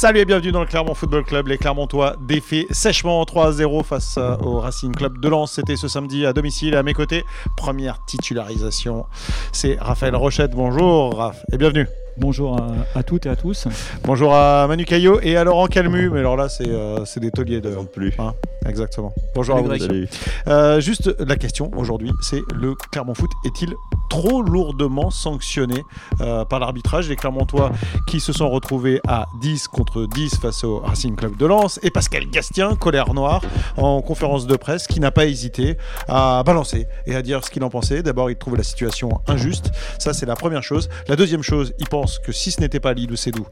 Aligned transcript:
Salut 0.00 0.20
et 0.20 0.24
bienvenue 0.24 0.50
dans 0.50 0.60
le 0.60 0.66
Clermont 0.66 0.94
Football 0.94 1.24
Club. 1.24 1.48
Les 1.48 1.58
Clermontois 1.58 2.16
défait 2.18 2.66
sèchement 2.70 3.22
3-0 3.22 3.84
face 3.84 4.16
euh, 4.16 4.34
au 4.38 4.58
Racing 4.58 4.94
Club 4.96 5.20
de 5.20 5.28
Lens. 5.28 5.52
C'était 5.52 5.76
ce 5.76 5.88
samedi 5.88 6.24
à 6.24 6.32
domicile 6.32 6.74
à 6.74 6.82
mes 6.82 6.94
côtés. 6.94 7.22
Première 7.54 8.02
titularisation, 8.06 9.04
c'est 9.52 9.76
Raphaël 9.78 10.16
Rochette. 10.16 10.52
Bonjour 10.52 11.14
Raph 11.14 11.44
et 11.52 11.58
bienvenue. 11.58 11.86
Bonjour 12.20 12.58
à, 12.60 12.74
à, 12.94 13.02
toutes 13.02 13.24
et 13.24 13.30
à 13.30 13.34
tous. 13.34 13.66
Bonjour 14.04 14.34
à 14.34 14.66
Manu 14.68 14.84
Caillot 14.84 15.20
et 15.22 15.38
à 15.38 15.44
Laurent 15.44 15.68
Calmu. 15.68 16.10
Mais 16.10 16.18
alors 16.18 16.36
là, 16.36 16.50
c'est 16.50 16.68
euh, 16.68 17.02
des 17.16 17.30
tauliers 17.30 17.62
de. 17.62 17.70
plus. 17.90 18.12
Hein 18.18 18.34
Exactement. 18.66 19.14
Bonjour 19.34 19.56
à 19.56 19.62
vous. 19.62 19.70
Euh, 20.46 20.80
juste 20.80 21.14
la 21.18 21.36
question 21.36 21.70
aujourd'hui, 21.78 22.10
c'est 22.20 22.42
le 22.54 22.74
Clermont 22.92 23.14
Foot 23.14 23.30
est-il 23.46 23.74
trop 24.10 24.42
lourdement 24.42 25.08
sanctionné 25.08 25.82
euh, 26.20 26.44
par 26.44 26.60
l'arbitrage? 26.60 27.08
Les 27.08 27.16
Clermontois 27.16 27.72
qui 28.06 28.20
se 28.20 28.34
sont 28.34 28.50
retrouvés 28.50 29.00
à 29.08 29.26
10 29.40 29.68
contre 29.68 30.06
10 30.06 30.40
face 30.40 30.62
au 30.62 30.80
Racing 30.80 31.16
Club 31.16 31.38
de 31.38 31.46
Lens 31.46 31.80
et 31.82 31.90
Pascal 31.90 32.26
Gastien, 32.26 32.76
colère 32.76 33.14
noire, 33.14 33.40
en 33.78 34.02
conférence 34.02 34.46
de 34.46 34.56
presse, 34.56 34.86
qui 34.86 35.00
n'a 35.00 35.10
pas 35.10 35.24
hésité 35.24 35.78
à 36.06 36.42
balancer 36.44 36.86
et 37.06 37.16
à 37.16 37.22
dire 37.22 37.42
ce 37.42 37.50
qu'il 37.50 37.64
en 37.64 37.70
pensait. 37.70 38.02
D'abord, 38.02 38.30
il 38.30 38.36
trouvait 38.36 38.58
la 38.58 38.62
situation 38.62 39.22
injuste. 39.26 39.70
Ça, 39.98 40.12
c'est 40.12 40.26
la 40.26 40.36
première 40.36 40.62
chose. 40.62 40.90
La 41.08 41.16
deuxième 41.16 41.42
chose, 41.42 41.72
il 41.78 41.88
pense 41.88 42.09
que 42.18 42.32
si 42.32 42.50
ce 42.50 42.60
n'était 42.60 42.80
pas 42.80 42.92
Lidou 42.92 43.16
Sédou 43.16 43.46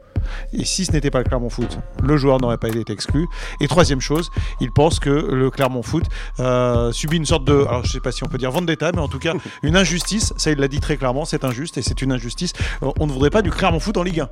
et 0.52 0.64
si 0.64 0.84
ce 0.84 0.92
n'était 0.92 1.10
pas 1.10 1.18
le 1.18 1.24
Clermont 1.24 1.48
Foot, 1.48 1.78
le 2.02 2.16
joueur 2.16 2.40
n'aurait 2.40 2.58
pas 2.58 2.68
été 2.68 2.92
exclu. 2.92 3.26
Et 3.60 3.68
troisième 3.68 4.00
chose, 4.00 4.30
il 4.60 4.72
pense 4.72 4.98
que 5.00 5.10
le 5.10 5.50
Clermont 5.50 5.82
Foot 5.82 6.04
euh, 6.40 6.92
subit 6.92 7.16
une 7.16 7.26
sorte 7.26 7.44
de, 7.44 7.64
alors 7.66 7.84
je 7.84 7.92
sais 7.92 8.00
pas 8.00 8.12
si 8.12 8.24
on 8.24 8.28
peut 8.28 8.38
dire 8.38 8.50
vendetta, 8.50 8.90
mais 8.92 9.00
en 9.00 9.08
tout 9.08 9.18
cas 9.18 9.34
une 9.62 9.76
injustice. 9.76 10.32
Ça, 10.36 10.50
il 10.50 10.58
l'a 10.58 10.68
dit 10.68 10.80
très 10.80 10.96
clairement, 10.96 11.24
c'est 11.24 11.44
injuste 11.44 11.78
et 11.78 11.82
c'est 11.82 12.02
une 12.02 12.12
injustice. 12.12 12.52
Euh, 12.82 12.90
on 12.98 13.06
ne 13.06 13.12
voudrait 13.12 13.30
pas 13.30 13.42
du 13.42 13.50
Clermont 13.50 13.80
Foot 13.80 13.96
en 13.96 14.02
Ligue 14.02 14.20
1. 14.20 14.28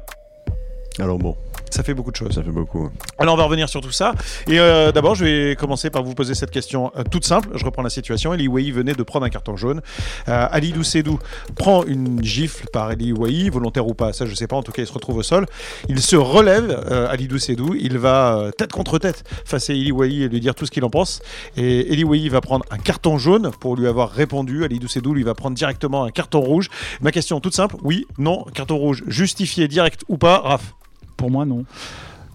Alors 0.98 1.18
bon. 1.18 1.36
Ça 1.70 1.82
fait 1.82 1.94
beaucoup 1.94 2.10
de 2.10 2.16
choses. 2.16 2.32
Ça 2.32 2.42
fait 2.42 2.50
beaucoup. 2.50 2.88
Alors 3.18 3.34
on 3.34 3.36
va 3.36 3.44
revenir 3.44 3.68
sur 3.68 3.80
tout 3.80 3.90
ça. 3.90 4.14
Et 4.46 4.58
euh, 4.58 4.92
d'abord, 4.92 5.14
je 5.14 5.24
vais 5.24 5.56
commencer 5.56 5.90
par 5.90 6.02
vous 6.02 6.14
poser 6.14 6.34
cette 6.34 6.50
question 6.50 6.92
euh, 6.96 7.02
toute 7.02 7.24
simple. 7.24 7.50
Je 7.54 7.64
reprends 7.64 7.82
la 7.82 7.90
situation. 7.90 8.32
Eli 8.32 8.48
Wahi 8.48 8.70
venait 8.70 8.94
de 8.94 9.02
prendre 9.02 9.26
un 9.26 9.28
carton 9.28 9.56
jaune. 9.56 9.82
Euh, 10.28 10.46
Alidou 10.50 10.84
Sedou 10.84 11.18
prend 11.56 11.84
une 11.84 12.22
gifle 12.22 12.68
par 12.72 12.92
Eli 12.92 13.12
Wahi, 13.12 13.50
volontaire 13.50 13.86
ou 13.86 13.94
pas, 13.94 14.12
ça 14.12 14.26
je 14.26 14.34
sais 14.34 14.46
pas. 14.46 14.56
En 14.56 14.62
tout 14.62 14.72
cas, 14.72 14.82
il 14.82 14.86
se 14.86 14.92
retrouve 14.92 15.16
au 15.18 15.22
sol. 15.22 15.46
Il 15.88 16.00
se 16.00 16.16
relève, 16.16 16.70
Alidou 17.10 17.38
Sedou. 17.38 17.74
Il 17.74 17.98
va 17.98 18.50
tête 18.56 18.72
contre 18.72 18.98
tête 18.98 19.24
face 19.44 19.68
à 19.68 19.74
Eli 19.74 19.92
Wahi 19.92 20.22
et 20.22 20.28
lui 20.28 20.40
dire 20.40 20.54
tout 20.54 20.66
ce 20.66 20.70
qu'il 20.70 20.84
en 20.84 20.90
pense. 20.90 21.20
Et 21.56 21.92
Eli 21.92 22.04
Wahi 22.04 22.28
va 22.28 22.40
prendre 22.40 22.64
un 22.70 22.78
carton 22.78 23.18
jaune 23.18 23.50
pour 23.60 23.76
lui 23.76 23.86
avoir 23.86 24.10
répondu. 24.10 24.64
Alidou 24.64 24.88
Sedou 24.88 25.14
lui 25.14 25.24
va 25.24 25.34
prendre 25.34 25.56
directement 25.56 26.04
un 26.04 26.10
carton 26.10 26.40
rouge. 26.40 26.70
Ma 27.00 27.12
question 27.12 27.40
toute 27.40 27.54
simple 27.54 27.76
oui, 27.82 28.06
non, 28.18 28.44
carton 28.54 28.76
rouge 28.76 29.02
justifié 29.06 29.68
direct 29.68 30.04
ou 30.08 30.16
pas, 30.16 30.38
Raph? 30.38 30.74
Pour 31.16 31.30
moi, 31.30 31.44
non. 31.44 31.64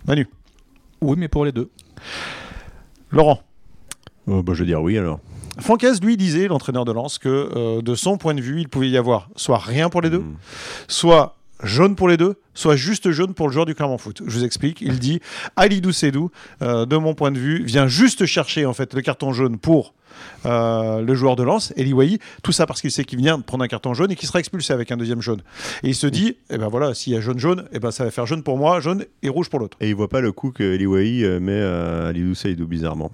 Manu 0.07 0.27
Oui, 1.01 1.15
mais 1.17 1.27
pour 1.27 1.45
les 1.45 1.51
deux. 1.51 1.69
Laurent 3.11 3.41
Oh, 4.27 4.43
bah, 4.43 4.53
je 4.53 4.59
veux 4.59 4.65
dire 4.65 4.81
oui 4.81 4.97
alors. 4.97 5.19
Francaise, 5.59 6.01
lui, 6.01 6.15
disait, 6.17 6.47
l'entraîneur 6.47 6.85
de 6.85 6.91
Lens, 6.91 7.17
que 7.17 7.27
euh, 7.55 7.81
de 7.81 7.93
son 7.95 8.17
point 8.17 8.33
de 8.33 8.41
vue, 8.41 8.61
il 8.61 8.69
pouvait 8.69 8.89
y 8.89 8.97
avoir 8.97 9.29
soit 9.35 9.57
rien 9.57 9.89
pour 9.89 10.01
les 10.01 10.09
deux, 10.09 10.19
Mm. 10.19 10.35
soit 10.87 11.35
jaune 11.63 11.95
pour 11.95 12.07
les 12.07 12.17
deux, 12.17 12.35
soit 12.53 12.75
juste 12.75 13.11
jaune 13.11 13.33
pour 13.33 13.47
le 13.47 13.53
joueur 13.53 13.65
du 13.65 13.75
Clermont 13.75 13.97
Foot. 13.97 14.21
Je 14.25 14.31
vous 14.31 14.43
explique. 14.43 14.81
Il 14.81 14.99
dit 14.99 15.19
Alidou 15.55 15.91
Sedou, 15.91 16.31
euh, 16.61 16.85
de 16.85 16.97
mon 16.97 17.13
point 17.13 17.31
de 17.31 17.39
vue, 17.39 17.63
vient 17.63 17.87
juste 17.87 18.25
chercher 18.25 18.65
en 18.65 18.73
fait 18.73 18.93
le 18.93 19.01
carton 19.01 19.33
jaune 19.33 19.57
pour 19.57 19.93
euh, 20.45 21.01
le 21.01 21.15
joueur 21.15 21.35
de 21.35 21.43
Lens, 21.43 21.73
Eli 21.77 21.93
Wahi. 21.93 22.19
Tout 22.43 22.51
ça 22.51 22.65
parce 22.65 22.81
qu'il 22.81 22.91
sait 22.91 23.03
qu'il 23.03 23.19
vient 23.19 23.37
de 23.37 23.43
prendre 23.43 23.63
un 23.63 23.67
carton 23.67 23.93
jaune 23.93 24.11
et 24.11 24.15
qu'il 24.15 24.27
sera 24.27 24.39
expulsé 24.39 24.73
avec 24.73 24.91
un 24.91 24.97
deuxième 24.97 25.21
jaune. 25.21 25.41
Et 25.83 25.89
il 25.89 25.95
se 25.95 26.07
dit, 26.07 26.37
eh 26.49 26.57
ben 26.57 26.67
voilà, 26.67 26.93
s'il 26.93 27.13
y 27.13 27.15
a 27.15 27.21
jaune-jaune, 27.21 27.67
eh 27.71 27.79
ben 27.79 27.91
ça 27.91 28.03
va 28.03 28.11
faire 28.11 28.25
jaune 28.25 28.43
pour 28.43 28.57
moi, 28.57 28.79
jaune 28.79 29.05
et 29.23 29.29
rouge 29.29 29.49
pour 29.49 29.59
l'autre. 29.59 29.77
Et 29.81 29.89
il 29.89 29.95
voit 29.95 30.09
pas 30.09 30.21
le 30.21 30.31
coup 30.31 30.51
que 30.51 30.63
Eliwahi 30.63 31.23
euh, 31.23 31.39
met 31.39 31.61
à 31.61 32.07
Alidou 32.07 32.35
Seydou 32.35 32.67
bizarrement. 32.67 33.11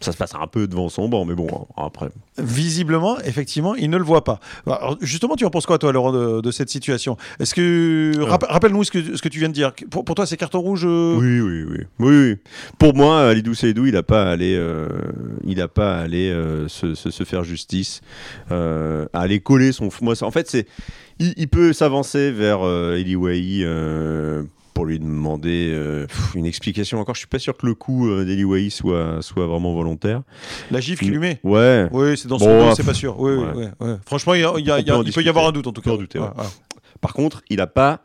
Ça 0.00 0.12
se 0.12 0.16
passe 0.16 0.34
un 0.34 0.46
peu 0.46 0.66
devant 0.66 0.88
son 0.88 1.08
banc, 1.08 1.24
mais 1.24 1.34
bon, 1.34 1.48
après. 1.76 2.08
Visiblement, 2.38 3.18
effectivement, 3.20 3.74
il 3.74 3.88
ne 3.90 3.96
le 3.96 4.04
voit 4.04 4.22
pas. 4.24 4.38
Alors, 4.66 4.96
justement, 5.00 5.36
tu 5.36 5.44
en 5.44 5.50
penses 5.50 5.66
quoi, 5.66 5.78
toi, 5.78 5.92
Laurent, 5.92 6.12
de, 6.12 6.40
de 6.40 6.50
cette 6.50 6.68
situation? 6.68 7.16
Est-ce 7.40 7.54
que. 7.54 8.12
Rapp- 8.20 8.44
Rappelle-nous 8.48 8.84
ce 8.84 8.90
que, 8.90 9.16
ce 9.16 9.22
que 9.22 9.28
tu 9.28 9.38
viens 9.38 9.48
de 9.48 9.54
dire. 9.54 9.72
Pour, 9.90 10.04
pour 10.04 10.14
toi, 10.14 10.26
c'est 10.26 10.36
carton 10.36 10.60
rouge 10.60 10.84
euh, 10.84 11.16
Oui, 11.16 11.40
oui, 11.40 11.64
oui. 11.70 11.84
oui, 11.98 12.16
oui. 12.30 12.36
Pour 12.78 12.94
moi, 12.94 13.28
Alidou 13.28 13.54
Seydou, 13.54 13.86
il 13.86 13.94
n'a 13.94 14.02
pas 14.02 14.24
à 14.24 14.30
aller, 14.32 14.54
euh, 14.56 14.88
il 15.44 15.60
a 15.60 15.68
pas 15.68 15.96
à 15.96 16.00
aller 16.02 16.30
euh, 16.30 16.68
se, 16.68 16.94
se- 16.94 17.10
se 17.10 17.24
faire 17.24 17.42
justice, 17.44 18.00
euh, 18.50 19.06
à 19.12 19.20
aller 19.20 19.40
coller 19.40 19.72
son. 19.72 19.88
Moi, 20.02 20.14
en 20.22 20.30
fait, 20.30 20.48
c'est, 20.50 20.66
il, 21.18 21.32
il 21.36 21.48
peut 21.48 21.72
s'avancer 21.72 22.30
vers 22.30 22.66
euh, 22.66 23.02
euh, 23.06 24.42
pour 24.76 24.84
lui 24.84 24.98
demander 24.98 25.70
euh, 25.72 26.06
une 26.34 26.44
explication. 26.44 27.00
Encore, 27.00 27.14
je 27.14 27.20
suis 27.20 27.26
pas 27.28 27.38
sûr 27.38 27.56
que 27.56 27.64
le 27.66 27.74
coup 27.74 28.10
euh, 28.10 28.68
soit, 28.68 29.22
soit 29.22 29.46
vraiment 29.46 29.72
volontaire. 29.72 30.20
La 30.70 30.80
gifle 30.80 31.02
qu'il 31.02 31.12
lui 31.12 31.18
met 31.18 31.40
Ouais. 31.42 31.88
Oui, 31.92 32.14
c'est 32.18 32.28
dans 32.28 32.38
son 32.38 32.44
Bon, 32.44 32.58
dos, 32.66 32.68
ah, 32.72 32.74
c'est 32.76 32.84
pas 32.84 32.92
sûr. 32.92 33.18
Oui, 33.18 33.32
ouais. 33.32 33.52
ouais, 33.54 33.70
ouais. 33.80 33.94
Franchement, 34.04 34.34
il, 34.34 34.42
y 34.42 34.44
a- 34.44 34.52
il 34.58 34.66
y 34.66 34.70
a- 34.70 34.78
il 34.80 35.12
peut 35.14 35.22
y 35.22 35.28
avoir 35.30 35.46
un 35.46 35.52
doute, 35.52 35.66
en 35.66 35.72
tout 35.72 35.80
cas. 35.80 35.92
Par 37.00 37.14
contre, 37.14 37.40
il 37.48 37.60
a 37.62 37.66
pas. 37.66 38.00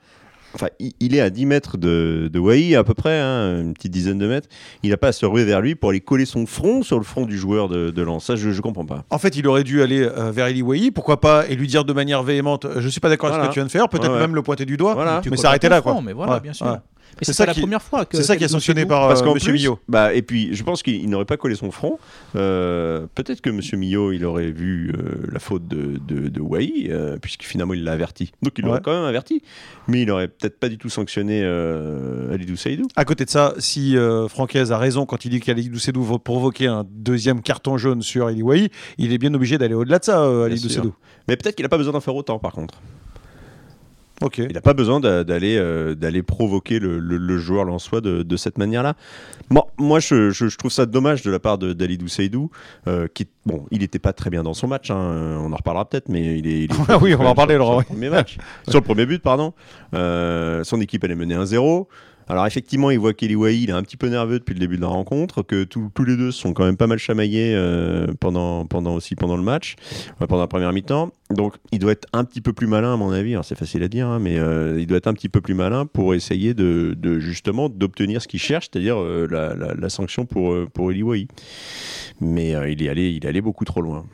Enfin, 0.53 0.67
il, 0.79 1.15
est 1.15 1.21
à 1.21 1.29
10 1.29 1.45
mètres 1.45 1.77
de, 1.77 2.29
de 2.31 2.39
Wai, 2.39 2.75
à 2.75 2.83
peu 2.83 2.93
près, 2.93 3.19
hein, 3.19 3.61
une 3.61 3.73
petite 3.73 3.91
dizaine 3.91 4.17
de 4.17 4.27
mètres. 4.27 4.49
Il 4.83 4.89
n'a 4.89 4.97
pas 4.97 5.09
à 5.09 5.11
se 5.11 5.25
ruer 5.25 5.45
vers 5.45 5.61
lui 5.61 5.75
pour 5.75 5.91
aller 5.91 6.01
coller 6.01 6.25
son 6.25 6.45
front 6.45 6.83
sur 6.83 6.97
le 6.97 7.03
front 7.05 7.25
du 7.25 7.37
joueur 7.37 7.69
de, 7.69 7.89
de 7.89 8.01
Lens. 8.01 8.25
Ça, 8.25 8.35
je 8.35 8.49
ne 8.49 8.59
comprends 8.59 8.85
pas. 8.85 9.03
En 9.09 9.17
fait, 9.17 9.35
il 9.37 9.47
aurait 9.47 9.63
dû 9.63 9.81
aller 9.81 10.01
euh, 10.01 10.31
vers 10.31 10.47
Eli 10.47 10.61
Wahi, 10.61 10.91
pourquoi 10.91 11.21
pas, 11.21 11.47
et 11.47 11.55
lui 11.55 11.67
dire 11.67 11.85
de 11.85 11.93
manière 11.93 12.21
véhémente 12.23 12.67
Je 12.77 12.87
suis 12.89 12.99
pas 12.99 13.09
d'accord 13.09 13.29
avec 13.29 13.43
ce 13.43 13.47
que 13.47 13.53
tu 13.53 13.59
viens 13.59 13.65
de 13.65 13.71
faire, 13.71 13.87
peut-être 13.87 14.07
Ouais, 14.09 14.13
ouais. 14.15 14.19
même 14.19 14.35
le 14.35 14.41
pointer 14.41 14.65
du 14.65 14.75
doigt, 14.77 14.93
Voilà. 14.93 15.21
Tu 15.23 15.29
mais 15.29 15.37
s'arrêter 15.37 15.69
là, 15.69 15.81
quoi. 15.81 15.93
front, 15.93 16.01
Mais 16.01 16.13
voilà, 16.13 16.33
Ouais, 16.33 16.39
bien 16.41 16.53
sûr. 16.53 16.65
ouais. 16.67 16.73
Mais 17.19 17.25
C'est 17.25 17.33
ça 17.33 17.45
la 17.45 17.53
qui- 17.53 17.59
première 17.61 17.81
fois 17.81 18.05
que. 18.05 18.17
C'est 18.17 18.23
ça 18.23 18.35
qui 18.37 18.43
est 18.43 18.47
sanctionné 18.47 18.85
par 18.85 19.07
Parce 19.07 19.21
euh, 19.21 19.33
Monsieur 19.33 19.51
plus, 19.51 19.59
Millot. 19.59 19.79
bah, 19.87 20.13
et 20.13 20.21
puis, 20.21 20.55
je 20.55 20.63
pense 20.63 20.81
qu'il 20.81 20.95
il 20.95 21.09
n'aurait 21.09 21.25
pas 21.25 21.37
collé 21.37 21.55
son 21.55 21.69
front. 21.71 21.99
Euh, 22.35 23.05
Peut-être 23.15 23.41
que 23.41 23.49
Monsieur 23.49 23.77
Millot, 23.77 24.11
il 24.11 24.25
aurait 24.25 24.51
vu 24.51 24.91
euh, 24.95 25.27
la 25.31 25.39
faute 25.39 25.67
de, 25.67 25.99
de, 26.07 26.29
de 26.29 26.41
Wai, 26.41 26.87
euh, 26.89 27.17
puisque 27.21 27.43
finalement, 27.43 27.73
il 27.73 27.83
l'a 27.83 27.91
averti. 27.91 28.31
Donc, 28.41 28.53
il 28.57 28.63
l'aurait 28.65 28.77
Ouais. 28.77 28.81
quand 28.83 28.93
même 28.93 29.03
averti. 29.03 29.41
Mais 29.87 30.01
il 30.01 30.11
aurait 30.11 30.27
peut-être 30.27 30.59
pas 30.59 30.69
du 30.69 30.77
tout 30.77 30.89
sanctionné 30.89 31.41
euh, 31.43 32.33
Alidou 32.33 32.55
Saïdou. 32.55 32.87
À 32.95 33.05
côté 33.05 33.25
de 33.25 33.29
ça, 33.29 33.53
si 33.59 33.97
euh, 33.97 34.27
Francaise 34.27 34.71
a 34.71 34.77
raison 34.77 35.05
quand 35.05 35.25
il 35.25 35.29
dit 35.29 35.39
qu'Alidou 35.39 35.77
Sedou 35.79 36.03
va 36.03 36.17
provoquer 36.19 36.67
un 36.67 36.85
deuxième 36.89 37.41
carton 37.41 37.77
jaune 37.77 38.01
sur 38.01 38.29
Eli 38.29 38.41
Wahi, 38.41 38.69
il 38.97 39.13
est 39.13 39.17
bien 39.17 39.33
obligé 39.33 39.57
d'aller 39.57 39.73
au-delà 39.73 39.99
de 39.99 40.05
ça, 40.05 40.23
euh, 40.23 40.45
Alidou 40.45 40.69
sûr. 40.69 40.83
Sedou. 40.83 40.93
Mais 41.27 41.35
peut-être 41.37 41.55
qu'il 41.55 41.63
n'a 41.63 41.69
pas 41.69 41.77
besoin 41.77 41.93
d'en 41.93 42.01
faire 42.01 42.15
autant, 42.15 42.39
par 42.39 42.51
contre. 42.53 42.81
Ok. 44.21 44.37
Il 44.39 44.53
n'a 44.53 44.61
pas 44.61 44.73
besoin 44.73 44.99
d'a- 44.99 45.23
d'aller 45.23 45.57
euh, 45.57 45.95
d'aller 45.95 46.21
provoquer 46.23 46.79
le, 46.79 46.99
le- 46.99 47.17
le 47.17 47.37
joueur 47.37 47.65
lensois 47.65 48.01
de, 48.01 48.21
de 48.23 48.37
cette 48.37 48.57
manière-là. 48.57 48.93
Bon, 49.49 49.63
moi, 49.77 49.99
je, 49.99 50.29
je- 50.29 50.47
je 50.47 50.57
trouve 50.57 50.71
ça 50.71 50.85
dommage 50.85 51.23
de 51.23 51.31
la 51.31 51.39
part 51.39 51.57
d'Alidou 51.57 52.07
Seydou, 52.07 52.49
euh, 52.87 53.07
qui, 53.13 53.27
bon, 53.45 53.65
il 53.71 53.79
n'était 53.79 53.99
pas 53.99 54.13
très 54.13 54.29
bien 54.29 54.43
dans 54.43 54.53
son 54.53 54.67
match, 54.67 54.91
hein, 54.91 55.37
on 55.41 55.51
en 55.51 55.55
reparlera 55.55 55.89
peut-être, 55.89 56.07
mais 56.09 56.37
il 56.37 56.47
est... 56.47 56.63
il 56.65 56.71
est 56.71 56.75
Ah 56.87 56.97
oui, 57.01 57.13
on 57.15 57.23
va 57.23 57.29
en 57.29 57.35
parler, 57.35 57.57
Laurent, 57.57 57.71
sur 57.73 57.79
le 57.79 57.85
premier 57.85 58.09
match. 58.09 58.37
sur 58.69 58.79
le 58.79 58.85
premier 58.85 59.05
but, 59.05 59.21
pardon. 59.21 59.53
Euh, 59.93 60.63
son 60.63 60.79
équipe, 60.81 61.03
elle 61.03 61.11
est 61.11 61.15
menée 61.15 61.35
1-0. 61.35 61.87
Alors 62.31 62.47
effectivement, 62.47 62.91
il 62.91 62.97
voit 62.97 63.13
qu'Eli 63.13 63.35
Wahi, 63.35 63.63
il 63.63 63.71
est 63.71 63.73
un 63.73 63.83
petit 63.83 63.97
peu 63.97 64.07
nerveux 64.07 64.39
depuis 64.39 64.53
le 64.53 64.59
début 64.61 64.77
de 64.77 64.81
la 64.81 64.87
rencontre, 64.87 65.43
que 65.43 65.65
tous 65.65 66.05
les 66.05 66.15
deux 66.15 66.31
sont 66.31 66.53
quand 66.53 66.63
même 66.63 66.77
pas 66.77 66.87
mal 66.87 66.97
chamaillés 66.97 67.53
euh, 67.53 68.07
pendant, 68.21 68.65
pendant 68.65 68.95
aussi 68.95 69.15
pendant 69.15 69.35
le 69.35 69.43
match, 69.43 69.75
pendant 70.17 70.39
la 70.39 70.47
première 70.47 70.71
mi-temps. 70.71 71.11
Donc 71.29 71.55
il 71.73 71.79
doit 71.79 71.91
être 71.91 72.07
un 72.13 72.23
petit 72.23 72.39
peu 72.39 72.53
plus 72.53 72.67
malin 72.67 72.93
à 72.93 72.95
mon 72.95 73.11
avis. 73.11 73.35
C'est 73.43 73.57
facile 73.57 73.83
à 73.83 73.89
dire, 73.89 74.07
hein, 74.07 74.19
mais 74.19 74.39
euh, 74.39 74.79
il 74.79 74.87
doit 74.87 74.97
être 74.97 75.07
un 75.07 75.13
petit 75.13 75.27
peu 75.27 75.41
plus 75.41 75.55
malin 75.55 75.85
pour 75.85 76.13
essayer 76.13 76.53
de, 76.53 76.95
justement 77.19 77.67
d'obtenir 77.67 78.21
ce 78.21 78.29
qu'il 78.29 78.39
cherche, 78.39 78.69
c'est-à-dire 78.71 78.95
euh, 78.97 79.27
la, 79.77 79.89
sanction 79.89 80.25
pour 80.25 80.55
pour. 80.69 80.93
Mais 82.21 82.51
il 82.71 82.81
est 82.81 82.87
allé 82.87 83.09
il 83.09 83.25
est 83.25 83.27
allé 83.27 83.41
beaucoup 83.41 83.65
trop 83.65 83.81
loin. 83.81 84.05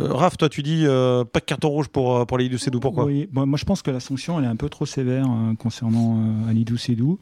Euh, 0.00 0.12
Raph, 0.12 0.36
toi, 0.36 0.48
tu 0.48 0.62
dis 0.62 0.84
euh, 0.86 1.24
pas 1.24 1.40
de 1.40 1.44
carton 1.44 1.68
rouge 1.68 1.88
pour, 1.88 2.16
euh, 2.16 2.24
pour 2.24 2.38
Alidou 2.38 2.58
Sedou, 2.58 2.80
pourquoi 2.80 3.06
bon, 3.30 3.46
moi 3.46 3.58
je 3.58 3.64
pense 3.64 3.82
que 3.82 3.90
la 3.90 4.00
sanction 4.00 4.38
elle 4.38 4.44
est 4.44 4.48
un 4.48 4.56
peu 4.56 4.68
trop 4.68 4.86
sévère 4.86 5.26
euh, 5.26 5.54
concernant 5.54 6.18
euh, 6.18 6.50
Alidou 6.50 6.76
Sedou. 6.76 7.18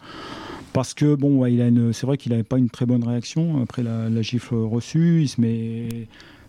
Parce 0.73 0.93
que 0.93 1.15
bon, 1.15 1.45
c'est 1.93 2.07
vrai 2.07 2.17
qu'il 2.17 2.33
n'avait 2.33 2.43
pas 2.43 2.59
une 2.59 2.69
très 2.69 2.85
bonne 2.85 3.07
réaction 3.07 3.63
après 3.63 3.85
la, 3.85 4.23
gifle 4.23 4.57
reçue. 4.57 5.23
Il 5.23 5.29
se 5.29 5.41
met 5.41 6.09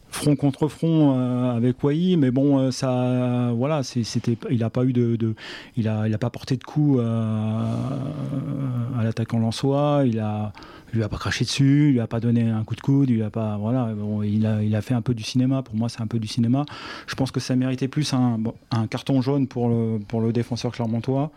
front 0.10 0.36
contre 0.36 0.68
front 0.68 1.14
euh, 1.16 1.56
avec 1.56 1.84
Wai, 1.84 2.16
mais 2.18 2.32
bon, 2.32 2.72
ça, 2.72 3.52
voilà, 3.54 3.84
c'était, 3.84 4.36
il 4.50 4.60
n'a 4.60 4.72
pas 4.72 4.84
eu 4.84 4.94
de, 4.94 5.36
il 5.78 5.88
a, 5.88 6.08
il 6.08 6.14
a 6.16 6.18
pas 6.18 6.32
porté 6.32 6.58
de 6.58 6.64
coup 6.64 7.00
à 7.00 9.04
l'attaquant 9.04 9.38
Lançois. 9.38 10.06
Il 10.08 10.20
a, 10.20 10.54
lui 10.98 11.04
a 11.04 11.10
pas 11.10 11.18
craché 11.18 11.46
dessus, 11.46 11.88
il 11.90 11.94
lui 11.94 12.00
a 12.00 12.08
pas 12.08 12.20
donné 12.20 12.50
un 12.50 12.64
coup 12.64 12.76
de 12.76 12.82
coude, 12.82 13.10
il 13.10 13.22
a 13.24 13.30
pas, 13.30 13.58
voilà, 13.58 13.94
bon, 13.94 14.22
il 14.22 14.46
a, 14.46 14.64
il 14.64 14.76
a 14.76 14.82
fait 14.82 14.94
un 14.94 15.02
peu 15.02 15.14
du 15.14 15.24
cinéma. 15.24 15.62
Pour 15.64 15.76
moi, 15.76 15.90
c'est 15.90 16.02
un 16.02 16.08
peu 16.08 16.20
du 16.20 16.28
cinéma. 16.28 16.66
Je 17.08 17.16
pense 17.16 17.32
que 17.32 17.40
ça 17.40 17.56
méritait 17.56 17.88
plus 17.88 18.14
un, 18.14 18.40
un 18.72 18.88
carton 18.88 19.22
jaune 19.22 19.48
pour 19.48 19.70
le, 19.70 20.00
pour 20.00 20.22
le 20.22 20.34
défenseur 20.34 20.72
clermontois, 20.72 21.32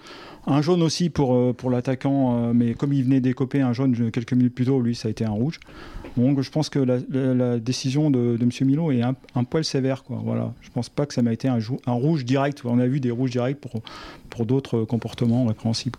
un 0.50 0.62
jaune 0.62 0.82
aussi 0.82 1.10
pour, 1.10 1.34
euh, 1.34 1.52
pour 1.52 1.70
l'attaquant, 1.70 2.49
euh, 2.49 2.52
mais 2.55 2.75
comme 2.75 2.93
il 2.93 3.05
venait 3.05 3.20
d'écoper 3.20 3.60
un 3.60 3.72
jaune 3.72 4.10
quelques 4.10 4.32
minutes 4.32 4.55
plus 4.55 4.64
tôt, 4.64 4.81
lui, 4.81 4.94
ça 4.94 5.08
a 5.08 5.10
été 5.10 5.25
un 5.25 5.31
rouge. 5.31 5.61
Donc 6.16 6.40
je 6.40 6.50
pense 6.50 6.69
que 6.69 6.78
la, 6.78 7.58
décision 7.58 8.11
de, 8.11 8.37
de, 8.37 8.43
M. 8.43 8.50
Milo 8.62 8.90
est 8.90 9.02
un, 9.02 9.44
poil 9.44 9.64
sévère. 9.64 10.02
Quoi. 10.02 10.20
Voilà. 10.25 10.52
Je 10.62 10.70
pense 10.70 10.88
pas 10.88 11.06
que 11.06 11.14
ça 11.14 11.22
m'a 11.22 11.32
été 11.32 11.49
un, 11.49 11.58
un, 11.87 11.93
rouge 11.93 12.25
direct. 12.25 12.62
On 12.64 12.78
a 12.78 12.87
vu 12.87 12.99
des 12.99 13.11
rouges 13.11 13.31
directs 13.31 13.61
pour, 13.61 13.82
pour 14.31 14.46
d'autres 14.46 14.84
comportements 14.84 15.44
répréhensibles. 15.44 15.99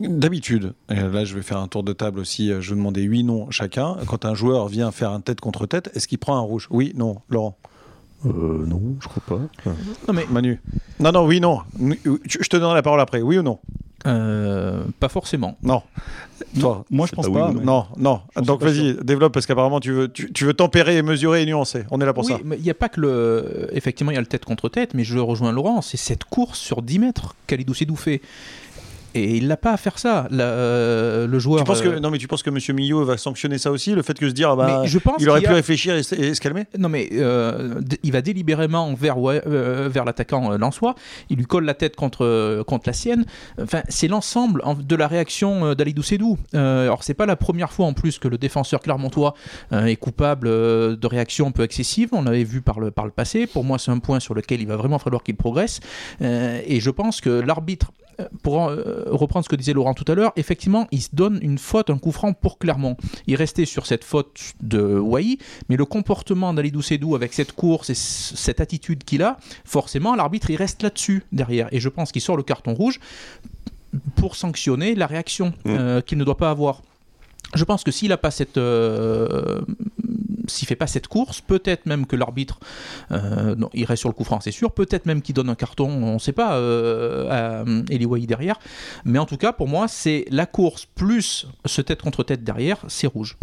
D'habitude, 0.00 0.72
là 0.88 1.24
je 1.24 1.34
vais 1.34 1.42
faire 1.42 1.58
un 1.58 1.68
tour 1.68 1.84
de 1.84 1.92
table 1.92 2.18
aussi, 2.18 2.52
je 2.60 2.74
demander 2.84 3.08
oui, 3.08 3.24
non 3.24 3.50
chacun. 3.50 3.96
Quand 4.06 4.24
un 4.24 4.34
joueur 4.34 4.68
vient 4.68 4.90
faire 4.90 5.10
un 5.10 5.20
tête 5.20 5.40
contre 5.40 5.66
tête, 5.66 5.90
est-ce 5.94 6.06
qu'il 6.06 6.18
prend 6.18 6.36
un 6.36 6.40
rouge? 6.40 6.68
Oui, 6.70 6.92
non, 6.96 7.16
Laurent 7.28 7.56
euh, 8.26 8.64
non, 8.66 8.80
je 9.00 9.08
crois 9.08 9.22
pas. 9.26 9.70
Non 10.08 10.14
mais 10.14 10.24
Manu. 10.30 10.58
Non, 10.98 11.12
non, 11.12 11.26
oui, 11.26 11.40
non. 11.40 11.60
Je 11.78 12.48
te 12.48 12.56
donnerai 12.56 12.76
la 12.76 12.82
parole 12.82 13.00
après. 13.00 13.20
Oui 13.20 13.38
ou 13.38 13.42
non? 13.42 13.58
Euh, 14.06 14.84
pas 15.00 15.08
forcément. 15.08 15.56
Non. 15.62 15.82
Toi, 16.58 16.84
moi 16.90 17.06
je 17.06 17.14
pense 17.14 17.30
pas. 17.30 17.52
non. 17.52 17.86
non, 17.96 18.20
Donc 18.36 18.62
vas-y, 18.62 18.94
développe 19.02 19.32
parce 19.32 19.46
qu'apparemment 19.46 19.80
tu 19.80 19.92
veux, 19.92 20.08
tu, 20.08 20.44
veux 20.44 20.52
tempérer, 20.52 21.02
mesurer 21.02 21.42
et 21.42 21.46
nuancer. 21.46 21.84
On 21.90 22.00
est 22.00 22.06
là 22.06 22.12
pour 22.12 22.24
oui, 22.24 22.32
ça. 22.32 22.38
Il 22.56 22.62
n'y 22.62 22.70
a 22.70 22.74
pas 22.74 22.88
que 22.88 23.00
le. 23.00 23.68
Effectivement, 23.72 24.10
il 24.10 24.14
y 24.14 24.18
a 24.18 24.20
le 24.20 24.26
tête 24.26 24.44
contre 24.44 24.68
tête, 24.68 24.94
mais 24.94 25.04
je 25.04 25.18
rejoins 25.18 25.52
Laurent. 25.52 25.80
C'est 25.80 25.96
cette 25.96 26.24
course 26.24 26.58
sur 26.58 26.82
10 26.82 26.98
mètres 26.98 27.34
qu'Alidou 27.46 27.74
Sedou 27.74 27.96
fait. 27.96 28.20
Et 29.14 29.36
il 29.36 29.46
n'a 29.46 29.56
pas 29.56 29.72
à 29.72 29.76
faire 29.76 29.98
ça. 29.98 30.26
Euh, 30.32 31.26
le 31.28 31.38
joueur. 31.38 31.60
Tu 31.60 31.64
penses 31.64 31.80
que, 31.80 31.88
euh, 31.88 32.00
non, 32.00 32.10
mais 32.10 32.18
tu 32.18 32.26
penses 32.26 32.42
que 32.42 32.50
M. 32.50 32.58
Millot 32.76 33.04
va 33.04 33.16
sanctionner 33.16 33.58
ça 33.58 33.70
aussi 33.70 33.94
Le 33.94 34.02
fait 34.02 34.18
que 34.18 34.28
se 34.28 34.34
dire, 34.34 34.50
ah 34.50 34.56
bah, 34.56 34.82
je 34.84 34.98
pense 34.98 35.16
il 35.20 35.28
aurait 35.30 35.40
pu 35.40 35.52
réfléchir 35.52 35.94
et, 35.94 36.02
se 36.02 36.40
calmer? 36.40 36.64
Non, 36.76 36.88
mais 36.88 37.08
euh, 37.12 37.80
il 38.02 38.12
va 38.12 38.22
délibérément 38.22 38.92
vers, 38.94 39.18
vers 39.18 40.04
l'attaquant 40.04 40.56
Lançois. 40.56 40.96
Il 41.30 41.36
lui 41.36 41.46
colle 41.46 41.64
la 41.64 41.74
tête 41.74 41.94
contre, 41.94 42.62
contre 42.66 42.88
la 42.88 42.92
sienne. 42.92 43.24
Enfin, 43.60 43.82
c'est 43.88 44.08
l'ensemble 44.08 44.62
de 44.84 44.96
la 44.96 45.06
réaction 45.06 45.74
d'Alidou 45.74 46.02
Sedou. 46.02 46.38
alors, 46.52 47.04
c'est 47.04 47.14
pas 47.14 47.26
la 47.26 47.36
première 47.36 47.72
fois 47.72 47.86
en 47.86 47.92
plus 47.92 48.18
que 48.18 48.26
le 48.26 48.38
défenseur 48.38 48.80
clermontois 48.80 49.34
est 49.72 49.96
coupable 49.96 50.48
de 50.48 51.06
réactions 51.06 51.48
un 51.48 51.52
peu 51.52 51.62
excessives. 51.62 52.08
On 52.12 52.22
l'avait 52.22 52.44
vu 52.44 52.62
par 52.62 52.80
le, 52.80 52.90
par 52.90 53.04
le 53.04 53.12
passé. 53.12 53.46
Pour 53.46 53.62
moi, 53.62 53.78
c'est 53.78 53.92
un 53.92 53.98
point 53.98 54.18
sur 54.18 54.34
lequel 54.34 54.60
il 54.60 54.66
va 54.66 54.76
vraiment 54.76 54.98
falloir 54.98 55.22
qu'il 55.22 55.36
progresse. 55.36 55.80
et 56.20 56.80
je 56.80 56.90
pense 56.90 57.20
que 57.20 57.30
l'arbitre 57.30 57.92
pour 58.42 58.68
euh, 58.68 59.04
reprendre 59.06 59.44
ce 59.44 59.48
que 59.48 59.56
disait 59.56 59.72
Laurent 59.72 59.94
tout 59.94 60.10
à 60.10 60.14
l'heure, 60.14 60.32
effectivement, 60.36 60.86
il 60.90 61.02
se 61.02 61.10
donne 61.12 61.38
une 61.42 61.58
faute, 61.58 61.90
un 61.90 61.98
coup 61.98 62.12
franc 62.12 62.32
pour 62.32 62.58
Clermont. 62.58 62.96
Il 63.26 63.36
restait 63.36 63.64
sur 63.64 63.86
cette 63.86 64.04
faute 64.04 64.40
de 64.60 64.98
Wai, 64.98 65.38
mais 65.68 65.76
le 65.76 65.84
comportement 65.84 66.54
d'Alidou 66.54 66.82
Sedou 66.82 67.14
avec 67.14 67.32
cette 67.32 67.52
course 67.52 67.90
et 67.90 67.94
cette 67.94 68.60
attitude 68.60 69.04
qu'il 69.04 69.22
a, 69.22 69.38
forcément, 69.64 70.14
l'arbitre, 70.14 70.50
il 70.50 70.56
reste 70.56 70.82
là-dessus 70.82 71.24
derrière. 71.32 71.68
Et 71.72 71.80
je 71.80 71.88
pense 71.88 72.12
qu'il 72.12 72.22
sort 72.22 72.36
le 72.36 72.42
carton 72.42 72.74
rouge 72.74 73.00
pour 74.16 74.36
sanctionner 74.36 74.94
la 74.94 75.06
réaction 75.06 75.48
mmh. 75.64 75.70
euh, 75.70 76.00
qu'il 76.00 76.18
ne 76.18 76.24
doit 76.24 76.36
pas 76.36 76.50
avoir. 76.50 76.82
Je 77.54 77.64
pense 77.64 77.84
que 77.84 77.92
s'il 77.92 78.08
n'a 78.08 78.16
pas 78.16 78.30
cette, 78.30 78.56
euh, 78.56 79.60
s'il 80.46 80.68
fait 80.68 80.76
pas 80.76 80.86
cette 80.86 81.08
course, 81.08 81.40
peut-être 81.40 81.86
même 81.86 82.06
que 82.06 82.16
l'arbitre 82.16 82.58
euh, 83.12 83.56
irait 83.74 83.96
sur 83.96 84.08
le 84.08 84.14
coup 84.14 84.24
franc, 84.24 84.40
c'est 84.40 84.50
sûr. 84.50 84.72
Peut-être 84.72 85.06
même 85.06 85.22
qu'il 85.22 85.34
donne 85.34 85.48
un 85.48 85.54
carton, 85.54 85.88
on 85.88 86.14
ne 86.14 86.18
sait 86.18 86.32
pas, 86.32 86.56
euh, 86.56 87.62
à 87.62 87.64
Eliway 87.90 88.26
derrière. 88.26 88.58
Mais 89.04 89.18
en 89.18 89.26
tout 89.26 89.36
cas, 89.36 89.52
pour 89.52 89.68
moi, 89.68 89.88
c'est 89.88 90.26
la 90.30 90.46
course 90.46 90.86
plus 90.94 91.46
ce 91.64 91.80
tête 91.80 92.02
contre 92.02 92.22
tête 92.22 92.44
derrière, 92.44 92.78
c'est 92.88 93.06
rouge. 93.06 93.36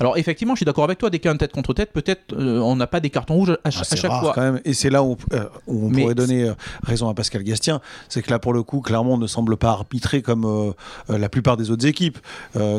Alors 0.00 0.16
effectivement, 0.16 0.54
je 0.54 0.58
suis 0.58 0.66
d'accord 0.66 0.84
avec 0.84 0.98
toi. 0.98 1.10
Dès 1.10 1.18
qu'il 1.18 1.28
y 1.28 1.32
a 1.32 1.34
un 1.34 1.36
tête 1.36 1.52
contre 1.52 1.74
tête, 1.74 1.92
peut-être 1.92 2.32
euh, 2.32 2.60
on 2.60 2.76
n'a 2.76 2.86
pas 2.86 3.00
des 3.00 3.10
cartons 3.10 3.34
rouges 3.34 3.50
à, 3.50 3.58
ah, 3.64 3.70
chaque 3.70 3.98
fois. 3.98 4.32
Quand 4.34 4.40
même. 4.40 4.60
Et 4.64 4.74
c'est 4.74 4.90
là 4.90 5.02
où, 5.02 5.16
euh, 5.32 5.44
on 5.66 5.90
pourrait 5.90 6.14
donner 6.14 6.44
euh, 6.44 6.54
raison 6.82 7.08
à 7.08 7.14
Pascal 7.14 7.42
Gastien. 7.42 7.80
C'est 8.08 8.22
que 8.22 8.30
là, 8.30 8.38
pour 8.38 8.52
le 8.52 8.62
coup, 8.62 8.80
Clermont 8.80 9.18
ne 9.18 9.26
semble 9.26 9.56
pas 9.56 9.70
arbitrer 9.70 10.22
comme 10.22 10.74
la 11.08 11.28
plupart 11.28 11.56
des 11.56 11.70
autres 11.70 11.86
équipes. 11.86 12.18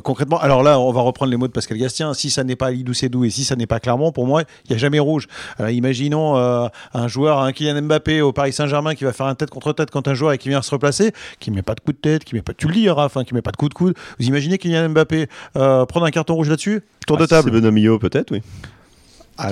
concrètement, 0.03 0.39
alors 0.39 0.63
là, 0.63 0.79
on 0.79 0.91
va 0.91 1.01
reprendre 1.01 1.31
les 1.31 1.37
mots 1.37 1.47
de 1.47 1.53
Pascal 1.53 1.77
Gastien. 1.77 2.13
Si 2.13 2.29
ça 2.29 2.43
n'est 2.43 2.55
pas 2.55 2.71
Lidou 2.71 2.93
Sedou 2.93 3.23
et 3.25 3.29
si 3.29 3.38
ça 3.43 3.55
n'est 3.55 3.67
pas 3.67 3.79
Clermont, 3.79 4.11
pour 4.11 4.25
moi, 4.25 4.43
il 4.65 4.71
n'y 4.71 4.75
a 4.75 4.79
jamais 4.79 4.99
rouge. 4.99 5.27
Alors 5.57 5.71
imaginons 5.71 6.35
un 6.35 7.07
joueur, 7.07 7.39
un 7.39 7.51
Kylian 7.51 7.81
Mbappé 7.81 8.21
au 8.21 8.33
Paris 8.33 8.53
Saint-Germain 8.53 8.95
qui 8.95 9.03
va 9.03 9.13
faire 9.13 9.25
un 9.25 9.35
tête 9.35 9.49
contre 9.49 9.73
tête 9.73 9.91
quand 9.91 10.07
un 10.07 10.13
joueur 10.13 10.33
et 10.33 10.37
qui 10.37 10.49
vient 10.49 10.61
se 10.61 10.71
replacer, 10.71 11.11
qui 11.39 11.51
met 11.51 11.61
pas 11.61 11.75
de 11.75 11.81
coup 11.81 11.91
de 11.91 11.97
tête, 11.97 12.23
qui 12.23 12.35
met 12.35 12.41
pas, 12.41 12.53
tu 12.53 12.67
le 12.67 12.73
dis, 12.73 12.89
Raph, 12.89 13.17
hein, 13.17 13.23
qui 13.23 13.33
met 13.33 13.41
pas 13.41 13.51
de 13.51 13.57
coup 13.57 13.69
de 13.69 13.73
coude. 13.73 13.93
Vous 14.19 14.25
imaginez 14.25 14.57
Kylian 14.57 14.89
Mbappé 14.89 15.27
prendre 15.53 16.03
un 16.03 16.11
carton 16.11 16.35
rouge 16.35 16.49
là-dessus? 16.49 16.81
Tour 17.07 17.17
de 17.17 17.23
ah, 17.23 17.27
table. 17.27 17.51
C'est 17.53 17.61
Benoît 17.61 17.99
peut-être, 17.99 18.31
oui. 18.31 18.41
Ah, 19.41 19.51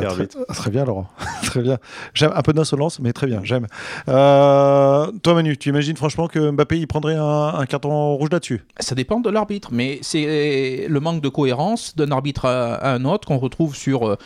très, 0.54 0.69
bien, 0.69 0.84
Laurent. 0.84 1.07
très 1.44 1.62
bien. 1.62 1.78
J'aime 2.13 2.31
un 2.36 2.42
peu 2.42 2.51
d'insolence, 2.51 3.00
mais 3.00 3.13
très 3.13 3.25
bien. 3.25 3.39
J'aime. 3.44 3.68
Euh, 4.10 5.10
toi, 5.24 5.34
Manu, 5.34 5.57
tu 5.57 5.69
imagines 5.69 5.95
franchement 5.95 6.28
que 6.28 6.51
Mbappé 6.51 6.78
il 6.78 6.88
prendrait 6.88 7.16
un, 7.16 7.66
carton 7.68 8.16
rouge 8.16 8.30
là-dessus? 8.30 8.66
Ça 8.80 8.95
dépend 8.95 9.22
de 9.22 9.30
l'arbitre, 9.30 9.69
mais 9.72 10.00
c'est 10.01 10.88
le 10.89 11.00
manque 11.00 11.22
de 11.22 11.30
cohérence 11.30 11.95
d'un 11.95 12.12
arbitre 12.12 12.45
à, 12.45 12.94
un 12.94 13.06
autre 13.06 13.28
qu'on 13.28 13.38
retrouve 13.38 13.75
sur 13.75 14.07
euh, 14.07 14.18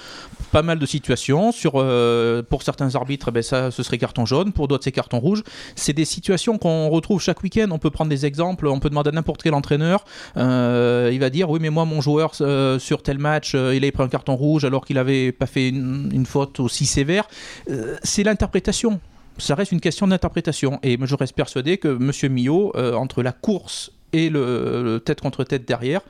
pas 0.52 0.64
mal 0.64 0.80
de 0.80 0.86
situations. 0.88 1.52
Sur, 1.52 1.74
euh, 1.76 2.42
pour 2.42 2.64
certains 2.64 2.96
arbitres, 2.96 3.32
ben 3.32 3.44
ça, 3.44 3.70
ce 3.70 3.84
serait 3.84 4.00
carton 4.00 4.26
jaune. 4.26 4.54
Pour 4.54 4.68
d'autres, 4.68 4.84
c'est 4.84 4.92
carton 4.92 5.20
rouge. 5.20 5.44
C'est 5.76 5.94
des 5.94 6.06
situations 6.06 6.58
qu'on 6.58 6.90
retrouve 6.90 7.22
chaque 7.22 7.44
week-end. 7.44 7.68
On 7.70 7.78
peut 7.78 7.92
prendre 7.92 8.10
des 8.10 8.26
exemples. 8.26 8.66
On 8.66 8.80
peut 8.80 8.90
demander 8.90 9.10
à 9.10 9.14
n'importe 9.14 9.44
quel 9.44 9.54
entraîneur. 9.54 10.06
il 10.36 11.20
va 11.20 11.30
dire 11.30 11.52
oui, 11.52 11.60
mais 11.62 11.70
moi, 11.70 11.86
mon 11.86 12.02
joueur 12.02 12.34
sur 12.34 13.04
tel 13.04 13.20
match, 13.20 13.54
il 13.54 13.86
a 13.86 13.92
pris 13.92 14.04
un 14.04 14.10
carton 14.10 14.36
rouge 14.36 14.66
alors 14.66 14.86
qu'il 14.86 14.98
avait 14.98 15.32
pas 15.32 15.48
fait 15.52 15.70
une, 15.70 16.26
faute 16.26 16.60
aussi 16.60 16.86
sévère. 16.86 17.28
Euh, 17.70 17.98
c'est 18.04 18.24
l'interprétation 18.24 19.00
ça 19.38 19.56
reste 19.56 19.72
une 19.72 19.82
question 19.82 20.08
d'interprétation. 20.08 20.78
Et 20.84 21.00
je 21.02 21.16
reste 21.16 21.34
persuadé 21.34 21.78
que 21.78 21.88
M. 21.88 22.32
Millot, 22.32 22.74
euh, 22.76 22.94
entre 22.94 23.24
la 23.24 23.32
course 23.32 23.92
et 24.14 24.30
le, 24.30 25.02
tête 25.04 25.20
contre 25.20 25.44
tête 25.44 25.68
derrière, 25.68 26.02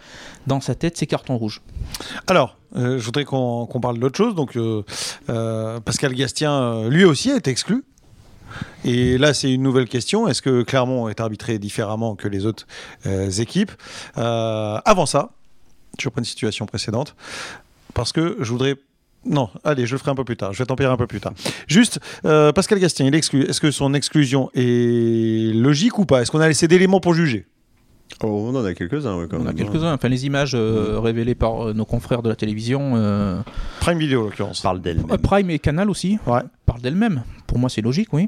dans 0.48 0.60
sa 0.60 0.76
tête, 0.76 0.98
c'est 0.98 1.06
carton 1.08 1.38
rouge. 1.38 1.62
Alors, 2.28 2.58
euh, 2.76 2.98
je 2.98 3.06
voudrais 3.06 3.24
qu'on 3.24 3.80
parle 3.82 4.00
d'autre 4.00 4.18
chose. 4.18 4.36
Donc, 4.36 4.58
Pascal 5.86 6.14
Gastien, 6.14 6.90
lui 6.90 7.06
aussi, 7.06 7.30
été 7.30 7.52
exclu. 7.52 7.86
Et 8.84 9.18
là, 9.18 9.34
c'est 9.34 9.54
une 9.54 9.62
nouvelle 9.62 9.88
question. 9.88 10.28
Est-ce 10.28 10.42
que 10.42 10.64
Clermont 10.64 11.08
est 11.08 11.22
arbitré 11.22 11.58
différemment 11.58 12.16
que 12.16 12.28
les 12.28 12.46
autres 12.46 12.66
équipes? 13.06 13.72
Avant 14.16 15.06
ça, 15.06 15.30
je 16.00 16.08
reprends 16.08 16.22
une 16.22 16.26
situation 16.26 16.66
précédente. 16.66 17.16
Parce 17.94 18.12
que 18.12 18.38
je 18.40 18.52
voudrais 18.52 18.76
non, 19.26 19.50
allez, 19.64 19.86
je 19.86 19.94
le 19.94 20.00
ferai 20.00 20.12
un 20.12 20.16
peu 20.16 20.24
plus 20.24 20.38
tard. 20.38 20.52
Je 20.54 20.60
vais 20.60 20.66
tempérer 20.66 20.92
un 20.92 20.98
peu 20.98 21.06
plus 21.06 21.20
tard. 21.20 21.34
Juste, 21.68 22.00
euh, 22.26 22.52
Pascal 22.52 22.80
Gastien, 22.80 23.06
il. 23.06 23.16
Est-ce 23.16 23.62
que 23.62 23.72
son 23.72 23.94
exclusion 23.94 24.50
est 24.56 25.54
logique 25.56 26.00
ou 26.00 26.06
pas? 26.06 26.22
Est-ce 26.22 26.32
qu'on 26.32 26.40
a 26.40 26.48
laissé 26.48 26.68
d'éléments 26.68 27.00
pour 27.00 27.14
juger? 27.14 27.46
Oh, 28.24 28.50
on 28.52 28.56
en 28.56 28.66
a 28.66 28.74
quelques-uns. 28.74 29.28
on 29.32 29.46
a 29.46 29.54
quelques-uns. 29.54 29.94
Enfin, 29.94 30.10
les 30.10 30.26
images 30.26 30.54
euh, 30.56 31.00
révélées 31.00 31.36
par 31.36 31.68
euh, 31.68 31.74
nos 31.74 31.86
confrères 31.86 32.24
de 32.24 32.30
la 32.30 32.36
télévision. 32.36 33.44
Prime 33.80 34.00
Video, 34.00 34.22
en 34.22 34.24
l'occurrence. 34.26 34.62
Parle 34.62 34.82
d'elle-même. 34.82 35.18
Prime 35.20 35.50
et 35.52 35.60
Canal 35.60 35.90
aussi. 35.90 36.18
Ouais. 36.26 36.42
Parlent 36.66 36.82
d'elle-même. 36.82 37.24
Pour 37.46 37.60
moi, 37.60 37.70
c'est 37.70 37.82
logique, 37.82 38.14
oui. 38.14 38.28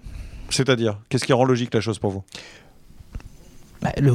C'est-à-dire, 0.50 1.00
qu'est-ce 1.10 1.26
qui 1.26 1.34
rend 1.34 1.46
logique 1.46 1.74
la 1.74 1.82
chose 1.82 1.98
pour 1.98 2.12
vous? 2.12 2.24
Bah, 3.82 3.92
le, 4.00 4.14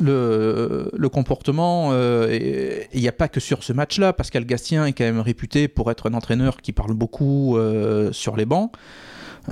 le, 0.00 1.08
comportement, 1.08 1.90
euh, 1.92 2.84
il 2.92 3.00
n'y 3.00 3.08
a 3.08 3.12
pas 3.12 3.28
que 3.28 3.40
sur 3.40 3.62
ce 3.62 3.72
match-là. 3.72 4.12
Pascal 4.12 4.44
Gastien 4.44 4.86
est 4.86 4.92
quand 4.92 5.04
même 5.04 5.20
réputé 5.20 5.68
pour 5.68 5.90
être 5.90 6.10
un 6.10 6.14
entraîneur 6.14 6.58
qui 6.58 6.72
parle 6.72 6.94
beaucoup 6.94 7.56
euh, 7.56 8.12
sur 8.12 8.36
les 8.36 8.46
bancs. 8.46 8.70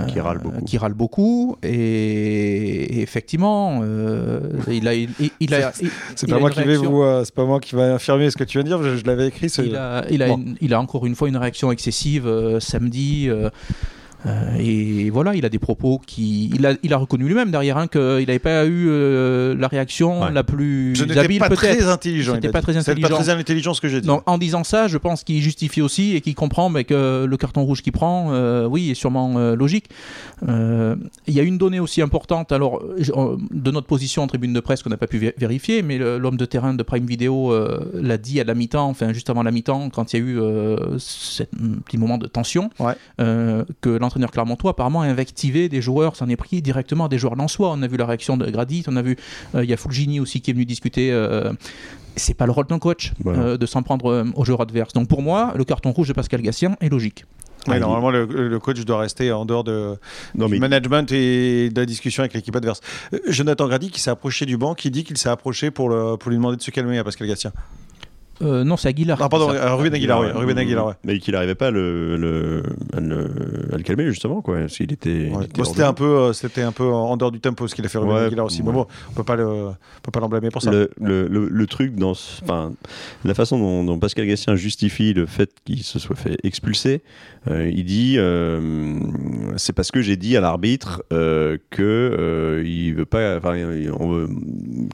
qui 0.07 0.19
râle 0.19 0.39
beaucoup. 0.39 0.65
Qui 0.65 0.77
râle 0.77 0.93
beaucoup. 0.93 1.57
Et, 1.63 3.01
effectivement, 3.01 3.79
euh, 3.83 4.39
il 4.69 4.87
a. 4.87 4.93
Il, 4.93 5.53
a 5.53 5.71
c'est 6.15 6.29
pas, 6.29 6.39
moi 6.39 6.49
qui 6.49 6.63
vais 6.63 6.77
vous, 6.77 7.03
c'est 7.23 7.33
pas 7.33 7.45
moi 7.45 7.59
qui 7.59 7.75
va 7.75 7.95
affirmer 7.95 8.29
ce 8.29 8.37
que 8.37 8.43
tu 8.43 8.57
viens 8.57 8.63
de 8.63 8.69
dire, 8.69 8.97
je, 8.97 9.05
l'avais 9.05 9.27
écrit. 9.27 9.47
Il 9.47 9.75
a, 9.75 10.05
il, 10.09 10.23
a 10.23 10.35
il 10.61 10.73
a 10.73 10.79
encore 10.79 11.05
une 11.05 11.15
fois 11.15 11.27
une 11.29 11.37
réaction 11.37 11.71
excessive 11.71 12.59
samedi. 12.59 13.29
Euh, 14.25 14.57
et 14.57 15.09
voilà, 15.09 15.35
il 15.35 15.45
a 15.45 15.49
des 15.49 15.59
propos 15.59 16.01
qui. 16.05 16.49
Il 16.53 16.65
a, 16.65 16.73
il 16.81 16.93
a 16.93 16.97
reconnu 16.97 17.25
lui-même 17.25 17.51
derrière 17.51 17.77
hein, 17.77 17.87
qu'il 17.87 18.01
n'avait 18.01 18.39
pas 18.39 18.65
eu 18.65 18.87
euh, 18.89 19.55
la 19.57 19.67
réaction 19.67 20.29
la 20.29 20.43
plus 20.43 20.95
je 20.95 21.03
habile, 21.17 21.39
pas 21.39 21.49
peut-être. 21.49 21.77
Très 21.77 21.87
intelligent. 21.87 22.35
C'était 22.35 22.49
pas 22.49 22.61
très 22.61 22.77
intelligent. 22.77 23.07
pas 23.07 23.15
très 23.15 23.29
intelligent 23.29 23.73
ce 23.73 23.81
que 23.81 23.87
j'ai 23.87 24.01
dit. 24.01 24.09
en 24.09 24.37
disant 24.37 24.63
ça, 24.63 24.87
je 24.87 24.97
pense 24.97 25.23
qu'il 25.23 25.41
justifie 25.41 25.81
aussi 25.81 26.15
et 26.15 26.21
qu'il 26.21 26.35
comprend 26.35 26.69
mais 26.69 26.83
que 26.83 27.25
le 27.25 27.37
carton 27.37 27.63
rouge 27.63 27.81
qu'il 27.81 27.93
prend, 27.93 28.29
euh, 28.31 28.65
oui, 28.65 28.91
est 28.91 28.95
sûrement 28.95 29.37
logique. 29.53 29.89
Il 30.47 31.33
y 31.33 31.39
a 31.39 31.43
une 31.43 31.57
donnée 31.57 31.79
aussi 31.79 32.01
importante, 32.01 32.51
alors, 32.51 32.81
de 33.51 33.71
notre 33.71 33.87
position 33.87 34.23
en 34.23 34.27
tribune 34.27 34.53
de 34.53 34.59
presse 34.59 34.81
qu'on 34.81 34.89
n'a 34.89 34.97
pas 34.97 35.07
pu 35.07 35.33
vérifier, 35.37 35.81
mais 35.81 35.97
l'homme 35.97 36.37
de 36.37 36.45
terrain 36.45 36.73
de 36.73 36.83
Prime 36.83 37.05
Video 37.05 37.53
l'a 37.93 38.17
dit 38.17 38.39
à 38.39 38.43
la 38.43 38.55
mi-temps, 38.55 38.87
enfin 38.87 39.13
juste 39.13 39.29
avant 39.29 39.43
la 39.43 39.51
mi-temps, 39.51 39.89
quand 39.89 40.13
il 40.13 40.19
y 40.19 40.21
a 40.21 40.25
eu 40.25 40.39
ce 40.97 41.43
petit 41.85 41.97
moment 41.97 42.17
de 42.17 42.27
tension, 42.27 42.69
que 43.17 43.97
l'entraîneur 44.07 44.31
clermontois 44.31 44.71
apparemment 44.71 45.01
a 45.01 45.05
invectivé 45.05 45.69
des 45.69 45.81
joueurs, 45.81 46.15
s'en 46.15 46.29
est 46.29 46.35
pris 46.35 46.61
directement 46.61 47.07
des 47.07 47.17
joueurs 47.17 47.35
soi. 47.49 47.71
On 47.71 47.81
a 47.81 47.87
vu 47.87 47.97
la 47.97 48.05
réaction 48.05 48.37
de 48.37 48.49
Gradit, 48.49 48.83
on 48.87 48.95
a 48.95 49.01
vu, 49.01 49.15
il 49.53 49.65
y 49.65 49.73
a 49.73 49.77
Fulgini 49.77 50.19
aussi 50.19 50.41
qui 50.41 50.51
est 50.51 50.53
venu 50.53 50.65
discuter 50.65 51.13
c'est 52.15 52.33
pas 52.33 52.45
le 52.45 52.51
rôle 52.51 52.65
d'un 52.67 52.79
coach 52.79 53.13
de 53.25 53.65
s'en 53.65 53.83
prendre 53.83 54.25
aux 54.35 54.45
joueurs 54.45 54.61
adverses. 54.61 54.93
Donc 54.93 55.07
pour 55.07 55.21
moi, 55.21 55.53
le 55.55 55.63
carton 55.63 55.91
rouge 55.91 56.07
de 56.07 56.13
Pascal 56.13 56.41
Gassien 56.41 56.75
est 56.81 56.89
logique. 56.89 57.25
Normalement, 57.67 58.11
le, 58.11 58.59
coach 58.59 58.83
doit 58.85 58.99
rester 58.99 59.31
en 59.31 59.45
dehors 59.45 59.63
de, 59.63 59.97
du 60.35 60.59
management 60.59 61.11
et 61.11 61.69
de 61.69 61.79
la 61.79 61.85
discussion 61.85 62.21
avec 62.21 62.33
l'équipe 62.33 62.55
adverse. 62.55 62.81
Jonathan 63.27 63.67
Grady 63.67 63.89
qui 63.89 63.99
s'est 63.99 64.09
approché 64.09 64.45
du 64.45 64.57
banc, 64.57 64.73
qui 64.73 64.91
dit 64.91 65.03
qu'il 65.03 65.17
s'est 65.17 65.29
approché 65.29 65.71
pour, 65.71 65.89
le, 65.89 66.15
pour 66.17 66.29
lui 66.29 66.37
demander 66.37 66.57
de 66.57 66.61
se 66.61 66.71
calmer 66.71 66.97
à 66.97 67.03
Pascal 67.03 67.27
Gassien. 67.27 67.51
Euh, 68.41 68.63
non, 68.63 68.77
c'est 68.77 68.89
Aguilar. 68.89 69.17
Ah, 69.21 69.29
pardon, 69.29 69.49
euh, 69.51 69.75
Ruben 69.75 69.93
Aguilar, 69.93 70.19
oui. 70.19 70.27
Ruben 70.33 70.57
Aguilar, 70.57 70.95
Mais 71.03 71.19
qu'il 71.19 71.33
n'arrivait 71.33 71.55
pas 71.55 71.71
le, 71.71 72.17
le, 72.17 72.63
à, 72.93 72.99
le, 72.99 73.83
calmer, 73.83 74.05
justement. 74.05 74.41
Quoi. 74.41 74.67
S'il 74.67 74.91
était, 74.91 75.31
c'était, 75.63 75.83
un 75.83 75.93
peu, 75.93 76.17
euh, 76.17 76.33
c'était 76.33 76.61
un 76.61 76.71
peu 76.71 76.85
en 76.85 77.17
dehors 77.17 77.31
du 77.31 77.39
tempo 77.39 77.67
ce 77.67 77.75
qu'il 77.75 77.85
a 77.85 77.89
fait 77.89 77.97
Ruben 77.97 78.17
Aguilar 78.17 78.45
aussi. 78.45 78.63
Mais 78.63 78.71
bon, 78.71 78.85
on 79.09 79.13
peut 79.13 79.23
pas 79.23 79.35
le, 79.35 79.71
peut 80.03 80.11
pas 80.11 80.19
l'emblâmer 80.19 80.49
pour 80.49 80.61
ça. 80.61 80.71
Le, 80.71 80.89
le, 80.99 81.67
truc, 81.67 81.95
dans, 81.95 82.11
enfin, 82.11 82.73
la 83.25 83.33
façon 83.33 83.83
dont, 83.83 83.97
Pascal 83.99 84.27
Gassien 84.27 84.55
justifie 84.55 85.13
le 85.13 85.25
fait 85.25 85.49
qu'il 85.65 85.83
se 85.83 85.99
soit 85.99 86.15
fait 86.15 86.37
expulser, 86.43 87.01
il 87.49 87.85
dit 87.85 88.17
c'est 89.57 89.73
parce 89.73 89.91
que 89.91 90.01
j'ai 90.01 90.17
dit 90.17 90.37
à 90.37 90.41
l'arbitre 90.41 91.03
que 91.09 92.63
il 92.65 92.93
veut 92.93 93.05
pas. 93.05 93.37
Enfin, 93.37 93.55
on 93.99 94.09
veut, 94.09 94.29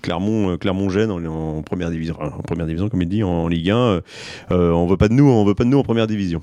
Clermont, 0.02 0.58
Clermont 0.58 0.90
gêne 0.90 1.12
en, 1.12 1.24
en 1.26 1.62
première 1.62 1.92
division, 1.92 2.16
en 2.20 2.42
première 2.42 2.66
division, 2.66 2.90
comme 2.90 3.02
il 3.02 3.10
dit, 3.10 3.24
en 3.24 3.33
Ligue 3.48 3.72
1, 3.72 3.76
euh, 3.76 4.02
euh, 4.52 4.72
on 4.72 4.88
veut 4.88 4.98
pas 4.98 5.08
de 5.08 5.14
nous, 5.14 5.30
on 5.30 5.46
veut 5.46 5.56
pas 5.56 5.64
de 5.64 5.70
nous 5.70 5.80
en 5.80 5.84
première 5.84 6.08
division. 6.08 6.42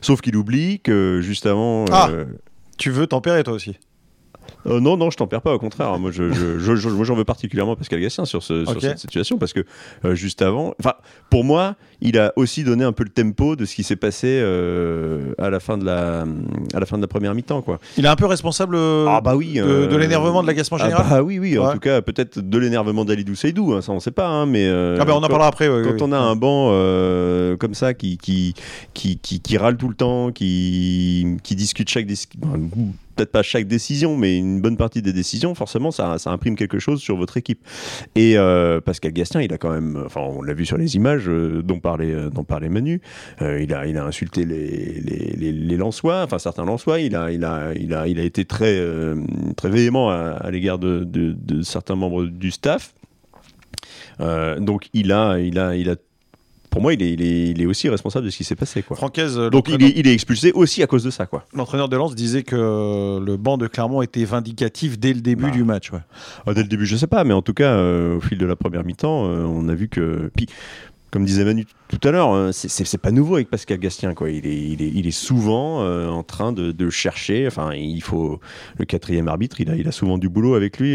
Sauf 0.00 0.20
qu'il 0.20 0.36
oublie 0.36 0.80
que 0.80 1.20
juste 1.22 1.46
avant. 1.46 1.84
Ah, 1.90 2.08
euh, 2.10 2.24
tu 2.78 2.90
veux 2.90 3.06
tempérer 3.06 3.42
toi 3.44 3.54
aussi 3.54 3.76
euh, 4.66 4.80
non, 4.80 4.96
non, 4.96 5.10
je 5.10 5.16
t'en 5.16 5.26
perds 5.26 5.42
pas, 5.42 5.54
au 5.54 5.58
contraire. 5.58 5.98
Moi, 5.98 6.10
je, 6.10 6.58
j'en 6.58 7.14
veux 7.14 7.24
particulièrement 7.24 7.76
Pascal 7.76 8.00
Gassien 8.00 8.24
sur, 8.24 8.42
ce, 8.42 8.64
sur 8.64 8.80
cette 8.80 8.98
situation 8.98 9.38
parce 9.38 9.52
que 9.52 9.64
euh, 10.04 10.14
juste 10.14 10.42
avant, 10.42 10.74
enfin, 10.80 10.94
pour 11.30 11.44
moi, 11.44 11.76
il 12.00 12.18
a 12.18 12.32
aussi 12.36 12.64
donné 12.64 12.84
un 12.84 12.92
peu 12.92 13.04
le 13.04 13.10
tempo 13.10 13.56
de 13.56 13.64
ce 13.64 13.74
qui 13.74 13.82
s'est 13.82 13.96
passé 13.96 14.26
euh, 14.28 15.32
à 15.38 15.50
la 15.50 15.60
fin 15.60 15.78
de 15.78 15.84
la, 15.84 16.26
à 16.74 16.80
la 16.80 16.86
fin 16.86 16.96
de 16.96 17.02
la 17.02 17.08
première 17.08 17.34
mi-temps, 17.34 17.62
quoi. 17.62 17.78
Il 17.96 18.04
est 18.04 18.08
un 18.08 18.16
peu 18.16 18.26
responsable. 18.26 18.76
ah 18.76 19.20
bah 19.22 19.36
oui. 19.36 19.54
De, 19.54 19.96
l'énervement, 19.96 20.42
de 20.42 20.46
l'agacement 20.46 20.78
ah 20.80 20.84
général. 20.84 21.06
Ah 21.10 21.22
oui, 21.22 21.38
oui. 21.38 21.58
En 21.58 21.72
tout 21.72 21.78
cas, 21.78 22.02
peut-être 22.02 22.38
de 22.38 22.58
l'énervement 22.58 23.04
d'Alidou 23.04 23.34
Seydou, 23.34 23.74
hein, 23.74 23.82
ça 23.82 23.92
on 23.92 24.00
sait 24.00 24.10
pas, 24.10 24.28
hein, 24.28 24.46
mais. 24.46 24.68
ah 24.68 25.04
bah 25.04 25.14
on 25.14 25.22
en 25.22 25.28
parlera 25.28 25.48
après. 25.48 25.68
quand 25.68 26.02
on 26.02 26.12
a 26.12 26.18
un 26.18 26.36
banc 26.36 26.70
comme 27.58 27.74
ça 27.74 27.94
qui 27.94 28.18
qui, 28.18 28.54
qui 28.94 29.18
qui, 29.18 29.40
qui 29.40 29.58
râle 29.58 29.76
tout 29.76 29.88
le 29.88 29.94
temps, 29.94 30.30
qui 30.32 31.36
qui 31.42 31.54
discute 31.54 31.88
chaque 31.88 32.06
peut-être 33.20 33.32
pas 33.32 33.42
chaque 33.42 33.66
décision, 33.66 34.16
mais 34.16 34.38
une 34.38 34.62
bonne 34.62 34.78
partie 34.78 35.02
des 35.02 35.12
décisions, 35.12 35.54
forcément, 35.54 35.90
ça, 35.90 36.16
imprime 36.24 36.56
quelque 36.56 36.78
chose 36.78 37.00
sur 37.02 37.16
votre 37.16 37.36
équipe. 37.36 37.60
Et 38.14 38.38
euh, 38.38 38.80
Pascal 38.80 39.12
Gastien, 39.12 39.42
il 39.42 39.52
a 39.52 39.58
quand 39.58 39.70
même, 39.70 40.02
enfin, 40.06 40.22
on 40.22 40.40
l'a 40.40 40.54
vu 40.54 40.64
sur 40.64 40.78
les 40.78 40.96
images 40.96 41.28
euh, 41.28 41.62
dont, 41.62 41.80
parlait, 41.80 42.12
euh, 42.12 42.30
dont 42.30 42.44
parlait 42.44 42.70
Manu, 42.70 43.02
il, 43.40 43.74
a, 43.74 43.86
il 43.86 43.98
a 43.98 44.04
insulté 44.04 44.46
les, 44.46 45.00
les, 45.00 45.52
les, 45.52 45.76
Lensois, 45.76 46.22
enfin 46.22 46.38
certains 46.38 46.64
Lensois, 46.64 47.00
il 47.00 47.14
a, 47.14 47.30
il 47.30 47.44
a, 47.44 47.72
il 47.74 47.92
a, 47.92 48.08
il 48.08 48.18
a 48.18 48.22
été 48.22 48.46
très, 48.46 48.82
très 49.56 49.68
véhément 49.68 50.10
à, 50.10 50.50
l'égard 50.50 50.78
de, 50.78 51.06
certains 51.62 51.96
membres 51.96 52.24
du 52.24 52.50
staff. 52.50 52.94
donc 54.18 54.88
il 54.94 55.12
a, 55.12 55.38
il 55.38 55.58
a, 55.58 55.76
il 55.76 55.90
a 55.90 55.96
pour 56.70 56.80
moi, 56.80 56.94
il 56.94 57.02
est, 57.02 57.12
il 57.12 57.60
est, 57.60 57.66
aussi 57.66 57.88
responsable 57.88 58.24
de 58.24 58.30
ce 58.30 58.36
qui 58.36 58.44
s'est 58.44 58.54
passé. 58.54 58.82
Quoi. 58.82 58.96
Euh, 59.18 59.50
Donc 59.50 59.68
il 59.68 59.82
est, 59.82 59.92
il 59.96 60.06
est, 60.06 60.14
expulsé 60.14 60.52
aussi 60.52 60.82
à 60.82 60.86
cause 60.86 61.02
de 61.02 61.10
ça. 61.10 61.26
Quoi. 61.26 61.44
L'entraîneur 61.52 61.88
de 61.88 61.96
Lens 61.96 62.14
disait 62.14 62.44
que 62.44 63.18
le 63.18 63.36
banc 63.36 63.58
de 63.58 63.66
Clermont 63.66 64.02
était 64.02 64.24
vindicatif 64.24 64.98
dès 64.98 65.12
le 65.12 65.20
début 65.20 65.44
bah. 65.44 65.50
du 65.50 65.64
match. 65.64 65.90
Ouais. 65.92 65.98
Ah, 66.46 66.54
dès 66.54 66.62
le 66.62 66.68
début, 66.68 66.86
je 66.86 66.96
sais 66.96 67.08
pas, 67.08 67.24
mais 67.24 67.34
en 67.34 67.42
tout 67.42 67.54
cas, 67.54 67.72
euh, 67.72 68.16
au 68.16 68.20
fil 68.20 68.38
de 68.38 68.46
la 68.46 68.56
première 68.56 68.84
mi-temps, 68.84 69.26
euh, 69.26 69.44
on 69.44 69.68
a 69.68 69.74
vu 69.74 69.88
que. 69.88 70.30
Puis, 70.36 70.46
comme 71.10 71.24
disait 71.24 71.44
Manu 71.44 71.66
tout 71.88 71.98
à 72.06 72.12
l'heure, 72.12 72.54
c'est 72.54 72.98
pas 72.98 73.10
nouveau 73.10 73.34
avec 73.34 73.50
Pascal 73.50 73.78
Gastien. 73.78 74.14
Quoi. 74.14 74.30
Il, 74.30 74.46
est, 74.46 74.56
il, 74.56 74.80
est, 74.80 74.92
il 74.94 75.08
est 75.08 75.10
souvent 75.10 75.84
en 76.08 76.22
train 76.22 76.52
de, 76.52 76.70
de, 76.70 76.88
chercher. 76.88 77.48
Enfin, 77.48 77.72
il 77.74 78.00
faut 78.00 78.38
le 78.78 78.84
quatrième 78.84 79.26
arbitre. 79.26 79.60
Il 79.60 79.70
a, 79.70 79.74
il 79.74 79.88
a 79.88 79.92
souvent 79.92 80.18
du 80.18 80.28
boulot 80.28 80.54
avec 80.54 80.78
lui. 80.78 80.94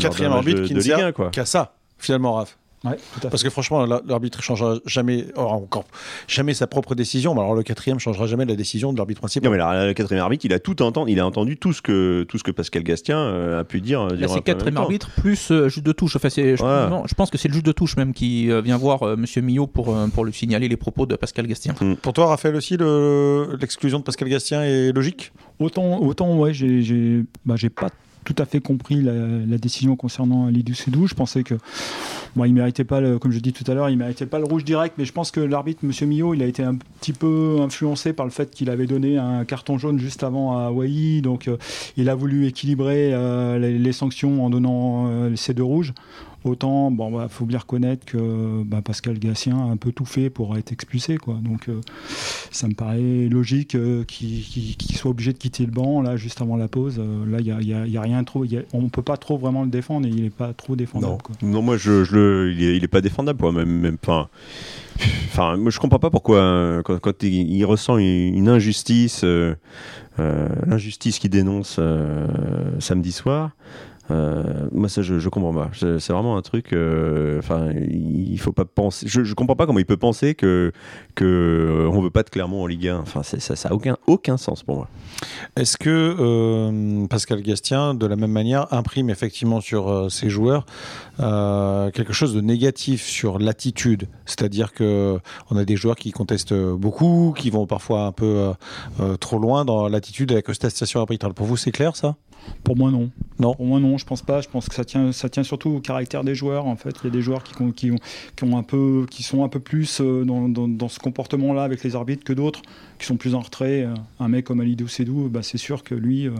quatrième 0.00 0.32
arbitre 0.32 0.62
qui 0.62 0.74
ne 0.74 0.80
sert 0.80 1.12
qu'à 1.30 1.44
ça, 1.44 1.76
finalement, 1.98 2.32
Raph. 2.32 2.58
Parce 3.30 3.42
que 3.42 3.50
franchement, 3.50 3.86
l'arbitre 3.86 4.42
changera 4.42 4.76
jamais, 4.86 5.26
oh, 5.36 5.40
encore 5.40 5.84
jamais 6.26 6.54
sa 6.54 6.66
propre 6.66 6.94
décision. 6.94 7.32
Alors 7.32 7.54
le 7.54 7.62
quatrième 7.62 7.98
changera 7.98 8.26
jamais 8.26 8.44
la 8.44 8.56
décision 8.56 8.92
de 8.92 8.98
l'arbitre 8.98 9.20
principal. 9.20 9.50
Non, 9.50 9.56
mais 9.56 9.86
le 9.86 9.92
quatrième 9.92 10.22
arbitre, 10.22 10.44
il 10.44 10.52
a 10.52 10.58
tout 10.58 10.82
entendu, 10.82 11.12
il 11.12 11.20
a 11.20 11.26
entendu 11.26 11.56
tout 11.56 11.72
ce 11.72 11.82
que 11.82 12.24
tout 12.24 12.38
ce 12.38 12.44
que 12.44 12.50
Pascal 12.50 12.82
Gastien 12.82 13.18
euh, 13.18 13.60
a 13.60 13.64
pu 13.64 13.80
dire. 13.80 14.06
Là, 14.08 14.28
c'est 14.28 14.40
quatrième 14.40 14.76
arbitre 14.76 15.10
plus 15.10 15.50
euh, 15.50 15.68
juge 15.68 15.82
de 15.82 15.92
touche. 15.92 16.16
Enfin, 16.16 16.28
je, 16.28 16.56
je, 16.56 17.14
pense 17.14 17.30
que 17.30 17.38
c'est 17.38 17.48
le 17.48 17.54
juge 17.54 17.62
de 17.62 17.72
touche 17.72 17.96
même 17.96 18.12
qui 18.12 18.50
euh, 18.50 18.60
vient 18.60 18.76
voir 18.76 19.16
Monsieur 19.16 19.42
Millot 19.42 19.66
pour 19.66 19.96
pour 20.14 20.24
lui 20.24 20.32
signaler 20.32 20.68
les 20.68 20.76
propos 20.76 21.06
de 21.06 21.16
Pascal 21.16 21.46
Gastien. 21.46 21.74
Mm. 21.80 21.94
Pour 21.96 22.12
toi, 22.12 22.26
Raphaël 22.26 22.56
aussi, 22.56 22.76
l'exclusion 23.60 23.98
de 23.98 24.04
Pascal 24.04 24.28
Gastien 24.28 24.62
est 24.62 24.92
logique? 24.92 25.32
Autant, 25.58 26.00
autant, 26.00 26.36
ouais, 26.36 26.52
j'ai 26.52 27.24
bah, 27.44 27.54
pas 27.74 27.88
tout 28.24 28.34
à 28.38 28.44
fait 28.44 28.60
compris 28.60 29.00
la, 29.02 29.58
décision 29.58 29.96
concernant 29.96 30.46
Lidou 30.48 30.74
Sedou. 30.74 31.06
Je 31.06 31.14
pensais 31.14 31.42
que, 31.42 31.54
bon, 32.36 32.44
il 32.44 32.52
méritait 32.52 32.84
pas, 32.84 33.00
le, 33.00 33.18
comme 33.18 33.32
je 33.32 33.38
dis 33.38 33.52
tout 33.52 33.68
à 33.70 33.74
l'heure, 33.74 33.90
il 33.90 33.96
méritait 33.96 34.26
pas 34.26 34.38
le 34.38 34.44
rouge 34.44 34.64
direct, 34.64 34.94
mais 34.98 35.04
je 35.04 35.12
pense 35.12 35.30
que 35.30 35.40
l'arbitre, 35.40 35.84
Monsieur 35.84 36.06
Millot, 36.06 36.34
il 36.34 36.42
a 36.42 36.46
été 36.46 36.62
un 36.62 36.76
petit 37.00 37.12
peu 37.12 37.58
influencé 37.60 38.12
par 38.12 38.26
le 38.26 38.32
fait 38.32 38.50
qu'il 38.50 38.70
avait 38.70 38.86
donné 38.86 39.18
un 39.18 39.44
carton 39.44 39.78
jaune 39.78 39.98
juste 39.98 40.22
avant 40.22 40.58
à 40.58 40.66
Hawaii, 40.66 41.22
donc 41.22 41.48
euh, 41.48 41.56
il 41.96 42.08
a 42.08 42.14
voulu 42.14 42.46
équilibrer 42.46 43.12
euh, 43.12 43.58
les, 43.58 43.92
sanctions 43.92 44.44
en 44.44 44.50
donnant 44.50 45.06
euh, 45.08 45.36
ces 45.36 45.54
deux 45.54 45.62
rouges. 45.62 45.92
Autant, 46.44 46.90
bon, 46.90 47.12
bah, 47.12 47.28
faut 47.28 47.44
bien 47.44 47.58
reconnaître 47.58 48.04
que 48.04 48.64
bah, 48.64 48.82
Pascal 48.82 49.18
Gassien 49.18 49.56
a 49.56 49.62
un 49.62 49.76
peu 49.76 49.92
tout 49.92 50.04
fait 50.04 50.28
pour 50.28 50.56
être 50.56 50.72
expulsé, 50.72 51.16
quoi. 51.16 51.38
Donc, 51.40 51.68
euh, 51.68 51.80
ça 52.50 52.66
me 52.66 52.74
paraît 52.74 53.28
logique 53.30 53.76
euh, 53.76 54.02
qu'il 54.04 54.96
soit 54.96 55.12
obligé 55.12 55.32
de 55.32 55.38
quitter 55.38 55.64
le 55.64 55.70
banc 55.70 56.02
là 56.02 56.16
juste 56.16 56.40
avant 56.40 56.56
la 56.56 56.66
pause. 56.66 56.96
Euh, 56.98 57.24
là, 57.30 57.38
il 57.38 57.46
y 57.46 57.52
a, 57.52 57.86
y 57.86 57.96
a, 57.96 58.00
rien 58.00 58.24
trop. 58.24 58.44
on 58.72 58.88
peut 58.88 59.02
pas 59.02 59.16
trop 59.16 59.38
vraiment 59.38 59.62
le 59.62 59.70
défendre 59.70 60.08
et 60.08 60.10
il 60.10 60.22
n'est 60.22 60.30
pas 60.30 60.52
trop 60.52 60.74
défendable. 60.74 61.18
Non, 61.42 61.62
moi, 61.62 61.76
je, 61.76 62.12
le, 62.12 62.52
il, 62.52 62.82
est, 62.82 62.88
pas 62.88 63.00
défendable, 63.00 63.38
quoi. 63.38 63.52
Même, 63.52 63.70
même, 63.70 63.96
enfin, 64.02 64.28
enfin, 65.26 65.56
moi, 65.56 65.70
je 65.70 65.78
comprends 65.78 66.00
pas 66.00 66.10
pourquoi 66.10 66.82
quand, 66.82 67.22
il, 67.22 67.64
ressent 67.64 67.98
une, 67.98 68.48
injustice, 68.48 69.24
l'injustice 70.18 71.20
qu'il 71.20 71.30
dénonce 71.30 71.78
samedi 72.80 73.12
soir. 73.12 73.52
Euh, 74.10 74.68
moi, 74.72 74.88
ça, 74.88 75.02
je, 75.02 75.18
je 75.18 75.28
comprends 75.28 75.54
pas. 75.54 75.70
C'est 75.74 76.12
vraiment 76.12 76.36
un 76.36 76.42
truc. 76.42 76.72
Euh, 76.72 77.38
enfin, 77.38 77.70
il 77.72 78.38
faut 78.38 78.52
pas 78.52 78.64
penser. 78.64 79.06
Je, 79.08 79.22
je 79.24 79.34
comprends 79.34 79.56
pas 79.56 79.66
comment 79.66 79.78
il 79.78 79.86
peut 79.86 79.96
penser 79.96 80.34
que 80.34 80.72
que 81.14 81.24
euh, 81.24 82.00
veut 82.02 82.10
pas 82.10 82.24
de 82.24 82.30
Clermont 82.30 82.62
en 82.62 82.66
Ligue 82.66 82.88
1. 82.88 82.98
Enfin, 82.98 83.22
ça, 83.22 83.38
ça 83.38 83.68
a 83.68 83.72
aucun 83.72 83.96
aucun 84.06 84.36
sens 84.36 84.64
pour 84.64 84.76
moi. 84.76 84.88
Est-ce 85.56 85.76
que 85.76 87.06
Pascal 87.06 87.42
Gastien, 87.42 87.94
de 87.94 88.06
la 88.06 88.16
même 88.16 88.32
manière, 88.32 88.72
imprime 88.72 89.08
effectivement 89.08 89.60
sur 89.60 90.10
ses 90.10 90.28
joueurs 90.30 90.66
quelque 91.18 92.12
chose 92.12 92.34
de 92.34 92.40
négatif 92.40 93.04
sur 93.04 93.38
l'attitude? 93.38 94.08
C'est-à-dire 94.26 94.72
que 94.72 95.20
on 95.50 95.56
a 95.56 95.64
des 95.64 95.76
joueurs 95.76 95.96
qui 95.96 96.10
contestent 96.10 96.54
beaucoup, 96.54 97.34
qui 97.36 97.50
vont 97.50 97.66
parfois 97.66 98.06
un 98.06 98.12
peu 98.12 98.50
trop 99.20 99.38
loin 99.38 99.64
dans 99.64 99.88
l'attitude 99.88 100.32
et 100.32 100.34
la 100.34 100.42
contestation 100.42 101.00
arbitrale. 101.00 101.34
Pour 101.34 101.46
vous, 101.46 101.56
c'est 101.56 101.70
clair 101.70 101.94
ça? 101.94 102.16
Pour 102.64 102.76
moi, 102.76 102.90
non. 102.90 103.10
Non. 103.38 103.54
Pour 103.54 103.66
moi, 103.66 103.80
non. 103.80 103.98
Je 103.98 104.06
pense 104.06 104.22
pas. 104.22 104.40
Je 104.40 104.48
pense 104.48 104.68
que 104.68 104.74
ça 104.74 104.84
tient, 104.84 105.12
ça 105.12 105.28
tient 105.28 105.42
surtout 105.42 105.70
au 105.70 105.80
caractère 105.80 106.24
des 106.24 106.34
joueurs. 106.34 106.66
En 106.66 106.76
fait, 106.76 106.94
il 107.02 107.04
y 107.04 107.06
a 107.08 107.10
des 107.10 107.22
joueurs 107.22 107.42
qui, 107.42 107.54
qui, 107.74 107.90
ont, 107.90 107.96
qui 108.36 108.44
ont 108.44 108.56
un 108.56 108.62
peu, 108.62 109.06
qui 109.10 109.22
sont 109.22 109.44
un 109.44 109.48
peu 109.48 109.60
plus 109.60 110.00
euh, 110.00 110.24
dans, 110.24 110.48
dans, 110.48 110.88
ce 110.88 110.98
comportement-là 110.98 111.64
avec 111.64 111.82
les 111.82 111.96
arbitres 111.96 112.24
que 112.24 112.32
d'autres 112.32 112.62
qui 112.98 113.06
sont 113.06 113.16
plus 113.16 113.34
en 113.34 113.40
retrait. 113.40 113.82
Euh, 113.82 113.94
un 114.20 114.28
mec 114.28 114.44
comme 114.44 114.60
Alidou 114.60 114.88
Sedou, 114.88 115.28
bah, 115.28 115.42
c'est 115.42 115.58
sûr 115.58 115.82
que 115.82 115.94
lui, 115.94 116.28
euh, 116.28 116.34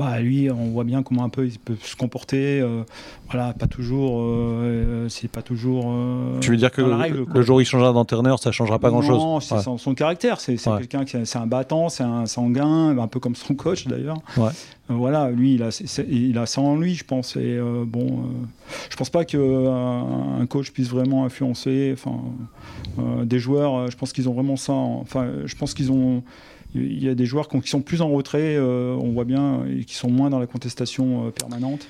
bah, 0.00 0.20
lui, 0.20 0.50
on 0.50 0.70
voit 0.70 0.84
bien 0.84 1.02
comment 1.02 1.24
un 1.24 1.28
peu 1.28 1.46
il 1.46 1.58
peut 1.58 1.76
se 1.82 1.96
comporter. 1.96 2.64
voilà, 3.30 3.52
pas 3.52 3.66
toujours. 3.66 4.24
c'est 5.08 5.28
pas 5.28 5.42
toujours. 5.42 5.92
tu 6.40 6.50
veux 6.50 6.56
dire 6.56 6.70
que 6.70 6.82
le, 6.82 7.42
jour 7.42 7.56
où 7.56 7.60
il 7.60 7.66
changera 7.66 7.92
d'entraîneur, 7.92 8.38
ça 8.38 8.52
changera 8.52 8.78
pas 8.78 8.90
grand-chose 8.90 9.18
Non, 9.18 9.40
c'est 9.40 9.60
son, 9.60 9.94
caractère. 9.94 10.40
C'est 10.40 10.56
quelqu'un 10.56 11.04
qui, 11.04 11.16
c'est 11.24 11.38
un 11.38 11.46
battant, 11.46 11.88
c'est 11.88 12.04
un 12.04 12.26
sanguin, 12.26 12.98
un 12.98 13.08
peu 13.08 13.20
comme 13.20 13.34
son 13.34 13.54
coach 13.54 13.86
d'ailleurs. 13.86 14.18
Ouais. 14.36 14.50
Euh, 14.90 14.94
voilà, 14.94 15.30
lui, 15.30 15.54
il 15.54 15.62
a, 15.62 15.68
il 16.08 16.38
a 16.38 16.46
ça 16.46 16.60
en 16.60 16.76
lui, 16.76 16.94
je 16.94 17.04
pense. 17.04 17.36
Et 17.36 17.40
euh, 17.56 17.84
bon, 17.86 18.06
euh, 18.06 18.46
je 18.90 18.96
pense 18.96 19.10
pas 19.10 19.24
qu'un 19.24 19.38
un 19.38 20.46
coach 20.46 20.70
puisse 20.70 20.88
vraiment 20.88 21.24
influencer. 21.24 21.92
Enfin, 21.92 22.20
des 23.24 23.38
joueurs, 23.38 23.90
je 23.90 23.96
pense 23.96 24.12
qu'ils 24.12 24.28
ont 24.28 24.34
vraiment 24.34 24.56
ça. 24.56 24.72
enfin, 24.72 25.28
je 25.44 25.54
pense 25.56 25.74
qu'ils 25.74 25.92
ont 25.92 26.22
il 26.74 27.02
y 27.02 27.08
a 27.08 27.14
des 27.14 27.26
joueurs 27.26 27.48
qui 27.48 27.68
sont 27.68 27.82
plus 27.82 28.00
en 28.00 28.08
retrait, 28.08 28.58
on 28.58 29.12
voit 29.12 29.24
bien, 29.24 29.64
et 29.66 29.84
qui 29.84 29.94
sont 29.94 30.10
moins 30.10 30.30
dans 30.30 30.38
la 30.38 30.46
contestation 30.46 31.30
permanente 31.30 31.86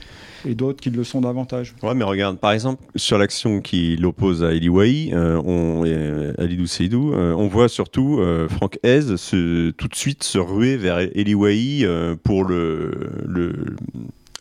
et 0.47 0.55
d'autres 0.55 0.81
qui 0.81 0.91
le 0.91 1.05
sont 1.05 1.21
davantage. 1.21 1.75
Ouais, 1.83 1.95
mais 1.95 2.05
regarde, 2.05 2.39
par 2.39 2.53
exemple, 2.53 2.83
sur 2.97 3.19
l'action 3.19 3.61
qui 3.61 3.97
l'oppose 3.97 4.43
à 4.45 4.53
Eliwai, 4.53 5.11
euh, 5.13 5.41
on, 5.45 5.85
Alidou 6.39 6.67
Seydou, 6.67 7.13
euh, 7.13 7.33
on 7.35 7.49
voit 7.49 7.69
surtout 7.69 8.19
euh, 8.21 8.49
Franck 8.49 8.79
Hez 8.85 9.17
se, 9.17 9.71
tout 9.71 9.89
de 9.89 9.95
suite 9.95 10.23
se 10.23 10.39
ruer 10.39 10.77
vers 10.77 10.99
Eliwai 10.99 11.81
euh, 11.83 12.17
pour 12.23 12.45
le, 12.45 13.13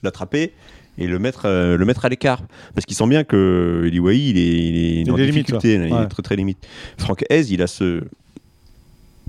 l'attraper 0.03 0.53
et 0.98 1.08
le 1.08 1.17
mettre, 1.17 1.48
le 1.48 1.86
mettre 1.86 2.05
à 2.05 2.10
l'écart. 2.10 2.41
Parce 2.75 2.86
qu'il 2.86 2.96
sent 2.96 3.08
bien 3.08 3.24
que 3.24 3.84
Eliwai, 3.86 4.17
il 4.17 4.38
est, 4.38 5.01
il 5.01 5.08
est, 5.08 5.12
en 5.12 5.15
difficulté, 5.15 5.75
il 5.75 5.93
est 5.93 6.08
très 6.08 6.24
très 6.24 6.36
limite. 6.36 6.58
Franck 6.98 7.24
Hez, 7.29 7.53
il 7.53 7.62
a 7.62 7.67
ce, 7.67 8.01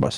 bah, 0.01 0.11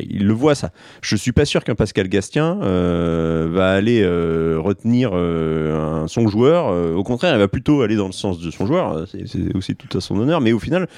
il 0.00 0.26
le 0.26 0.32
voit 0.32 0.54
ça. 0.54 0.70
Je 1.00 1.16
suis 1.16 1.32
pas 1.32 1.44
sûr 1.44 1.64
qu'un 1.64 1.74
Pascal 1.74 2.08
Gastien 2.08 2.58
euh, 2.62 3.48
va 3.50 3.72
aller 3.72 4.02
euh, 4.02 4.58
retenir 4.58 5.10
euh, 5.14 6.06
son 6.08 6.28
joueur. 6.28 6.66
au 6.96 7.02
contraire, 7.02 7.34
il 7.34 7.38
va 7.38 7.48
plutôt 7.48 7.82
aller 7.82 7.96
dans 7.96 8.06
le 8.06 8.12
sens 8.12 8.40
de 8.40 8.50
son 8.50 8.66
joueur. 8.66 9.06
C'est 9.08 9.54
aussi 9.54 9.76
tout 9.76 9.96
à 9.96 10.00
son 10.00 10.18
honneur. 10.18 10.40
Mais 10.40 10.52
au 10.52 10.58
final, 10.58 10.88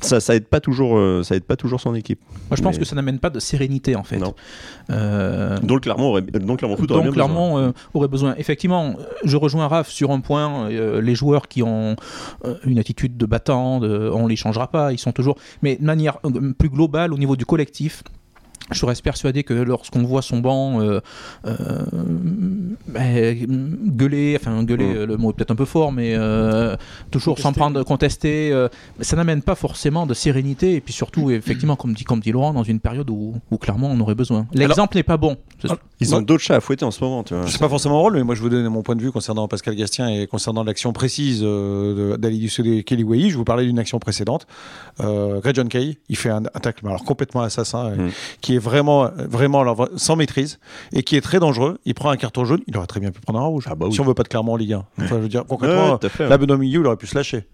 ça, 0.00 0.20
ça 0.20 0.34
aide 0.34 0.46
pas 0.46 0.60
toujours, 0.60 0.96
euh, 0.96 1.22
ça 1.22 1.36
aide 1.36 1.44
pas 1.44 1.56
toujours 1.56 1.80
son 1.80 1.94
équipe. 1.94 2.20
Moi, 2.50 2.56
je 2.56 2.62
pense 2.62 2.78
que 2.78 2.84
ça 2.84 2.94
n'amène 2.94 3.18
pas 3.18 3.30
de 3.30 3.40
sérénité 3.40 3.96
en 3.96 4.04
fait. 4.04 4.18
Non. 4.18 4.34
Euh... 4.90 5.58
Donc 5.58 5.82
Clermont 5.82 6.10
aurait, 6.10 6.22
donc 6.22 6.58
Clermont 6.58 6.76
Foot 6.76 6.90
aurait, 6.90 7.04
donc, 7.04 7.14
Clermont, 7.14 7.54
besoin. 7.54 7.68
Euh, 7.68 7.72
aurait 7.94 8.08
besoin. 8.08 8.34
Effectivement, 8.38 8.94
je 9.24 9.36
rejoins 9.36 9.68
Raph 9.68 9.88
sur 9.88 10.10
un 10.10 10.20
point. 10.20 10.70
Euh, 10.70 11.00
les 11.00 11.14
joueurs 11.14 11.48
qui 11.48 11.62
ont 11.62 11.96
une 12.64 12.78
attitude 12.78 13.16
de 13.16 13.26
battant, 13.26 13.80
de, 13.80 14.10
on 14.12 14.26
les 14.26 14.36
changera 14.36 14.68
pas. 14.68 14.92
Ils 14.92 14.98
sont 14.98 15.12
toujours. 15.12 15.36
Mais 15.62 15.76
de 15.76 15.84
manière 15.84 16.18
plus 16.58 16.68
globale, 16.68 17.12
au 17.12 17.18
niveau 17.18 17.36
du 17.36 17.44
collectif, 17.44 18.02
je 18.70 18.86
reste 18.86 19.02
persuadé 19.02 19.44
que 19.44 19.54
lorsqu'on 19.54 20.02
voit 20.02 20.22
son 20.22 20.38
banc 20.38 20.80
euh, 20.80 21.00
euh, 21.46 21.54
ben, 22.86 23.46
gueuler, 23.96 24.36
enfin 24.38 24.62
gueuler, 24.64 24.94
mm. 24.94 25.04
le 25.04 25.16
mot 25.16 25.30
est 25.30 25.32
peut-être 25.34 25.50
un 25.50 25.56
peu 25.56 25.64
fort, 25.64 25.92
mais 25.92 26.14
euh, 26.14 26.76
toujours 27.10 27.38
s'en 27.38 27.52
prendre 27.52 27.82
contester, 27.82 28.52
ça 29.00 29.16
n'amène 29.16 29.42
pas 29.42 29.54
forcément 29.54 30.06
de 30.06 30.14
sérénité 30.14 30.74
et 30.74 30.80
puis 30.80 30.92
surtout, 30.92 31.30
effectivement, 31.30 31.76
comme 31.76 31.94
dit, 31.94 32.04
comme 32.04 32.20
dit 32.20 32.32
Laurent, 32.32 32.52
dans 32.52 32.62
une 32.62 32.80
période 32.80 33.08
où, 33.10 33.34
clairement 33.60 33.88
on 33.90 34.00
aurait 34.00 34.14
besoin. 34.14 34.46
L'exemple 34.52 34.96
n'est 34.96 35.02
pas 35.02 35.16
bon. 35.16 35.36
Ah, 35.68 35.76
ils 36.00 36.14
ont 36.14 36.22
d'autres 36.22 36.42
chats 36.42 36.56
à 36.56 36.60
fouetter 36.60 36.84
en 36.84 36.90
ce 36.90 37.02
moment. 37.02 37.24
Tu 37.24 37.34
vois. 37.34 37.46
C'est 37.48 37.58
pas 37.58 37.68
forcément 37.68 37.96
mon 37.96 38.02
rôle, 38.02 38.14
mais 38.14 38.22
moi 38.22 38.34
je 38.34 38.42
vous 38.42 38.48
donne 38.48 38.68
mon 38.68 38.82
point 38.82 38.94
de 38.94 39.02
vue 39.02 39.10
concernant 39.10 39.48
Pascal 39.48 39.74
Gastien 39.74 40.08
et 40.08 40.26
concernant 40.26 40.62
l'action 40.62 40.92
précise 40.92 41.42
d'Ali 41.42 42.38
Dussé 42.38 42.84
Kelly. 42.84 43.30
Je 43.30 43.36
vous 43.36 43.44
parlais 43.44 43.64
d'une 43.64 43.78
action 43.78 43.98
précédente. 43.98 44.46
Greg 45.00 45.54
John 45.54 45.68
Kay, 45.68 45.98
il 46.08 46.16
fait 46.16 46.30
un, 46.30 46.42
tacle 46.42 46.86
alors 46.86 47.04
complètement 47.04 47.42
assassin, 47.42 47.90
mm. 47.90 48.10
qui 48.40 48.54
est 48.54 48.57
vraiment, 48.58 49.10
vraiment 49.16 49.60
alors, 49.60 49.88
sans 49.96 50.16
maîtrise 50.16 50.58
et 50.92 51.02
qui 51.02 51.16
est 51.16 51.20
très 51.20 51.40
dangereux. 51.40 51.78
Il 51.84 51.94
prend 51.94 52.10
un 52.10 52.16
carton 52.16 52.44
jaune, 52.44 52.60
il 52.66 52.76
aurait 52.76 52.86
très 52.86 53.00
bien 53.00 53.10
pu 53.10 53.20
prendre 53.20 53.38
un 53.38 53.44
rouge. 53.44 53.64
Ah 53.68 53.74
bah 53.74 53.86
oui. 53.86 53.92
Si 53.92 54.00
on 54.00 54.04
veut 54.04 54.14
pas 54.14 54.22
de 54.22 54.28
Clermont 54.28 54.52
en 54.52 54.56
Ligue 54.56 54.74
1. 54.74 54.78
Enfin, 54.78 55.06
je 55.08 55.14
veux 55.14 55.28
dire, 55.28 55.44
concrètement, 55.46 55.98
ouais, 56.18 56.56
Milieu, 56.58 56.80
il 56.80 56.86
aurait 56.86 56.96
pu 56.96 57.06
se 57.06 57.14
lâcher. 57.14 57.46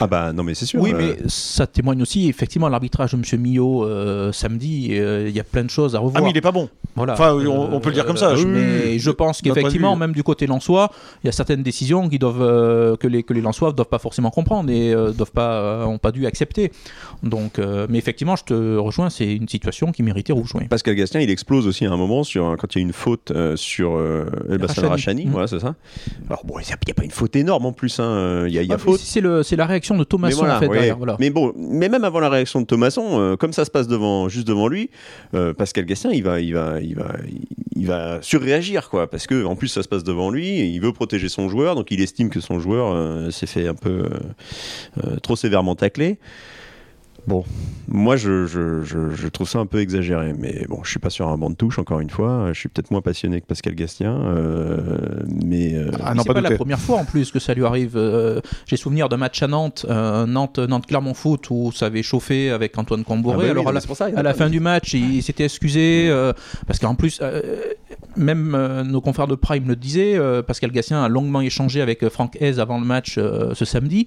Ah 0.00 0.06
bah 0.06 0.32
non 0.32 0.42
mais 0.42 0.54
c'est 0.54 0.66
sûr. 0.66 0.80
Oui 0.80 0.92
euh... 0.92 0.96
mais 0.98 1.28
ça 1.28 1.66
témoigne 1.66 2.02
aussi 2.02 2.28
effectivement 2.28 2.68
l'arbitrage 2.68 3.12
de 3.12 3.16
M. 3.16 3.40
Millot 3.40 3.84
euh, 3.84 4.32
samedi. 4.32 4.88
Euh, 4.92 5.28
il 5.28 5.34
y 5.34 5.40
a 5.40 5.44
plein 5.44 5.64
de 5.64 5.70
choses 5.70 5.94
à 5.94 5.98
revoir. 5.98 6.22
Ah 6.22 6.24
mais 6.24 6.30
il 6.30 6.36
est 6.36 6.42
pas 6.42 6.52
bon. 6.52 6.68
Voilà. 6.96 7.14
Enfin 7.14 7.32
on, 7.32 7.74
on 7.74 7.80
peut 7.80 7.90
le 7.90 7.94
dire 7.94 8.06
comme 8.06 8.16
ça. 8.16 8.30
Euh, 8.30 8.44
mais 8.46 8.98
je 8.98 9.10
pense 9.10 9.40
qu'effectivement 9.42 9.96
même 9.96 10.12
du 10.12 10.22
côté 10.22 10.46
Lensois, 10.46 10.90
il 11.22 11.26
y 11.26 11.28
a 11.28 11.32
certaines 11.32 11.62
décisions 11.62 12.08
qui 12.08 12.18
doivent 12.18 12.96
que 12.98 13.06
les 13.06 13.22
que 13.22 13.32
les 13.32 13.40
Lensois 13.40 13.72
doivent 13.72 13.88
pas 13.88 13.98
forcément 13.98 14.30
comprendre 14.30 14.70
et 14.70 14.92
doivent 14.92 15.32
pas 15.32 15.86
ont 15.86 15.98
pas 15.98 16.12
dû 16.12 16.26
accepter. 16.26 16.72
Donc 17.22 17.58
mais 17.88 17.98
effectivement 17.98 18.36
je 18.36 18.44
te 18.44 18.76
rejoins 18.76 19.10
c'est 19.10 19.34
une 19.34 19.48
situation 19.48 19.92
qui 19.92 20.02
méritait 20.02 20.32
rouge. 20.32 20.50
Oui. 20.54 20.66
Pascal 20.68 20.94
Gastien 20.94 21.20
il 21.20 21.30
explose 21.30 21.66
aussi 21.66 21.86
à 21.86 21.92
un 21.92 21.96
moment 21.96 22.24
sur 22.24 22.56
quand 22.58 22.74
il 22.74 22.78
y 22.78 22.80
a 22.80 22.86
une 22.86 22.92
faute 22.92 23.32
sur 23.56 24.00
Elbassan 24.50 24.86
Rachani. 24.86 25.26
Mmh. 25.26 25.30
Voilà 25.30 25.46
c'est 25.46 25.60
ça. 25.60 25.74
Alors 26.28 26.44
bon 26.44 26.58
il 26.58 26.66
n'y 26.66 26.72
a, 26.72 26.94
pas 26.94 27.04
une 27.04 27.10
faute 27.10 27.36
énorme 27.36 27.66
en 27.66 27.72
plus. 27.72 28.00
Hein. 28.00 28.44
Il 28.46 28.52
y 28.52 28.58
a, 28.58 28.62
y 28.62 28.70
a 28.70 28.74
ah, 28.74 28.78
faute. 28.78 29.00
C'est 29.00 29.20
le 29.20 29.42
c'est 29.42 29.56
la 29.64 29.68
réaction 29.68 29.96
de 29.96 30.04
Thomasson 30.04 30.44
mais 30.44 30.50
en 30.50 30.58
fait. 30.60 30.68
Ouais. 30.68 30.90
Voilà. 30.92 31.16
Mais 31.18 31.30
bon, 31.30 31.52
mais 31.56 31.88
même 31.88 32.04
avant 32.04 32.20
la 32.20 32.28
réaction 32.28 32.60
de 32.60 32.66
Thomasson, 32.66 33.18
euh, 33.18 33.36
comme 33.36 33.52
ça 33.52 33.64
se 33.64 33.70
passe 33.70 33.88
devant, 33.88 34.28
juste 34.28 34.46
devant 34.46 34.68
lui, 34.68 34.90
euh, 35.34 35.54
Pascal 35.54 35.86
Gastien, 35.86 36.10
il 36.12 36.22
va, 36.22 36.40
il 36.40 36.54
va, 36.54 36.80
il 36.80 36.94
va, 36.94 37.12
il 37.74 37.86
va 37.86 38.18
surréagir 38.22 38.90
quoi, 38.90 39.08
parce 39.08 39.26
que 39.26 39.44
en 39.44 39.56
plus 39.56 39.68
ça 39.68 39.82
se 39.82 39.88
passe 39.88 40.04
devant 40.04 40.30
lui, 40.30 40.60
il 40.60 40.78
veut 40.80 40.92
protéger 40.92 41.28
son 41.28 41.48
joueur, 41.48 41.74
donc 41.74 41.90
il 41.90 42.00
estime 42.00 42.30
que 42.30 42.40
son 42.40 42.60
joueur 42.60 42.92
euh, 42.92 43.30
s'est 43.30 43.46
fait 43.46 43.66
un 43.66 43.74
peu 43.74 44.08
euh, 45.04 45.16
trop 45.22 45.36
sévèrement 45.36 45.74
tacler. 45.74 46.18
Bon, 47.26 47.42
moi 47.88 48.16
je, 48.16 48.46
je, 48.46 48.82
je, 48.82 49.10
je, 49.10 49.28
trouve 49.28 49.48
ça 49.48 49.58
un 49.58 49.66
peu 49.66 49.80
exagéré, 49.80 50.34
mais 50.38 50.66
bon, 50.68 50.80
je 50.84 50.90
suis 50.90 50.98
pas 50.98 51.10
sur 51.10 51.28
un 51.28 51.36
banc 51.36 51.50
de 51.50 51.54
touche 51.54 51.78
encore 51.78 52.00
une 52.00 52.10
fois. 52.10 52.52
Je 52.52 52.58
suis 52.58 52.68
peut-être 52.68 52.90
moins 52.90 53.00
passionné 53.00 53.40
que 53.40 53.46
Pascal 53.46 53.74
Gastien, 53.74 54.14
euh, 54.14 55.22
mais 55.26 55.74
euh, 55.74 55.90
ah, 56.02 56.14
non, 56.14 56.22
c'est 56.22 56.28
pas, 56.28 56.34
pas 56.34 56.40
la 56.40 56.56
première 56.56 56.78
fois 56.78 56.98
en 56.98 57.04
plus 57.04 57.30
que 57.30 57.38
ça 57.38 57.54
lui 57.54 57.64
arrive. 57.64 57.96
Euh, 57.96 58.40
J'ai 58.66 58.76
souvenir 58.76 59.08
d'un 59.08 59.16
match 59.16 59.42
à 59.42 59.46
Nantes, 59.46 59.86
euh, 59.88 60.26
Nantes, 60.26 60.58
Nantes 60.58 60.86
Clermont 60.86 61.14
Foot 61.14 61.48
où 61.50 61.72
ça 61.72 61.86
avait 61.86 62.02
chauffé 62.02 62.50
avec 62.50 62.76
Antoine 62.78 63.04
Camboré. 63.04 63.34
Ah 63.34 63.38
bah 63.38 63.44
oui, 63.44 63.50
Alors 63.50 63.68
à 63.68 63.72
la, 63.72 63.80
ça, 63.80 64.06
à 64.14 64.22
la 64.22 64.34
fin 64.34 64.50
du 64.50 64.60
match, 64.60 64.94
il, 64.94 65.16
il 65.16 65.22
s'était 65.22 65.44
excusé 65.44 66.06
euh, 66.08 66.32
parce 66.66 66.78
qu'en 66.78 66.94
plus, 66.94 67.20
euh, 67.22 67.42
même 68.16 68.82
nos 68.86 69.00
confrères 69.00 69.28
de 69.28 69.34
Prime 69.34 69.68
le 69.68 69.76
disaient. 69.76 70.18
Pascal 70.46 70.70
Gastien 70.70 71.02
a 71.02 71.08
longuement 71.08 71.40
échangé 71.40 71.80
avec 71.80 72.08
Franck 72.08 72.36
Hez 72.40 72.58
avant 72.58 72.78
le 72.78 72.86
match 72.86 73.14
ce 73.14 73.64
samedi, 73.64 74.06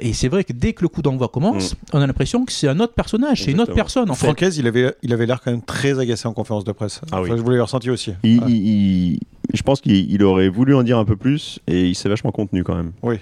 et 0.00 0.12
c'est 0.12 0.28
vrai 0.28 0.44
que 0.44 0.52
dès 0.52 0.72
que 0.72 0.82
le 0.82 0.88
coup 0.88 1.02
d'envoi 1.02 1.28
commence, 1.28 1.72
mm. 1.72 1.76
on 1.92 2.00
a 2.00 2.06
l'impression 2.06 2.35
que 2.44 2.52
c'est 2.52 2.68
un 2.68 2.80
autre 2.80 2.94
personnage, 2.94 3.44
c'est 3.44 3.52
une 3.52 3.60
autre 3.60 3.74
personne 3.74 4.10
en 4.10 4.14
il 4.14 4.66
avait, 4.66 4.94
il 5.02 5.12
avait 5.12 5.26
l'air 5.26 5.40
quand 5.40 5.50
même 5.50 5.62
très 5.62 5.98
agacé 5.98 6.28
en 6.28 6.32
conférence 6.32 6.64
de 6.64 6.72
presse. 6.72 7.00
Ah 7.12 7.22
oui. 7.22 7.30
Je 7.30 7.42
voulais 7.42 7.56
le 7.56 7.62
ressentir 7.62 7.92
aussi. 7.92 8.12
Il, 8.22 8.42
il, 8.48 8.66
il, 8.66 9.20
je 9.54 9.62
pense 9.62 9.80
qu'il 9.80 10.22
aurait 10.22 10.48
voulu 10.48 10.74
en 10.74 10.82
dire 10.82 10.98
un 10.98 11.04
peu 11.04 11.16
plus 11.16 11.60
et 11.66 11.86
il 11.86 11.94
s'est 11.94 12.08
vachement 12.08 12.32
contenu 12.32 12.64
quand 12.64 12.74
même. 12.74 12.92
Oui. 13.02 13.18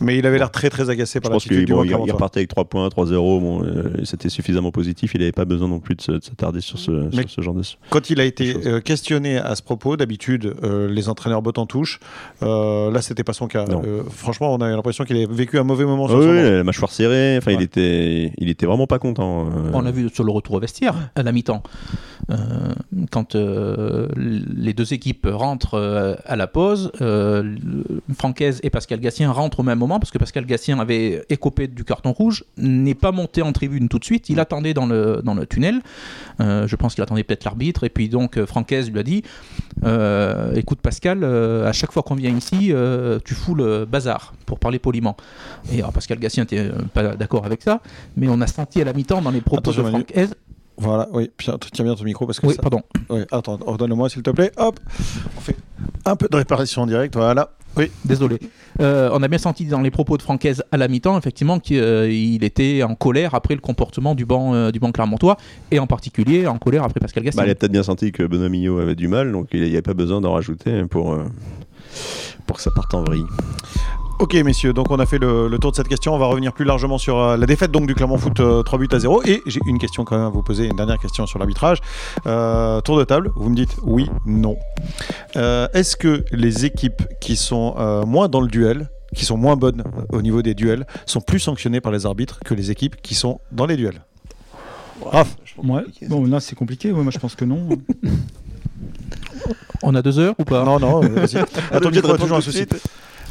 Mais 0.00 0.16
il 0.16 0.26
avait 0.26 0.38
l'air 0.38 0.50
très 0.50 0.70
très 0.70 0.90
agacé 0.90 1.20
par 1.20 1.32
l'attitude 1.32 1.64
du 1.64 1.72
bon, 1.72 1.82
il, 1.82 1.90
il 1.90 2.12
repartait 2.12 2.38
avec 2.40 2.48
3 2.48 2.66
points, 2.66 2.86
3-0, 2.88 3.14
bon, 3.16 3.64
euh, 3.64 3.82
c'était 4.04 4.28
suffisamment 4.28 4.70
positif, 4.70 5.12
il 5.14 5.20
n'avait 5.20 5.32
pas 5.32 5.44
besoin 5.44 5.66
non 5.66 5.80
plus 5.80 5.96
de 5.96 6.02
s'attarder 6.02 6.60
sur 6.60 6.78
ce, 6.78 7.10
sur 7.10 7.28
ce 7.30 7.40
genre 7.40 7.54
de 7.54 7.62
Quand 7.90 8.08
il 8.10 8.20
a 8.20 8.24
été 8.24 8.56
euh, 8.66 8.80
questionné 8.80 9.38
à 9.38 9.54
ce 9.56 9.62
propos, 9.62 9.96
d'habitude 9.96 10.54
euh, 10.62 10.88
les 10.88 11.08
entraîneurs 11.08 11.42
bottent 11.42 11.58
en 11.58 11.66
touche, 11.66 11.98
euh, 12.44 12.90
là 12.92 13.02
c'était 13.02 13.24
pas 13.24 13.32
son 13.32 13.48
cas. 13.48 13.64
Euh, 13.68 14.02
franchement 14.08 14.54
on 14.54 14.58
a 14.58 14.68
l'impression 14.68 15.04
qu'il 15.04 15.16
a 15.16 15.26
vécu 15.26 15.58
un 15.58 15.64
mauvais 15.64 15.84
moment 15.84 16.06
sur 16.06 16.18
oui, 16.18 16.24
son 16.24 16.30
oui, 16.30 16.42
la 16.42 16.64
mâchoire 16.64 16.92
serrée, 16.92 17.36
enfin 17.38 17.50
ouais. 17.50 17.56
il, 17.58 17.62
était, 17.62 18.32
il 18.38 18.48
était 18.48 18.66
vraiment 18.66 18.86
pas 18.86 18.98
content. 19.00 19.46
euh. 19.46 19.70
On 19.74 19.80
l'a 19.80 19.90
vu 19.90 20.08
sur 20.10 20.22
le 20.22 20.30
retour 20.30 20.54
au 20.54 20.60
vestiaire 20.60 20.94
à 21.16 21.22
la 21.24 21.32
mi-temps. 21.32 21.62
Euh, 22.30 22.36
quand 23.10 23.34
les 23.34 24.74
deux 24.74 24.92
équipes 24.92 25.26
rentrent 25.30 26.18
à 26.24 26.36
la 26.36 26.46
pause, 26.46 26.92
Francaise 28.16 28.60
et 28.62 28.70
Pascal 28.70 29.00
Gassien 29.00 29.32
rentrent 29.32 29.60
au 29.60 29.62
même 29.62 29.78
moment 29.78 29.87
parce 29.98 30.10
que 30.10 30.18
Pascal 30.18 30.44
Gassien 30.44 30.78
avait 30.78 31.24
écopé 31.28 31.66
du 31.66 31.84
carton 31.84 32.12
rouge, 32.12 32.44
n'est 32.56 32.94
pas 32.94 33.12
monté 33.12 33.42
en 33.42 33.52
tribune 33.52 33.88
tout 33.88 33.98
de 33.98 34.04
suite, 34.04 34.28
il 34.28 34.40
attendait 34.40 34.74
dans 34.74 34.86
le, 34.86 35.20
dans 35.24 35.34
le 35.34 35.46
tunnel, 35.46 35.80
euh, 36.40 36.66
je 36.66 36.76
pense 36.76 36.94
qu'il 36.94 37.02
attendait 37.02 37.24
peut-être 37.24 37.44
l'arbitre, 37.44 37.84
et 37.84 37.88
puis 37.88 38.08
donc 38.08 38.42
Francaise 38.44 38.90
lui 38.90 39.00
a 39.00 39.02
dit 39.02 39.22
euh, 39.84 40.54
écoute 40.54 40.80
Pascal, 40.80 41.20
euh, 41.22 41.68
à 41.68 41.72
chaque 41.72 41.92
fois 41.92 42.02
qu'on 42.02 42.14
vient 42.14 42.34
ici, 42.36 42.72
tu 43.24 43.34
fous 43.34 43.54
le 43.54 43.84
bazar, 43.84 44.34
pour 44.46 44.58
parler 44.58 44.78
poliment. 44.78 45.16
Et 45.72 45.78
alors 45.78 45.92
Pascal 45.92 46.18
Gassien 46.18 46.44
n'était 46.44 46.70
pas 46.92 47.16
d'accord 47.16 47.46
avec 47.46 47.62
ça, 47.62 47.80
mais 48.16 48.28
on 48.28 48.40
a 48.40 48.46
senti 48.46 48.80
à 48.80 48.84
la 48.84 48.92
mi-temps 48.92 49.22
dans 49.22 49.30
les 49.30 49.40
propos 49.40 49.70
Attention, 49.70 49.84
de 49.84 49.88
Francaise. 49.88 50.34
Voilà, 50.80 51.08
oui, 51.12 51.30
tiens 51.38 51.84
bien 51.84 51.94
ton 51.96 52.04
micro 52.04 52.24
parce 52.24 52.38
que 52.38 52.46
oui, 52.46 52.54
ça... 52.54 52.62
pardon. 52.62 52.82
Oui, 53.10 53.22
attends, 53.32 53.58
redonne-moi 53.60 54.08
s'il 54.08 54.22
te 54.22 54.30
plaît. 54.30 54.52
Hop, 54.56 54.78
on 55.36 55.40
fait 55.40 55.56
un 56.10 56.16
peu 56.16 56.28
de 56.30 56.36
réparation 56.36 56.82
en 56.82 56.86
direct, 56.86 57.14
voilà. 57.14 57.50
Oui. 57.76 57.90
Désolé. 58.04 58.38
Euh, 58.80 59.10
on 59.12 59.22
a 59.22 59.28
bien 59.28 59.38
senti 59.38 59.64
dans 59.66 59.80
les 59.80 59.90
propos 59.90 60.16
de 60.16 60.22
Francaise 60.22 60.64
à 60.72 60.76
la 60.76 60.88
mi-temps, 60.88 61.18
effectivement, 61.18 61.60
qu'il 61.60 61.78
euh, 61.80 62.38
était 62.40 62.82
en 62.82 62.94
colère 62.94 63.34
après 63.34 63.54
le 63.54 63.60
comportement 63.60 64.14
du 64.14 64.24
banc, 64.24 64.54
euh, 64.54 64.70
du 64.70 64.80
banc 64.80 64.90
clermontois, 64.90 65.36
et 65.70 65.78
en 65.78 65.86
particulier 65.86 66.46
en 66.46 66.58
colère 66.58 66.84
après 66.84 67.00
Pascal 67.00 67.24
Gastien. 67.24 67.42
Bah, 67.42 67.46
il 67.48 67.50
a 67.50 67.54
peut-être 67.54 67.72
bien 67.72 67.82
senti 67.82 68.10
que 68.10 68.24
Benoît 68.24 68.48
Millot 68.48 68.78
avait 68.78 68.94
du 68.94 69.08
mal, 69.08 69.32
donc 69.32 69.48
il 69.52 69.62
n'y 69.62 69.68
avait 69.68 69.82
pas 69.82 69.94
besoin 69.94 70.20
d'en 70.20 70.32
rajouter 70.32 70.84
pour, 70.84 71.12
euh, 71.12 71.24
pour 72.46 72.56
que 72.56 72.62
ça 72.62 72.70
parte 72.74 72.94
en 72.94 73.04
vrille. 73.04 73.26
Ok 74.20 74.34
messieurs, 74.34 74.72
donc 74.72 74.90
on 74.90 74.98
a 74.98 75.06
fait 75.06 75.18
le, 75.18 75.46
le, 75.46 75.58
tour 75.60 75.70
de 75.70 75.76
cette 75.76 75.86
question. 75.86 76.12
On 76.12 76.18
va 76.18 76.26
revenir 76.26 76.52
plus 76.52 76.64
largement 76.64 76.98
sur 76.98 77.20
euh, 77.20 77.36
la 77.36 77.46
défaite 77.46 77.70
donc 77.70 77.86
du 77.86 77.94
Clermont 77.94 78.18
Foot 78.18 78.40
euh, 78.40 78.64
3 78.64 78.78
buts 78.80 78.88
à 78.90 78.98
0. 78.98 79.22
Et 79.24 79.42
j'ai 79.46 79.60
une 79.64 79.78
question 79.78 80.04
quand 80.04 80.16
même 80.16 80.26
à 80.26 80.28
vous 80.28 80.42
poser, 80.42 80.66
une 80.66 80.74
dernière 80.74 80.98
question 80.98 81.24
sur 81.24 81.38
l'arbitrage. 81.38 81.78
Euh, 82.26 82.80
tour 82.80 82.98
de 82.98 83.04
table, 83.04 83.30
vous 83.36 83.48
me 83.48 83.54
dites 83.54 83.76
oui, 83.84 84.10
non. 84.26 84.56
Euh, 85.36 85.68
Est-ce 85.72 85.96
que 85.96 86.24
les 86.32 86.64
équipes 86.64 87.02
qui 87.20 87.36
sont 87.36 87.76
euh, 87.78 88.04
moins 88.04 88.28
dans 88.28 88.40
le 88.40 88.48
duel, 88.48 88.90
qui 89.14 89.24
sont 89.24 89.36
moins 89.36 89.54
bonnes 89.54 89.84
au 90.08 90.20
niveau 90.20 90.42
des 90.42 90.54
duels, 90.54 90.84
sont 91.06 91.20
plus 91.20 91.38
sanctionnées 91.38 91.80
par 91.80 91.92
les 91.92 92.04
arbitres 92.04 92.40
que 92.44 92.54
les 92.54 92.72
équipes 92.72 92.96
qui 93.00 93.14
sont 93.14 93.40
dans 93.52 93.66
les 93.66 93.76
duels? 93.76 94.02
Raph 95.00 95.36
ouais. 95.58 95.84
Bon 96.08 96.26
là 96.26 96.40
c'est 96.40 96.56
compliqué, 96.56 96.90
ouais, 96.90 97.02
moi 97.02 97.12
je 97.12 97.20
pense 97.20 97.36
que 97.36 97.44
non. 97.44 97.68
on 99.84 99.94
a 99.94 100.02
deux 100.02 100.18
heures 100.18 100.34
ou 100.38 100.44
pas? 100.44 100.64
Non, 100.64 100.80
non, 100.80 101.02
vas-y. 101.02 101.38
Attends, 101.70 102.16
toujours 102.16 102.38
un 102.38 102.40
souci. 102.40 102.66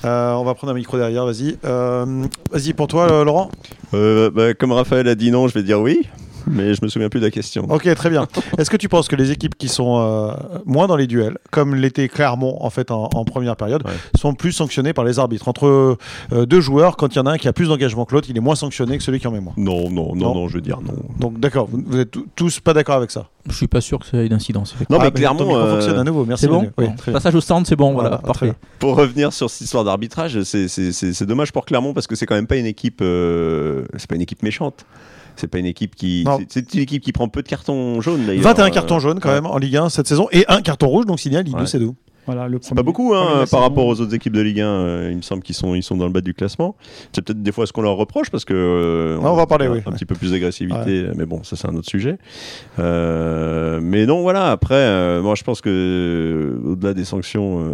Euh, 0.05 0.33
on 0.33 0.43
va 0.43 0.53
prendre 0.53 0.71
un 0.73 0.75
micro 0.75 0.97
derrière, 0.97 1.25
vas-y. 1.25 1.57
Euh, 1.65 2.25
vas-y, 2.51 2.73
pour 2.73 2.87
toi, 2.87 3.23
Laurent? 3.23 3.49
Euh, 3.93 4.29
bah, 4.29 4.53
Comme 4.53 4.71
Raphaël 4.71 5.07
a 5.07 5.15
dit 5.15 5.31
non, 5.31 5.47
je 5.47 5.53
vais 5.53 5.63
dire 5.63 5.79
oui. 5.81 6.07
mais 6.51 6.73
je 6.73 6.83
me 6.83 6.87
souviens 6.87 7.09
plus 7.09 7.19
de 7.19 7.25
la 7.25 7.31
question. 7.31 7.65
Ok, 7.69 7.93
très 7.95 8.09
bien. 8.09 8.27
Est-ce 8.57 8.69
que 8.69 8.77
tu 8.77 8.89
penses 8.89 9.07
que 9.07 9.15
les 9.15 9.31
équipes 9.31 9.57
qui 9.57 9.67
sont 9.67 9.99
euh, 9.99 10.33
moins 10.65 10.87
dans 10.87 10.95
les 10.95 11.07
duels, 11.07 11.37
comme 11.51 11.75
l'était 11.75 12.07
Clermont 12.07 12.57
en 12.61 12.69
fait 12.69 12.91
en, 12.91 13.07
première 13.25 13.55
période, 13.55 13.83
sont 14.17 14.33
plus 14.33 14.51
sanctionnées 14.51 14.93
par 14.93 15.05
les 15.05 15.19
arbitres? 15.19 15.47
Entre 15.47 15.97
euh, 16.31 16.45
deux 16.45 16.61
joueurs, 16.61 16.97
quand 16.97 17.13
il 17.13 17.17
y 17.17 17.19
en 17.19 17.25
a 17.25 17.31
un 17.31 17.37
qui 17.37 17.47
a 17.47 17.53
plus 17.53 17.67
d'engagement 17.67 18.05
que 18.05 18.15
l'autre, 18.15 18.27
il 18.29 18.37
est 18.37 18.41
moins 18.41 18.55
sanctionné 18.55 18.97
que 18.97 19.03
celui 19.03 19.19
qui 19.19 19.27
en 19.27 19.31
met 19.31 19.39
moins. 19.39 19.53
Non, 19.57 19.89
non, 19.89 20.15
non, 20.15 20.33
non, 20.33 20.47
je 20.47 20.55
veux 20.55 20.61
dire 20.61 20.79
non. 20.81 20.93
Donc 21.19 21.39
d'accord, 21.39 21.67
vous, 21.71 21.81
n'êtes 21.95 22.15
êtes 22.15 22.23
tous 22.35 22.59
pas 22.59 22.73
d'accord 22.73 22.95
avec 22.95 23.11
ça? 23.11 23.27
Je 23.49 23.55
suis 23.55 23.67
pas 23.67 23.81
sûr 23.81 23.99
que 23.99 24.05
ça 24.05 24.17
ait 24.17 24.29
d'incidence. 24.29 24.75
Non, 24.89 24.99
mais 24.99 25.05
ah, 25.07 25.11
clairement, 25.11 25.45
fonctionne 25.45 25.99
à 25.99 26.03
nouveau. 26.03 26.25
Merci. 26.25 26.45
C'est 26.45 26.51
bon? 26.51 26.69
Passage 27.11 27.35
au 27.35 27.41
stand, 27.41 27.65
c'est 27.65 27.75
bon. 27.75 27.93
Voilà, 27.93 28.17
parfait. 28.17 28.53
Pour 28.79 28.95
revenir 28.95 29.33
sur 29.33 29.49
cette 29.49 29.61
histoire 29.61 29.83
d'arbitrage, 29.83 30.41
c'est 30.43 31.25
dommage 31.25 31.51
pour 31.51 31.65
Clermont 31.65 31.93
parce 31.93 32.07
que 32.07 32.15
c'est 32.15 32.25
quand 32.25 32.35
même 32.35 32.47
pas 32.47 32.57
une 32.57 32.65
équipe, 32.65 32.99
c'est 32.99 34.07
pas 34.07 34.15
une 34.15 34.21
équipe 34.21 34.43
méchante. 34.43 34.85
C'est 35.37 35.47
pas 35.47 35.59
une 35.59 35.65
équipe 35.65 35.95
qui. 35.95 36.25
C'est 36.49 36.73
une 36.73 36.81
équipe 36.81 37.03
qui 37.03 37.11
prend 37.11 37.27
peu 37.27 37.43
de 37.43 37.47
cartons 37.47 38.01
jaunes 38.01 38.25
d'ailleurs. 38.25 38.43
21 38.43 38.69
cartons 38.71 38.99
jaunes 38.99 39.19
quand 39.19 39.31
même 39.31 39.45
en 39.45 39.57
Ligue 39.57 39.77
1 39.77 39.89
cette 39.89 40.07
saison 40.07 40.27
et 40.31 40.45
un 40.47 40.61
carton 40.61 40.87
rouge, 40.87 41.05
donc 41.05 41.19
signal 41.19 41.43
Ligue 41.43 41.57
2 41.57 41.65
c'est 41.65 41.79
voilà, 42.27 42.45
pas 42.75 42.83
beaucoup 42.83 43.13
hein, 43.15 43.45
par 43.49 43.61
rapport 43.61 43.85
aux 43.85 44.01
autres 44.01 44.13
équipes 44.13 44.33
de 44.33 44.41
Ligue 44.41 44.59
1. 44.59 44.67
Euh, 44.67 45.07
il 45.11 45.15
me 45.15 45.21
semble 45.21 45.41
qu'ils 45.41 45.55
sont, 45.55 45.75
ils 45.75 45.81
sont 45.81 45.95
dans 45.95 46.07
le 46.07 46.11
bas 46.11 46.19
du 46.19 46.33
classement. 46.33 46.75
C'est 47.13 47.21
peut-être 47.23 47.41
des 47.41 47.53
fois 47.53 47.65
ce 47.65 47.71
qu'on 47.71 47.81
leur 47.81 47.95
reproche 47.95 48.29
parce 48.29 48.43
que 48.43 48.53
euh, 48.53 49.17
on, 49.21 49.33
va 49.33 49.47
parler, 49.47 49.69
oui. 49.69 49.79
Un 49.85 49.93
petit 49.93 50.03
peu 50.03 50.13
plus 50.13 50.31
d'agressivité, 50.31 51.07
mais 51.15 51.25
bon, 51.25 51.43
ça 51.43 51.55
c'est 51.55 51.69
un 51.69 51.75
autre 51.75 51.87
sujet. 51.87 52.17
Euh, 52.79 53.79
mais 53.81 54.05
non, 54.05 54.23
voilà. 54.23 54.51
Après, 54.51 55.21
moi 55.21 55.35
je 55.35 55.43
pense 55.43 55.61
que 55.61 56.59
au-delà 56.65 56.93
des 56.93 57.05
sanctions 57.05 57.65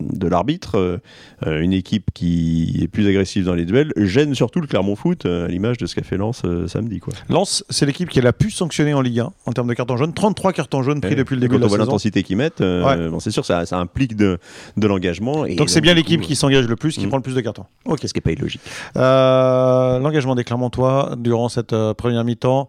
de 0.00 0.26
l'arbitre, 0.26 1.00
une 1.46 1.72
équipe 1.72 2.10
qui 2.12 2.80
est 2.82 2.88
plus 2.88 3.06
agressive 3.06 3.44
dans 3.44 3.54
les 3.54 3.64
duels 3.64 3.92
gêne 3.96 4.34
surtout 4.34 4.60
le 4.60 4.66
Clermont 4.66 4.96
Foot 4.96 5.24
à 5.24 5.46
l'image 5.46 5.78
de 5.78 5.86
ce 5.86 5.94
qu'a 5.94 6.02
fait 6.02 6.16
Lens 6.16 6.42
samedi. 6.66 6.98
Quoi. 6.98 7.14
Lens, 7.28 7.64
c'est 7.70 7.86
l'équipe 7.86 8.08
qui 8.08 8.18
est 8.18 8.22
la 8.22 8.32
plus 8.32 8.50
sanctionnée 8.50 8.92
en 8.92 9.02
Ligue 9.02 9.20
1 9.20 9.32
en 9.46 9.52
termes 9.52 9.68
de 9.68 9.74
cartons 9.74 9.96
jaunes. 9.96 10.14
33 10.14 10.52
cartons 10.52 10.82
jaunes 10.82 11.00
pris 11.00 11.14
depuis 11.14 11.36
le 11.36 11.42
début 11.42 11.58
de 11.58 11.60
la 11.60 11.68
saison. 11.68 11.68
Quand 11.68 11.74
on 11.74 11.76
voit 11.76 11.86
l'intensité 11.86 12.24
qu'ils 12.24 12.36
mettent, 12.36 12.60
bon, 12.60 13.20
c'est 13.20 13.30
sûr 13.30 13.44
ça 13.44 13.67
ça 13.68 13.78
implique 13.78 14.16
de, 14.16 14.38
de 14.76 14.86
l'engagement. 14.86 15.46
Donc 15.46 15.70
c'est 15.70 15.80
bien 15.80 15.94
l'équipe 15.94 16.20
qui 16.20 16.36
s'engage 16.36 16.66
le 16.66 16.76
plus 16.76 16.96
qui 16.96 17.06
hmm. 17.06 17.08
prend 17.08 17.16
le 17.18 17.22
plus 17.22 17.34
de 17.34 17.40
cartons. 17.40 17.66
Ok. 17.84 18.00
Ce 18.02 18.08
qui 18.08 18.16
n'est 18.16 18.22
pas 18.22 18.32
illogique. 18.32 18.60
Euh, 18.96 19.98
l'engagement 19.98 20.34
des 20.34 20.44
Clermontois 20.44 21.14
durant 21.18 21.48
cette 21.48 21.72
euh, 21.72 21.94
première 21.94 22.24
mi-temps, 22.24 22.68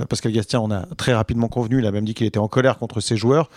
euh, 0.00 0.04
Pascal 0.04 0.32
Gastien, 0.32 0.60
on 0.60 0.70
a 0.70 0.86
très 0.96 1.14
rapidement 1.14 1.48
convenu, 1.48 1.78
il 1.78 1.86
a 1.86 1.92
même 1.92 2.04
dit 2.04 2.14
qu'il 2.14 2.26
était 2.26 2.38
en 2.38 2.48
colère 2.48 2.78
contre 2.78 3.00
ses 3.00 3.16
joueurs. 3.16 3.50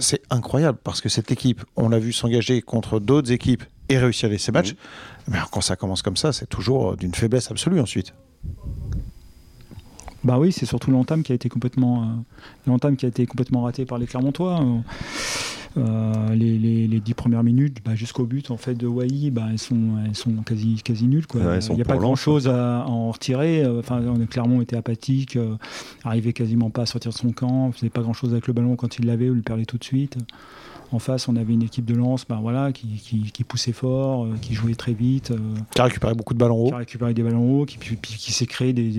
c'est 0.00 0.22
incroyable 0.30 0.78
parce 0.82 1.00
que 1.00 1.08
cette 1.08 1.30
équipe, 1.30 1.64
on 1.76 1.88
l'a 1.88 1.98
vu 1.98 2.12
s'engager 2.12 2.62
contre 2.62 3.00
d'autres 3.00 3.32
équipes 3.32 3.64
et 3.88 3.98
réussir 3.98 4.30
ces 4.38 4.52
matchs. 4.52 4.72
Hmm. 4.72 5.32
Mais 5.32 5.38
quand 5.50 5.60
ça 5.60 5.76
commence 5.76 6.02
comme 6.02 6.16
ça, 6.16 6.32
c'est 6.32 6.46
toujours 6.46 6.96
d'une 6.96 7.14
faiblesse 7.14 7.50
absolue 7.50 7.80
ensuite. 7.80 8.12
Bah 10.22 10.38
oui, 10.38 10.52
c'est 10.52 10.66
surtout 10.66 10.90
l'entame 10.90 11.22
qui 11.22 11.32
a 11.32 11.34
été 11.34 11.48
complètement 11.50 12.24
l'entame 12.66 12.96
qui 12.96 13.04
a 13.04 13.08
été 13.08 13.26
complètement 13.26 13.62
ratée 13.62 13.84
par 13.84 13.98
les 13.98 14.06
Clermontois. 14.06 14.60
Euh, 15.76 16.34
les, 16.34 17.00
dix 17.00 17.14
premières 17.14 17.42
minutes 17.42 17.78
bah, 17.84 17.94
jusqu'au 17.94 18.24
but 18.24 18.50
en 18.50 18.56
fait 18.56 18.74
de 18.74 18.86
Wai, 18.86 19.30
bah, 19.30 19.46
elles 19.50 19.58
sont 19.58 19.98
elles 20.04 20.14
sont 20.14 20.30
quasi 20.46 20.80
quasi 20.84 21.06
nulles 21.06 21.26
quoi. 21.26 21.40
Il 21.40 21.74
n'y 21.74 21.82
a 21.82 21.84
pas 21.84 21.96
grand 21.96 22.14
chose 22.14 22.48
à, 22.48 22.84
en 22.86 23.10
retirer. 23.10 23.64
Euh, 23.64 23.80
enfin, 23.80 24.00
on 24.06 24.22
a 24.22 24.26
clairement 24.26 24.62
été 24.62 24.76
apathique, 24.76 25.36
euh, 25.36 25.56
arrivait 26.04 26.32
quasiment 26.32 26.70
pas 26.70 26.82
à 26.82 26.86
sortir 26.86 27.10
de 27.10 27.16
son 27.16 27.32
camp, 27.32 27.72
faisait 27.72 27.90
pas 27.90 28.02
grand 28.02 28.12
chose 28.12 28.32
avec 28.32 28.46
le 28.46 28.52
ballon 28.52 28.76
quand 28.76 28.98
il 28.98 29.06
l'avait 29.06 29.28
ou 29.28 29.34
le 29.34 29.42
perdait 29.42 29.64
tout 29.64 29.78
de 29.78 29.84
suite. 29.84 30.16
En 30.94 31.00
face, 31.00 31.26
on 31.26 31.34
avait 31.34 31.52
une 31.52 31.64
équipe 31.64 31.84
de 31.84 31.96
lance 31.96 32.24
ben 32.24 32.38
voilà, 32.40 32.70
qui, 32.70 32.86
qui, 33.32 33.42
poussait 33.42 33.72
fort, 33.72 34.26
euh, 34.26 34.34
qui 34.40 34.54
jouait 34.54 34.76
très 34.76 34.92
vite. 34.92 35.32
Euh, 35.32 35.38
qui 35.74 35.80
a 35.80 35.84
récupéré 35.84 36.14
beaucoup 36.14 36.34
de 36.34 36.38
ballons 36.38 36.66
hauts. 36.66 36.68
Qui 36.68 36.74
a 36.74 36.76
récupéré 36.76 37.12
des 37.12 37.24
ballons 37.24 37.62
hauts, 37.62 37.64
qui, 37.64 37.78
qui 37.78 38.32
s'est 38.32 38.46
créé 38.46 38.72
des, 38.72 38.90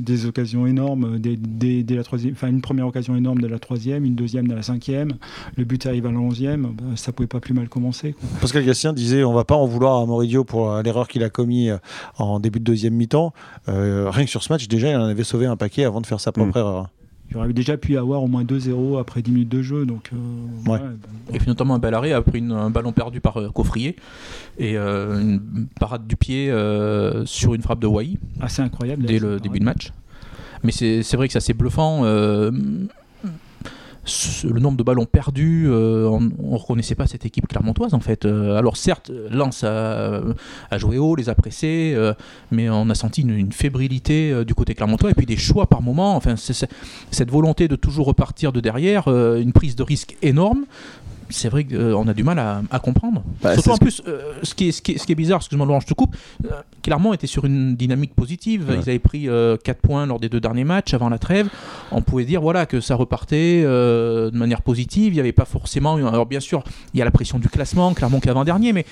des, 0.00 0.26
occasions 0.26 0.64
énormes. 0.64 1.18
Dès, 1.18 1.82
la 1.88 2.04
troisième, 2.04 2.34
enfin, 2.34 2.46
une 2.46 2.60
première 2.60 2.86
occasion 2.86 3.16
énorme 3.16 3.40
de 3.40 3.48
la 3.48 3.58
troisième, 3.58 4.04
une 4.04 4.14
deuxième 4.14 4.46
de 4.46 4.54
la 4.54 4.62
cinquième. 4.62 5.14
Le 5.56 5.64
but 5.64 5.84
arrive 5.86 6.06
à 6.06 6.12
la 6.12 6.18
onzième. 6.18 6.72
Ben, 6.72 6.94
ça 6.94 7.10
pouvait 7.10 7.26
pas 7.26 7.40
plus 7.40 7.52
mal 7.52 7.68
commencer. 7.68 8.12
Quoi. 8.12 8.28
Pascal 8.40 8.64
Gastien 8.64 8.92
disait 8.92 9.24
on 9.24 9.32
va 9.32 9.44
pas 9.44 9.56
en 9.56 9.66
vouloir 9.66 10.00
à 10.00 10.06
Moridio 10.06 10.44
pour 10.44 10.70
euh, 10.70 10.82
l'erreur 10.82 11.08
qu'il 11.08 11.24
a 11.24 11.30
commis 11.30 11.68
en 12.16 12.38
début 12.38 12.60
de 12.60 12.64
deuxième 12.64 12.94
mi-temps. 12.94 13.32
rien 13.66 14.24
que 14.24 14.30
sur 14.30 14.44
ce 14.44 14.52
match, 14.52 14.68
déjà, 14.68 14.88
il 14.88 14.96
en 14.96 15.06
avait 15.06 15.24
sauvé 15.24 15.46
un 15.46 15.56
paquet 15.56 15.82
avant 15.82 16.00
de 16.00 16.06
faire 16.06 16.20
sa 16.20 16.30
propre 16.30 16.56
mm. 16.56 16.60
erreur. 16.60 16.90
Il 17.30 17.36
aurait 17.36 17.52
déjà 17.52 17.76
pu 17.76 17.96
avoir 17.96 18.22
au 18.22 18.28
moins 18.28 18.44
2-0 18.44 19.00
après 19.00 19.22
10 19.22 19.32
minutes 19.32 19.48
de 19.48 19.62
jeu. 19.62 19.86
Donc, 19.86 20.10
euh, 20.12 20.76
Et 21.32 21.38
puis 21.38 21.48
notamment 21.48 21.74
un 21.74 21.78
bel 21.78 21.94
arrêt 21.94 22.12
après 22.12 22.40
un 22.40 22.70
ballon 22.70 22.92
perdu 22.92 23.20
par 23.20 23.38
euh, 23.38 23.50
Coffrier 23.50 23.96
et 24.58 24.76
euh, 24.76 25.20
une 25.20 25.66
parade 25.80 26.06
du 26.06 26.16
pied 26.16 26.52
sur 27.24 27.54
une 27.54 27.62
frappe 27.62 27.80
de 27.80 27.86
Wai. 27.86 28.18
Assez 28.40 28.62
incroyable. 28.62 29.04
Dès 29.04 29.18
le 29.18 29.40
début 29.40 29.58
de 29.58 29.64
match. 29.64 29.92
Mais 30.62 30.72
c'est 30.72 31.14
vrai 31.14 31.26
que 31.26 31.32
c'est 31.32 31.38
assez 31.38 31.54
bluffant 31.54 32.04
le 34.44 34.60
nombre 34.60 34.76
de 34.76 34.82
ballons 34.82 35.06
perdus, 35.06 35.66
euh, 35.68 36.06
on 36.08 36.20
ne 36.20 36.56
reconnaissait 36.56 36.94
pas 36.94 37.06
cette 37.06 37.24
équipe 37.24 37.48
clermontoise 37.48 37.94
en 37.94 38.00
fait. 38.00 38.24
Euh, 38.24 38.56
alors 38.56 38.76
certes, 38.76 39.10
Lens 39.30 39.64
a, 39.64 40.22
joué 40.76 40.98
haut, 40.98 41.16
les 41.16 41.28
a 41.28 41.34
pressés, 41.34 41.94
euh, 41.96 42.12
mais 42.50 42.68
on 42.68 42.90
a 42.90 42.94
senti 42.94 43.22
une, 43.22 43.52
fébrilité 43.52 44.44
du 44.44 44.54
côté 44.54 44.74
clermontois 44.74 45.10
et 45.10 45.14
puis 45.14 45.26
des 45.26 45.36
choix 45.36 45.66
par 45.66 45.80
moment. 45.80 46.16
Enfin, 46.16 46.34
cette 46.36 47.30
volonté 47.30 47.68
de 47.68 47.76
toujours 47.76 48.06
repartir 48.06 48.52
de 48.52 48.60
derrière, 48.60 49.08
une 49.08 49.52
prise 49.52 49.76
de 49.76 49.82
risque 49.82 50.16
énorme 50.22 50.64
c'est 51.30 51.48
vrai 51.48 51.64
qu'on 51.64 51.74
euh, 51.74 52.10
a 52.10 52.14
du 52.14 52.22
mal 52.22 52.38
à, 52.38 52.78
comprendre. 52.78 53.22
Bah, 53.42 53.54
Surtout 53.54 53.70
en 53.70 53.76
plus, 53.76 54.02
euh, 54.06 54.34
ce, 54.42 54.54
qui 54.54 54.68
est, 54.68 54.72
ce, 54.72 54.82
qui 54.82 54.92
est, 54.92 54.98
ce, 54.98 55.06
qui 55.06 55.12
est, 55.12 55.16
bizarre, 55.16 55.38
excuse-moi 55.38 55.66
Laurent, 55.66 55.80
je 55.80 55.86
te 55.86 55.94
coupe, 55.94 56.16
euh, 56.44 56.50
clairement 56.82 57.14
était 57.14 57.26
sur 57.26 57.44
une 57.44 57.76
dynamique 57.76 58.14
positive. 58.14 58.66
Ils 58.70 58.88
avaient 58.88 58.98
pris 58.98 59.28
4 59.64 59.80
points 59.80 60.06
lors 60.06 60.20
des 60.20 60.28
deux 60.28 60.40
derniers 60.40 60.64
matchs 60.64 60.94
avant 60.94 61.08
la 61.08 61.18
trêve. 61.18 61.48
On 61.90 62.02
pouvait 62.02 62.24
dire 62.24 62.40
voilà, 62.40 62.66
que 62.66 62.80
ça 62.80 62.94
repartait 62.94 63.62
de 63.62 64.36
manière 64.36 64.62
positive. 64.62 65.12
Il 65.12 65.16
n'y 65.16 65.20
avait 65.20 65.32
pas 65.32 65.44
forcément. 65.44 65.96
Alors 65.96 66.26
bien 66.26 66.40
sûr, 66.40 66.62
il 66.92 66.98
y 66.98 67.02
a 67.02 67.04
la 67.04 67.10
pression 67.10 67.38
du 67.38 67.48
classement, 67.48 67.94
clairement 67.94 68.20
qu'avant-dernier, 68.20 68.72
mais 68.72 68.84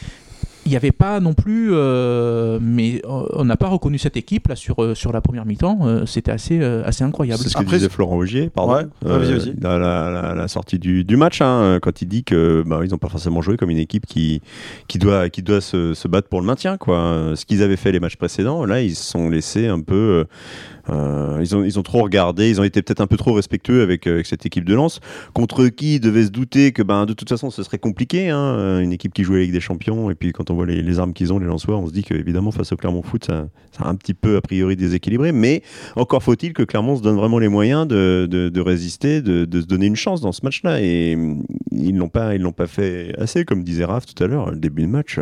il 0.64 0.70
n'y 0.70 0.76
avait 0.76 0.92
pas 0.92 1.20
non 1.20 1.34
plus, 1.34 1.70
euh, 1.72 2.58
mais 2.60 3.02
on 3.04 3.44
n'a 3.44 3.56
pas 3.56 3.68
reconnu 3.68 3.98
cette 3.98 4.16
équipe 4.16 4.48
là 4.48 4.56
sur, 4.56 4.82
euh, 4.82 4.94
sur 4.94 5.12
la 5.12 5.20
première 5.20 5.44
mi-temps. 5.44 5.80
Euh, 5.82 6.06
c'était 6.06 6.30
assez, 6.30 6.62
assez 6.62 7.02
incroyable. 7.02 7.42
C'est 7.42 7.48
ce 7.48 7.58
que 7.58 7.64
disait 7.64 7.88
Florent 7.88 8.16
Augier, 8.16 8.48
pardon, 8.48 8.74
ouais, 8.74 8.86
la, 9.60 10.34
la, 10.34 10.48
sortie 10.48 10.78
du, 10.78 11.04
du 11.04 11.16
match, 11.16 11.40
hein, 11.40 11.78
quand 11.82 12.02
il 12.02 12.06
dit 12.06 12.24
que 12.24 12.62
bah, 12.66 12.80
ils 12.84 12.90
n'ont 12.90 12.98
pas 12.98 13.08
forcément 13.08 13.42
joué 13.42 13.56
comme 13.56 13.70
une 13.70 13.78
équipe 13.78 14.06
qui, 14.06 14.40
qui 14.86 14.98
doit, 14.98 15.30
qui 15.30 15.42
doit 15.42 15.60
se, 15.60 15.94
se 15.94 16.08
battre 16.08 16.28
pour 16.28 16.40
le 16.40 16.46
maintien. 16.46 16.76
Quoi. 16.76 17.32
Ce 17.34 17.44
qu'ils 17.44 17.62
avaient 17.62 17.76
fait 17.76 17.92
les 17.92 18.00
matchs 18.00 18.16
précédents, 18.16 18.64
là, 18.64 18.82
ils 18.82 18.94
se 18.94 19.04
sont 19.04 19.28
laissés 19.28 19.66
un 19.66 19.80
peu 19.80 20.26
euh, 20.90 21.38
ils, 21.40 21.54
ont, 21.54 21.64
ils 21.64 21.78
ont 21.78 21.82
trop 21.82 22.02
regardé, 22.02 22.50
ils 22.50 22.60
ont 22.60 22.64
été 22.64 22.82
peut-être 22.82 23.00
un 23.00 23.06
peu 23.06 23.16
trop 23.16 23.32
respectueux 23.34 23.82
avec, 23.82 24.06
euh, 24.06 24.14
avec, 24.14 24.26
cette 24.26 24.44
équipe 24.46 24.64
de 24.64 24.74
Lens, 24.74 25.00
contre 25.32 25.68
qui 25.68 26.00
devait 26.00 26.24
se 26.24 26.30
douter 26.30 26.72
que 26.72 26.82
ben, 26.82 27.06
de 27.06 27.12
toute 27.12 27.28
façon 27.28 27.50
ce 27.50 27.62
serait 27.62 27.78
compliqué, 27.78 28.30
hein, 28.30 28.56
euh, 28.58 28.80
une 28.80 28.92
équipe 28.92 29.14
qui 29.14 29.22
jouait 29.22 29.38
avec 29.38 29.52
des 29.52 29.60
champions, 29.60 30.10
et 30.10 30.14
puis 30.14 30.32
quand 30.32 30.50
on 30.50 30.51
voit 30.54 30.66
les, 30.66 30.98
armes 30.98 31.12
qu'ils 31.12 31.32
ont, 31.32 31.38
les 31.38 31.46
Lensois, 31.46 31.76
on 31.76 31.86
se 31.86 31.92
dit 31.92 32.02
qu'évidemment 32.02 32.50
face 32.50 32.72
au 32.72 32.76
Clermont 32.76 33.02
Foot, 33.02 33.26
ça, 33.26 33.48
a 33.78 33.88
un 33.88 33.94
petit 33.94 34.14
peu 34.14 34.36
a 34.36 34.40
priori 34.40 34.76
déséquilibré, 34.76 35.32
mais 35.32 35.62
encore 35.96 36.22
faut-il 36.22 36.52
que 36.52 36.62
Clermont 36.62 36.96
se 36.96 37.02
donne 37.02 37.16
vraiment 37.16 37.38
les 37.38 37.48
moyens 37.48 37.86
de, 37.86 38.60
résister, 38.60 39.22
de, 39.22 39.60
se 39.60 39.66
donner 39.66 39.86
une 39.86 39.96
chance 39.96 40.20
dans 40.20 40.32
ce 40.32 40.44
match-là, 40.44 40.80
et 40.80 41.16
ils 41.70 41.96
l'ont 41.96 42.08
pas, 42.08 42.34
ils 42.34 42.42
l'ont 42.42 42.52
pas 42.52 42.66
fait 42.66 43.14
assez, 43.18 43.44
comme 43.44 43.62
disait 43.64 43.84
Raph 43.84 44.06
tout 44.06 44.22
à 44.22 44.26
l'heure, 44.26 44.50
le 44.50 44.58
début 44.58 44.82
de 44.82 44.88
match. 44.88 45.18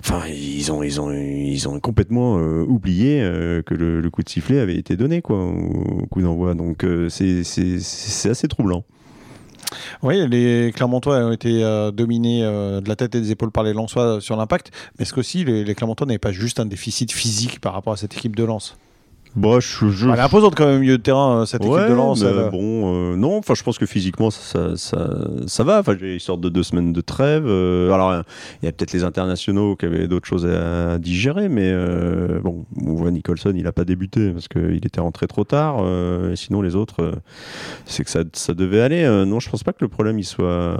Enfin, 0.00 0.22
ils 0.28 0.70
ont, 0.72 0.82
ils 0.82 1.00
ont, 1.00 1.12
ils 1.12 1.68
ont 1.68 1.78
complètement 1.80 2.36
oublié 2.36 3.20
que 3.66 3.74
le, 3.74 4.08
coup 4.10 4.22
de 4.22 4.28
sifflet 4.28 4.58
avait 4.58 4.76
été 4.76 4.96
donné 4.96 5.22
quoi, 5.22 5.44
au, 5.44 6.06
coup 6.10 6.22
d'envoi. 6.22 6.54
Donc 6.54 6.84
euh, 6.84 7.08
c'est 7.08 8.30
assez 8.30 8.48
troublant. 8.48 8.84
Oui, 10.02 10.26
les 10.28 10.72
Clermontois 10.72 11.18
ont 11.18 11.32
été 11.32 11.62
euh, 11.62 11.90
dominés 11.90 12.42
euh, 12.44 12.80
de 12.80 12.88
la 12.88 12.96
tête 12.96 13.14
et 13.14 13.20
des 13.20 13.30
épaules 13.30 13.50
par 13.50 13.64
les 13.64 13.72
Lensois 13.72 14.20
sur 14.20 14.36
l'impact, 14.36 14.70
mais 14.98 15.02
est-ce 15.02 15.12
qu'aussi 15.12 15.44
les, 15.44 15.64
les 15.64 15.74
Clermontois 15.74 16.06
n'avaient 16.06 16.18
pas 16.18 16.32
juste 16.32 16.60
un 16.60 16.66
déficit 16.66 17.12
physique 17.12 17.60
par 17.60 17.72
rapport 17.72 17.92
à 17.92 17.96
cette 17.96 18.14
équipe 18.14 18.36
de 18.36 18.44
Lens 18.44 18.76
bah, 19.36 19.58
je, 19.60 19.86
Elle 20.12 20.18
est 20.18 20.22
imposante 20.22 20.54
quand 20.54 20.66
même 20.66 20.80
milieu 20.80 20.98
de 20.98 21.02
terrain, 21.02 21.42
euh, 21.42 21.46
cette 21.46 21.62
équipe 21.62 21.88
de 21.88 21.94
lance. 21.94 22.22
Bon, 22.22 23.12
euh, 23.12 23.16
non, 23.16 23.38
enfin, 23.38 23.54
je 23.54 23.62
pense 23.62 23.78
que 23.78 23.86
physiquement, 23.86 24.30
ça, 24.30 24.76
ça, 24.76 25.08
ça 25.46 25.64
va. 25.64 25.80
Enfin, 25.80 25.96
ils 26.00 26.20
sortent 26.20 26.40
de 26.40 26.48
deux 26.48 26.62
semaines 26.62 26.92
de 26.92 27.00
trêve. 27.00 27.44
Euh, 27.46 27.92
alors, 27.92 28.22
il 28.62 28.66
y 28.66 28.68
a 28.68 28.72
peut-être 28.72 28.92
les 28.92 29.04
internationaux 29.04 29.76
qui 29.76 29.86
avaient 29.86 30.08
d'autres 30.08 30.26
choses 30.26 30.46
à, 30.46 30.98
digérer, 30.98 31.48
mais 31.48 31.72
bon, 32.42 32.64
on 32.84 32.94
voit 32.94 33.10
Nicholson, 33.10 33.52
il 33.54 33.62
n'a 33.62 33.72
pas 33.72 33.84
débuté 33.84 34.30
parce 34.30 34.48
qu'il 34.48 34.84
était 34.84 35.00
rentré 35.00 35.26
trop 35.26 35.44
tard. 35.44 35.80
et 36.30 36.36
sinon, 36.36 36.62
les 36.62 36.74
autres, 36.74 37.12
c'est 37.84 38.04
que 38.04 38.10
ça, 38.10 38.20
ça 38.32 38.54
devait 38.54 38.80
aller. 38.80 39.06
non, 39.26 39.40
je 39.40 39.50
pense 39.50 39.62
pas 39.62 39.72
que 39.72 39.84
le 39.84 39.88
problème 39.88 40.18
il 40.18 40.24
soit 40.24 40.76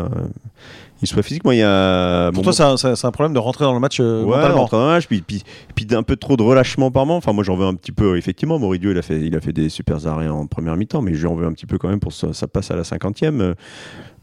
il 1.03 1.09
soit 1.09 1.23
physiquement 1.23 1.53
il 1.53 1.59
y 1.59 1.63
a 1.63 2.31
pour 2.33 2.43
toi 2.43 2.53
c'est 2.53 3.07
un, 3.07 3.11
problème 3.11 3.33
de 3.33 3.39
rentrer 3.39 3.65
dans 3.65 3.75
le 3.75 3.81
match 3.81 3.99
euh, 4.01 4.25
ouais, 4.25 4.47
rentrer 4.49 4.77
dans 4.77 4.87
le 4.87 4.93
match 4.93 5.07
puis, 5.07 5.23
puis, 5.23 5.43
puis 5.75 5.87
un 5.93 6.03
peu 6.03 6.17
trop 6.17 6.37
de 6.37 6.43
relâchement 6.43 6.91
par 6.91 7.07
moment. 7.07 7.19
Enfin 7.19 7.33
moi 7.33 7.45
j'en 7.45 7.57
veux 7.57 7.67
un 7.67 7.75
petit 7.75 7.93
peu 7.93 8.17
effectivement. 8.17 8.59
Moridio 8.59 8.91
il 8.91 8.99
a 8.99 9.03
fait 9.03 9.21
il 9.21 9.37
a 9.37 9.41
fait 9.41 9.53
des 9.53 9.69
super 9.69 10.07
arrêts 10.07 10.29
en 10.29 10.47
première 10.47 10.77
mi-temps 10.77 11.03
mais 11.03 11.15
j'en 11.15 11.35
veux 11.35 11.47
un 11.47 11.53
petit 11.53 11.67
peu 11.67 11.79
quand 11.79 11.89
même 11.89 12.01
pour 12.01 12.13
ça, 12.13 12.33
ça 12.33 12.47
passe 12.47 12.71
à 12.71 12.77
la 12.77 12.85
cinquantième 12.85 13.55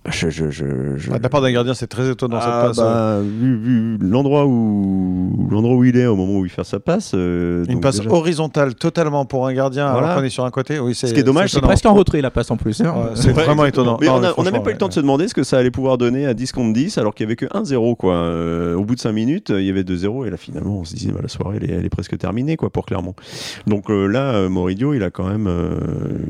je, 0.10 0.30
je, 0.30 0.50
je, 0.52 0.66
je... 0.98 1.10
Ah, 1.14 1.18
de 1.18 1.24
la 1.24 1.30
part 1.30 1.42
d'un 1.42 1.52
gardien, 1.52 1.74
c'est 1.74 1.88
très 1.88 2.10
étonnant 2.12 2.40
cette 2.40 2.50
Ah, 2.52 2.64
passe. 2.68 2.78
bah, 2.78 3.20
vu, 3.22 3.58
vu 3.58 3.98
l'endroit 4.02 4.46
où 4.46 5.48
l'endroit 5.50 5.76
où 5.76 5.84
il 5.84 5.98
est 5.98 6.06
au 6.06 6.16
moment 6.16 6.40
où 6.40 6.46
il 6.46 6.50
fait 6.52 6.64
sa 6.64 6.80
passe. 6.80 7.12
euh, 7.16 7.64
Une 7.68 7.74
donc 7.76 7.84
passe 7.84 7.98
déjà- 7.98 8.10
horizontale 8.12 8.76
totalement 8.76 9.26
pour 9.26 9.48
un 9.48 9.54
gardien 9.54 9.92
Voilà. 9.92 10.08
alors 10.08 10.20
qu'on 10.20 10.24
est 10.26 10.30
sur 10.30 10.46
un 10.46 10.52
côté. 10.52 10.80
Oui, 10.80 10.94
c'est 10.96 11.08
Ce 11.08 11.14
qui 11.14 11.20
est 11.20 11.24
dommage, 11.24 11.52
c'est. 11.52 11.62
Presque 11.62 11.86
en 11.86 11.94
retrait 11.94 12.22
la 12.22 12.32
passe 12.32 12.52
en 12.52 12.58
plus. 12.58 12.82
hein. 12.82 12.94
C'est 13.16 13.28
Ouais, 13.28 13.34
vraiment 13.44 13.66
étonnant. 13.66 13.98
Mais 14.00 14.08
Non, 14.08 14.22
on 14.38 14.44
n'a 14.44 14.52
même 14.52 14.64
pas 14.64 14.70
eu 14.70 14.74
le 14.74 14.78
temps 14.80 14.88
de 14.90 14.94
se 14.94 15.00
demander 15.00 15.28
ce 15.28 15.34
que 15.34 15.44
ça 15.44 15.58
allait 15.58 15.72
pouvoir 15.72 15.98
donner 15.98 16.26
à 16.26 16.34
10 16.34 16.52
contre 16.52 16.74
10 16.74 16.98
alors 16.98 17.14
qu'il 17.16 17.26
n'y 17.26 17.30
avait 17.30 17.36
que 17.38 17.46
1-0 17.48 17.96
quoi. 17.96 18.16
Euh, 18.16 18.76
au 18.76 18.84
bout 18.86 18.96
de 18.96 19.00
5 19.00 19.12
minutes, 19.12 19.50
il 19.56 19.64
y 19.66 19.70
avait 19.70 19.84
2-0 19.84 20.26
et 20.26 20.30
là 20.30 20.38
finalement 20.38 20.80
on 20.80 20.84
se 20.84 20.94
disait 20.96 21.12
bah, 21.12 21.20
la 21.22 21.28
soirée 21.28 21.58
elle 21.62 21.70
est, 21.70 21.74
elle 21.74 21.86
est 21.86 21.90
presque 21.90 22.18
terminée 22.18 22.58
quoi 22.58 22.70
pour 22.70 22.86
Clermont. 22.86 23.16
Donc 23.68 23.90
euh, 23.90 24.08
là 24.08 24.34
euh, 24.36 24.50
Moridio 24.50 24.94
il 24.94 25.04
a 25.04 25.10
quand 25.10 25.28
même 25.28 25.48
euh, 25.48 25.80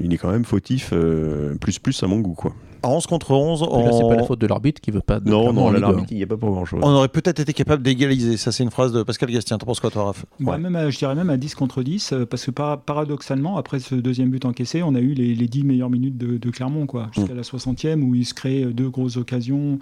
il 0.03 0.13
est 0.13 0.17
quand 0.17 0.31
même 0.31 0.45
fautif 0.45 0.91
euh, 0.93 1.55
plus 1.59 1.79
plus 1.79 2.01
à 2.03 2.07
mon 2.07 2.19
goût 2.19 2.33
quoi. 2.33 2.51
À 2.85 2.89
11 2.89 3.07
contre 3.07 3.31
11, 3.31 3.63
Et 3.63 3.83
Là, 3.83 3.91
c'est 3.93 4.07
pas 4.07 4.15
la 4.15 4.23
faute 4.23 4.39
de 4.39 4.45
l'arbitre 4.47 4.79
qui 4.79 4.91
veut 4.91 5.01
pas. 5.01 5.19
de 5.19 5.27
Non 5.29 5.51
non 5.51 5.71
l'arbitre 5.71 6.07
il 6.11 6.17
n'y 6.17 6.23
a 6.23 6.27
pas 6.27 6.37
pour 6.37 6.51
grand 6.51 6.65
chose. 6.65 6.79
on 6.83 6.89
aurait 6.91 7.07
peut-être 7.07 7.39
été 7.39 7.51
capable 7.51 7.81
d'égaliser. 7.81 8.37
Ça, 8.37 8.51
c'est 8.51 8.63
une 8.63 8.69
phrase 8.69 8.91
de 8.93 9.01
Pascal 9.01 9.31
Gastien. 9.31 9.57
T'en 9.57 9.65
penses 9.65 9.79
quoi, 9.79 9.89
toi, 9.89 10.03
Raph? 10.05 10.25
Moi, 10.39 10.53
Ouais. 10.53 10.59
même, 10.61 10.75
à- 10.75 10.89
je 10.91 10.97
dirais 10.99 11.15
même 11.15 11.29
à 11.31 11.37
10 11.37 11.55
contre 11.55 11.81
10, 11.81 12.13
euh, 12.13 12.25
parce 12.27 12.45
que 12.45 12.51
para- 12.51 12.77
paradoxalement, 12.77 13.57
après 13.57 13.79
ce 13.79 13.95
deuxième 13.95 14.29
but 14.29 14.45
encaissé, 14.45 14.83
on 14.83 14.93
a 14.93 14.99
eu 14.99 15.13
les, 15.13 15.33
les 15.33 15.47
10 15.47 15.63
meilleures 15.63 15.89
minutes 15.89 16.17
de, 16.17 16.37
de 16.37 16.49
Clermont, 16.51 16.85
quoi, 16.85 17.09
jusqu'à 17.15 17.33
la 17.33 17.41
60e, 17.43 18.03
où 18.03 18.13
il 18.13 18.25
se 18.25 18.33
crée 18.35 18.63
euh, 18.63 18.71
deux 18.71 18.89
grosses 18.89 19.17
occasions, 19.17 19.79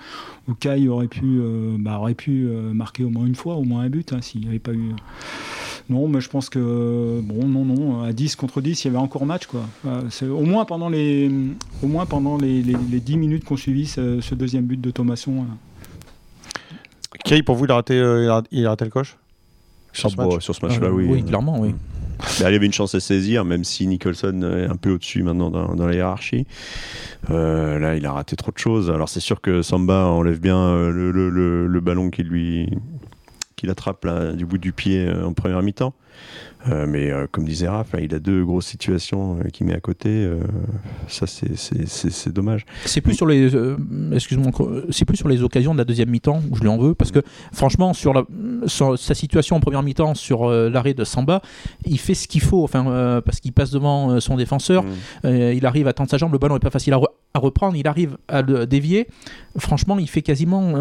où 0.48 0.54
Kai 0.54 0.88
aurait 0.88 1.08
pu, 1.10 1.40
euh, 1.42 1.76
bah, 1.80 2.00
aurait 2.00 2.14
pu 2.14 2.48
euh, 2.48 2.74
marquer 2.74 3.04
au 3.04 3.10
moins 3.10 3.26
une 3.26 3.36
fois, 3.36 3.56
au 3.56 3.64
moins 3.64 3.82
un 3.82 3.90
but, 3.90 4.14
hein, 4.14 4.20
s'il 4.22 4.42
n'y 4.42 4.48
avait 4.48 4.60
pas 4.60 4.72
eu. 4.72 4.92
Non, 5.90 6.08
mais 6.08 6.22
je 6.22 6.30
pense 6.30 6.48
que, 6.50 6.60
euh, 6.62 7.20
bon, 7.22 7.46
non, 7.46 7.66
non, 7.66 8.04
à 8.04 8.14
10 8.14 8.38
contre 8.38 8.62
10, 8.62 8.84
il 8.84 8.88
y 8.88 8.90
avait 8.90 8.98
encore 9.04 9.26
match, 9.26 9.48
quoi. 9.48 9.62
Euh, 9.86 10.02
c'est- 10.10 10.26
au 10.28 10.44
moins 10.44 10.64
pendant 10.64 10.88
les, 10.88 11.30
au 11.82 11.88
moins 11.88 12.06
pendant 12.06 12.38
les, 12.38 12.62
les, 12.62 12.76
les 12.94 13.00
10 13.00 13.18
minutes 13.18 13.44
qu'on 13.46 13.58
suivi 13.58 13.86
ce, 13.88 14.22
ce 14.22 14.36
deuxième 14.36 14.66
but 14.66 14.80
de 14.80 14.92
Thomasson. 14.92 15.36
là. 15.44 15.50
Kay, 17.26 17.44
pour 17.44 17.56
vous, 17.56 17.66
il 17.66 17.72
a 17.72 17.76
raté, 17.76 17.94
euh, 18.00 18.24
il 18.24 18.30
a, 18.30 18.44
il 18.52 18.66
a 18.66 18.70
raté 18.70 18.86
le 18.86 18.92
coche 18.92 19.18
sur 19.94 20.10
Ah, 20.14 20.16
bon, 20.24 20.34
match 20.36 20.44
sur 20.44 20.56
ce 20.56 20.66
match 20.66 20.80
là 20.80 20.88
Euh, 20.88 20.92
oui. 20.92 21.06
Oui, 21.10 21.24
clairement, 21.24 21.60
oui. 21.60 21.74
Bah, 22.40 22.50
il 22.50 22.54
y 22.54 22.56
avait 22.56 22.66
une 22.66 22.74
chance 22.74 22.96
à 22.96 23.00
saisir, 23.00 23.44
même 23.46 23.64
si 23.64 23.86
Nicholson 23.88 24.42
est 24.58 24.66
un 24.70 24.76
peu 24.76 24.92
au-dessus 24.92 25.24
maintenant 25.24 25.50
dans, 25.50 25.76
dans 25.76 25.88
la 25.88 25.94
hiérarchie. 25.94 26.46
Euh, 27.32 27.80
là, 27.80 27.96
il 27.96 28.06
a 28.06 28.12
raté 28.14 28.36
trop 28.36 28.52
de 28.52 28.58
choses. 28.58 28.90
Alors, 28.90 29.10
c'est 29.10 29.20
sûr 29.20 29.42
que 29.42 29.62
Samba 29.62 30.06
enlève 30.08 30.40
bien 30.40 30.58
euh, 30.58 30.92
le, 30.92 31.12
le- 31.12 31.30
le- 31.30 31.68
le 31.68 31.80
ballon 31.82 32.10
qui 32.10 32.24
lui 32.24 32.70
qu'il 33.56 33.70
attrape 33.70 34.04
là, 34.06 34.34
du 34.34 34.46
bout 34.46 34.58
du 34.58 34.74
pied 34.74 35.06
euh, 35.06 35.26
en 35.26 35.34
première 35.34 35.62
mi-temps. 35.62 35.94
Euh, 36.70 36.86
mais 36.88 37.12
euh, 37.12 37.28
comme 37.30 37.44
disait 37.44 37.68
Raph, 37.68 37.92
là, 37.92 38.00
il 38.00 38.16
a 38.16 38.20
deux 38.20 38.46
grosses 38.46 38.68
situations 38.68 39.38
euh, 39.44 39.50
qu'il 39.50 39.66
met 39.68 39.76
à 39.76 39.82
côté. 39.82 40.10
euh, 40.10 40.40
ça, 41.10 41.28
c'est- 41.28 42.30
dommage. 42.30 42.66
C'est 42.86 43.02
plus 43.02 43.16
sur 43.16 43.26
les, 43.28 43.52
excuse-moi, 44.14 44.52
c'est 44.90 45.04
plus 45.06 45.18
sur 45.18 45.28
les 45.28 45.44
occasions 45.44 45.74
de 45.74 45.78
la 45.80 45.84
deuxième 45.84 46.10
mi-temps 46.10 46.42
où 46.50 46.56
je 46.56 46.62
lui 46.62 46.70
en 46.70 46.78
veux 46.78 46.96
parce 46.96 47.12
que 47.12 47.20
franchement 47.52 47.94
sur, 47.94 48.14
la, 48.14 48.24
sur 48.66 48.98
sa 48.98 49.14
situation 49.14 49.58
en 49.58 49.60
première 49.60 49.84
mi-temps 49.84 50.16
sur 50.16 50.50
l'arrêt 50.50 50.94
de 50.94 51.04
Samba, 51.04 51.42
il 51.86 52.00
fait 52.00 52.14
ce 52.14 52.28
qu'il 52.30 52.42
faut, 52.42 52.64
enfin 52.64 53.22
parce 53.26 53.40
qu'il 53.42 53.52
passe 53.52 53.72
devant 53.72 54.20
son 54.22 54.38
défenseur, 54.38 54.84
Mm. 55.24 55.28
il 55.54 55.66
arrive 55.66 55.88
à 55.88 55.94
tendre 55.94 56.10
sa 56.10 56.18
jambe, 56.18 56.32
le 56.32 56.38
ballon 56.40 56.56
est 56.56 56.60
pas 56.60 56.70
facile 56.70 56.94
à, 56.94 56.98
re- 56.98 57.08
à 57.34 57.40
reprendre, 57.40 57.76
il 57.76 57.88
arrive 57.88 58.18
à 58.28 58.42
le 58.42 58.66
dévier. 58.66 59.08
Franchement, 59.58 59.98
il 60.00 60.08
fait 60.10 60.22
quasiment 60.22 60.74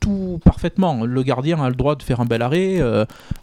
tout 0.00 0.38
parfaitement. 0.44 1.04
Le 1.04 1.22
gardien 1.22 1.62
a 1.62 1.68
le 1.68 1.74
droit 1.74 1.96
de 1.96 2.02
faire 2.02 2.20
un 2.20 2.24
bel 2.26 2.42
arrêt. 2.42 2.76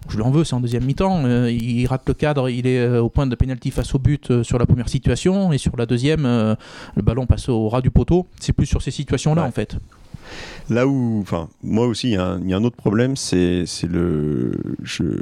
je 0.10 0.15
lui 0.15 0.24
en 0.24 0.32
veux, 0.32 0.43
c'est 0.43 0.54
en 0.56 0.62
deuxième 0.62 0.86
mi-temps. 0.86 1.23
Euh, 1.26 1.52
il 1.52 1.86
rate 1.88 2.04
le 2.08 2.14
cadre, 2.14 2.50
il 2.50 2.68
est 2.68 2.80
euh, 2.80 3.02
au 3.02 3.10
point 3.10 3.28
de 3.28 3.36
pénalty 3.36 3.72
face 3.72 3.94
au 3.96 4.00
but 4.00 4.32
euh, 4.32 4.44
sur 4.44 4.58
la 4.58 4.66
première 4.66 4.90
situation 4.90 5.52
et 5.54 5.58
sur 5.58 5.76
la 5.78 5.86
deuxième, 5.86 6.26
euh, 6.26 6.56
le 6.96 7.02
ballon 7.02 7.26
passe 7.26 7.50
au 7.50 7.70
ras 7.70 7.82
du 7.82 7.92
poteau. 7.92 8.28
C'est 8.40 8.54
plus 8.54 8.66
sur 8.66 8.82
ces 8.82 8.92
situations-là 8.92 9.42
Ouais. 9.44 9.48
en 9.48 9.52
fait. 9.52 9.76
Là 10.70 10.88
où, 10.88 11.20
enfin, 11.22 11.50
moi 11.62 11.86
aussi, 11.86 12.08
il 12.08 12.14
y, 12.14 12.16
a 12.18 12.26
un- 12.26 12.42
il 12.42 12.50
y 12.50 12.54
a 12.54 12.58
un 12.58 12.64
autre 12.64 12.78
problème, 12.78 13.16
c'est 13.18 13.66
le, 13.84 14.54
je- 14.82 15.20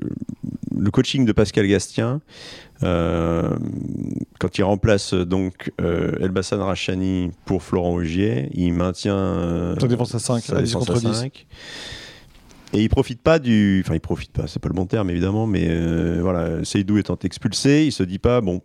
le 0.78 0.92
coaching 0.92 1.26
de 1.26 1.32
Pascal 1.32 1.68
Gastien. 1.68 2.22
Euh, 2.84 3.50
quand 4.40 4.58
il 4.58 4.64
remplace 4.64 5.14
donc 5.14 5.72
euh, 5.82 6.14
Elbassan 6.20 6.62
Rachani 6.62 7.30
pour 7.46 7.62
Florent 7.64 7.94
Augier, 7.94 8.50
il 8.54 8.74
maintient 8.74 9.16
euh, 9.16 9.76
Sa 9.80 9.88
défense 9.88 10.16
à 10.16 10.20
5, 10.20 10.42
sa 10.44 10.58
à 10.58 10.62
10 10.62 10.68
défense 10.74 10.88
contre 10.88 11.06
à 11.06 11.12
10. 11.12 11.32
5. 12.72 12.78
Et 12.78 12.84
il 12.84 12.90
profite 12.90 13.22
pas 13.22 13.40
du. 13.40 13.82
Enfin, 13.86 13.96
il 13.96 14.00
profite 14.00 14.32
pas, 14.32 14.48
c'est 14.48 14.62
pas 14.62 14.70
le 14.70 14.74
bon 14.74 14.86
terme 14.86 15.10
évidemment, 15.10 15.48
mais 15.48 15.68
euh, 15.70 16.20
voilà, 16.22 16.64
Seydou 16.64 16.98
étant 16.98 17.18
expulsé, 17.24 17.86
il 17.86 17.92
se 17.92 18.04
dit 18.04 18.20
pas, 18.20 18.42
bon, 18.42 18.62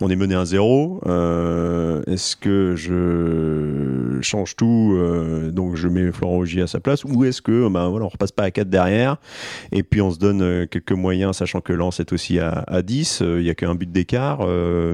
on 0.00 0.10
est 0.10 0.16
mené 0.16 0.34
à 0.34 0.44
0, 0.44 1.00
euh, 1.06 2.02
est-ce 2.06 2.36
que 2.36 2.74
je 2.76 4.05
change 4.22 4.56
tout, 4.56 4.94
euh, 4.96 5.50
donc 5.50 5.76
je 5.76 5.88
mets 5.88 6.12
Florent 6.12 6.36
Augier 6.36 6.62
à 6.62 6.66
sa 6.66 6.80
place, 6.80 7.04
ou 7.04 7.24
est-ce 7.24 7.42
que, 7.42 7.68
ben 7.68 7.88
voilà, 7.88 8.06
on 8.06 8.08
repasse 8.08 8.32
pas 8.32 8.44
à 8.44 8.50
4 8.50 8.68
derrière, 8.68 9.16
et 9.72 9.82
puis 9.82 10.00
on 10.00 10.10
se 10.10 10.18
donne 10.18 10.42
euh, 10.42 10.66
quelques 10.66 10.92
moyens, 10.92 11.36
sachant 11.36 11.60
que 11.60 11.72
Lens 11.72 12.00
est 12.00 12.12
aussi 12.12 12.38
à, 12.38 12.64
à 12.66 12.82
10, 12.82 13.22
euh, 13.22 13.40
il 13.40 13.46
y 13.46 13.50
a 13.50 13.54
qu'un 13.54 13.74
but 13.74 13.90
d'écart, 13.90 14.40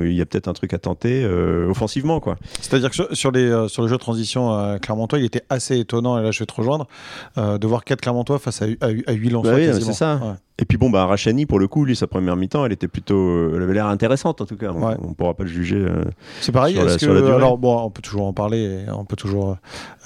il 0.05 0.13
y 0.13 0.21
a 0.21 0.27
peut-être 0.27 0.49
un 0.49 0.53
truc 0.53 0.73
à 0.75 0.79
tenter 0.79 1.25
offensivement, 1.69 2.21
quoi. 2.21 2.37
C'est-à-dire 2.61 2.91
que 2.91 3.15
sur, 3.15 3.31
les, 3.31 3.69
sur 3.69 3.83
le 3.83 3.89
jeu 3.89 3.97
de 3.97 4.01
transition 4.01 4.79
Clermontois, 4.81 5.19
il 5.19 5.25
était 5.25 5.45
assez 5.49 5.79
étonnant, 5.79 6.19
et 6.19 6.23
là 6.23 6.31
je 6.31 6.39
vais 6.41 6.47
te 6.47 6.55
rejoindre, 6.55 6.87
de 7.37 7.67
voir 7.67 7.85
4 7.85 8.01
Clermontois 8.01 8.39
face 8.39 8.63
à, 8.63 8.67
à, 8.81 8.87
à 9.07 9.13
8 9.13 9.31
Lensois. 9.31 9.53
Bah 9.53 9.59
oui, 9.59 9.69
c'est 9.73 9.93
ça. 9.93 10.17
Ouais. 10.17 10.35
Et 10.59 10.65
puis 10.67 10.77
bon, 10.77 10.91
bah, 10.91 11.07
Rachani, 11.07 11.47
pour 11.47 11.59
le 11.59 11.67
coup, 11.67 11.85
lui, 11.85 11.97
sa 11.97 12.07
première 12.07 12.37
mi-temps, 12.37 12.65
elle 12.67 12.73
était 12.73 12.87
plutôt. 12.87 13.17
euh, 13.17 13.55
Elle 13.57 13.62
avait 13.62 13.73
l'air 13.75 13.87
intéressante 13.87 14.41
en 14.41 14.45
tout 14.47 14.57
cas. 14.57 14.71
On, 14.75 14.87
Ouais. 14.87 14.95
on 15.03 15.15
pourra 15.15 15.35
pas 15.35 15.45
le 15.45 15.49
juger. 15.49 15.77
euh. 15.79 16.05
C'est 16.41 16.53
pareil, 16.53 16.75
Sur 16.75 16.85
la- 16.85 16.91
est-ce 16.91 16.99
que, 16.99 17.05
sur 17.07 17.15
la 17.15 17.21
durée. 17.23 17.35
alors 17.35 17.57
bon, 17.59 17.79
on 17.81 17.91
peut 17.91 18.03
toujours 18.03 18.27
en 18.27 18.33
parler, 18.35 18.81
on 18.95 19.05
peut 19.05 19.17
toujours 19.17 19.57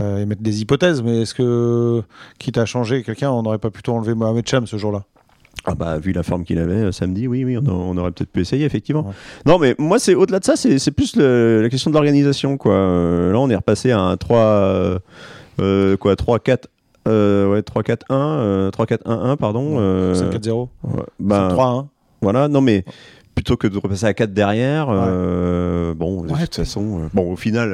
euh, 0.00 0.18
émettre 0.22 0.42
des 0.42 0.62
hypothèses, 0.62 1.02
mais 1.02 1.22
est-ce 1.22 1.34
que, 1.34 2.02
quitte 2.38 2.58
à 2.58 2.64
changer 2.64 3.02
quelqu'un, 3.02 3.30
on 3.32 3.42
n'aurait 3.42 3.58
pas 3.58 3.70
plutôt 3.70 3.92
enlevé 3.94 4.14
Mohamed 4.14 4.46
Cham 4.48 4.66
ce 4.66 4.76
jour-là? 4.76 5.02
Ah 5.68 5.74
bah, 5.74 5.98
vu 5.98 6.12
la 6.12 6.22
forme 6.22 6.44
qu'il 6.44 6.60
avait 6.60 6.74
euh, 6.74 6.92
samedi, 6.92 7.26
oui, 7.26 7.44
oui, 7.44 7.58
on, 7.58 7.66
a- 7.66 7.72
on 7.72 7.96
aurait 7.98 8.12
peut-être 8.12 8.30
pu 8.30 8.40
essayer, 8.40 8.64
effectivement. 8.64 9.02
Ouais. 9.08 9.14
Non, 9.46 9.58
mais 9.58 9.74
moi, 9.78 9.98
c'est 9.98 10.14
au-delà 10.14 10.38
de 10.38 10.44
ça, 10.44 10.54
c'est 10.54 10.78
c'est 10.78 10.92
plus 10.92 11.16
le- 11.16 11.60
la 11.60 11.68
question 11.68 11.90
de 11.90 11.94
l'organisation, 11.96 12.56
quoi. 12.56 12.72
Là, 12.74 13.38
on 13.40 13.50
est 13.50 13.56
repassé 13.56 13.90
à 13.90 13.98
un 14.00 14.16
3. 14.16 14.38
euh, 15.58 15.96
quoi, 15.96 16.14
3-4. 16.16 16.66
Euh, 17.06 17.50
ouais, 17.50 17.60
3-4-1, 17.60 17.96
euh, 18.10 18.70
3-4-1-1, 18.70 19.36
pardon. 19.36 19.76
euh, 19.78 20.14
5-4-0 20.14 20.68
ouais, 20.84 21.02
ben, 21.20 21.48
3-1 21.48 21.86
Voilà, 22.22 22.48
non 22.48 22.60
mais 22.60 22.84
plutôt 23.36 23.56
que 23.56 23.68
de 23.68 23.78
repasser 23.78 24.06
à 24.06 24.14
4 24.14 24.32
derrière, 24.32 24.88
euh, 24.90 25.94
bon, 25.94 26.22
de 26.22 26.28
toute 26.34 26.54
façon, 26.56 27.02
euh, 27.02 27.08
bon, 27.14 27.32
au 27.32 27.36
final, 27.36 27.72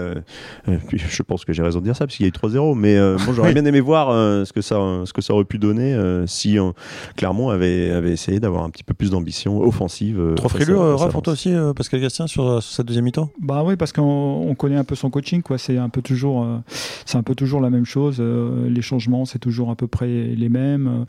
euh, 0.68 0.76
je 0.92 1.22
pense 1.22 1.44
que 1.44 1.52
j'ai 1.54 1.62
raison 1.62 1.78
de 1.78 1.84
dire 1.84 1.96
ça, 1.96 2.04
parce 2.04 2.16
qu'il 2.16 2.26
y 2.26 2.28
a 2.28 2.28
eu 2.28 2.32
3-0, 2.32 2.74
mais 2.74 2.96
euh, 2.98 3.16
bon, 3.24 3.32
j'aurais 3.32 3.52
bien 3.54 3.64
aimé 3.64 3.80
voir 3.80 4.10
euh, 4.10 4.44
ce, 4.44 4.52
que 4.52 4.60
ça, 4.60 4.76
ce 5.06 5.12
que 5.12 5.22
ça 5.22 5.32
aurait 5.32 5.44
pu 5.44 5.58
donner 5.58 5.94
euh, 5.94 6.26
si 6.26 6.58
Clermont 7.16 7.48
avait, 7.48 7.90
avait 7.92 8.10
essayé 8.10 8.40
d'avoir 8.40 8.64
un 8.64 8.70
petit 8.70 8.82
peu 8.84 8.92
plus 8.92 9.10
d'ambition 9.10 9.60
offensive. 9.62 10.20
Trop 10.36 10.48
frileux, 10.48 10.76
Raph, 10.94 11.12
pour 11.12 11.22
toi 11.22 11.32
aussi, 11.32 11.54
euh, 11.54 11.72
Pascal 11.72 12.00
Gastien, 12.00 12.26
sur, 12.26 12.62
sur 12.62 12.74
cette 12.74 12.86
deuxième 12.86 13.04
mi-temps? 13.04 13.30
Bah 13.40 13.62
oui, 13.64 13.76
parce 13.76 13.92
qu'on 13.92 14.02
on 14.02 14.54
connaît 14.56 14.76
un 14.76 14.84
peu 14.84 14.96
son 14.96 15.10
coaching, 15.10 15.42
quoi. 15.42 15.58
C'est 15.58 15.78
un 15.78 15.88
peu 15.88 16.02
toujours, 16.02 16.42
euh, 16.42 16.58
c'est 17.06 17.18
un 17.18 17.22
peu 17.22 17.36
toujours 17.36 17.60
la 17.60 17.70
même 17.70 17.86
chose. 17.86 18.16
euh, 18.20 18.68
les 18.68 18.82
changements, 18.82 19.24
c'est 19.24 19.38
toujours 19.38 19.70
à 19.70 19.76
peu 19.76 19.86
près 19.86 20.08
les 20.08 20.48
mêmes. 20.48 21.06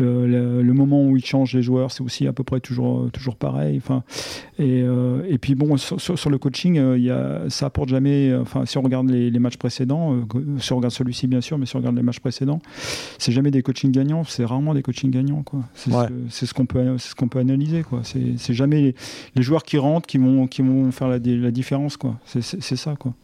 Euh, 0.00 0.26
le, 0.26 0.62
le 0.62 0.72
moment 0.72 1.04
où 1.04 1.16
il 1.16 1.24
change 1.24 1.54
les 1.54 1.62
joueurs, 1.62 1.90
c'est 1.90 2.02
aussi 2.02 2.26
à 2.28 2.32
peu 2.32 2.44
près 2.44 2.60
toujours, 2.60 3.10
toujours 3.10 3.34
pareil. 3.36 3.76
Enfin, 3.82 3.95
et, 4.58 4.82
euh, 4.82 5.22
et 5.28 5.38
puis 5.38 5.54
bon, 5.54 5.76
sur, 5.76 6.00
sur- 6.00 6.18
sur 6.18 6.30
le 6.30 6.38
coaching, 6.38 6.78
euh, 6.78 6.98
il 6.98 7.04
y 7.04 7.10
a, 7.10 7.42
ça 7.48 7.66
apporte 7.66 7.88
jamais. 7.88 8.30
euh, 8.30 8.42
Enfin, 8.42 8.64
si 8.66 8.78
on 8.78 8.82
regarde 8.82 9.08
les, 9.10 9.30
les 9.30 9.38
matchs 9.38 9.56
précédents, 9.56 10.14
si 10.58 10.72
on 10.72 10.76
regarde 10.76 10.92
celui-ci 10.94 11.26
bien 11.26 11.40
sûr, 11.40 11.58
mais 11.58 11.66
si 11.66 11.76
on 11.76 11.78
regarde 11.80 11.96
les 11.96 12.02
matchs 12.02 12.20
précédents, 12.20 12.60
c'est 13.18 13.32
jamais 13.32 13.50
des 13.50 13.62
coachings 13.62 13.92
gagnants. 13.92 14.24
C'est 14.24 14.44
rarement 14.44 14.74
des 14.74 14.82
coachings 14.82 15.10
gagnants. 15.10 15.44
C'est 15.74 15.92
Ouais. 15.92 16.06
ce, 16.30 16.52
qu'on 16.54 16.66
peut, 16.66 16.98
c'est 16.98 17.10
ce 17.10 17.14
qu'on 17.14 17.28
peut 17.28 17.38
analyser. 17.38 17.84
C'est 18.36 18.54
jamais 18.54 18.80
les, 18.82 18.94
les 19.34 19.42
joueurs 19.42 19.62
qui 19.62 19.78
rentrent 19.78 20.06
qui 20.06 20.18
vont, 20.18 20.46
qui 20.46 20.62
vont 20.62 20.90
faire 20.92 21.08
la, 21.08 21.18
la 21.18 21.50
différence. 21.50 21.98
C'est- 22.24 22.42
ça, 22.76 22.94
quoi. 22.96 23.14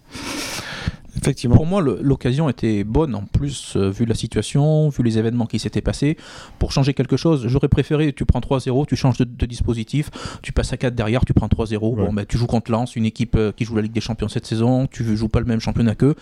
Effectivement. 1.16 1.56
Pour 1.56 1.66
moi, 1.66 1.82
l'occasion 1.82 2.48
était 2.48 2.84
bonne 2.84 3.14
en 3.14 3.24
plus, 3.24 3.76
euh, 3.76 3.90
vu 3.90 4.06
la 4.06 4.14
situation, 4.14 4.88
vu 4.88 5.02
les 5.02 5.18
événements 5.18 5.46
qui 5.46 5.58
s'étaient 5.58 5.82
passés. 5.82 6.16
Pour 6.58 6.72
changer 6.72 6.94
quelque 6.94 7.16
chose, 7.16 7.46
j'aurais 7.46 7.68
préféré, 7.68 8.12
tu 8.12 8.24
prends 8.24 8.40
3-0, 8.40 8.86
tu 8.86 8.96
changes 8.96 9.18
de, 9.18 9.24
de 9.24 9.46
dispositif, 9.46 10.10
tu 10.42 10.52
passes 10.52 10.72
à 10.72 10.76
4 10.76 10.94
derrière, 10.94 11.24
tu 11.24 11.34
prends 11.34 11.48
3-0. 11.48 11.72
Ouais. 11.72 12.06
Bon, 12.06 12.12
ben, 12.12 12.24
tu 12.26 12.38
joues 12.38 12.46
contre 12.46 12.70
Lens, 12.70 12.96
une 12.96 13.04
équipe 13.04 13.36
euh, 13.36 13.52
qui 13.52 13.64
joue 13.64 13.76
la 13.76 13.82
Ligue 13.82 13.92
des 13.92 14.00
Champions 14.00 14.28
cette 14.28 14.46
saison, 14.46 14.86
tu 14.86 15.16
joues 15.16 15.28
pas 15.28 15.40
le 15.40 15.46
même 15.46 15.60
championnat 15.60 15.94
qu'eux. 15.94 16.14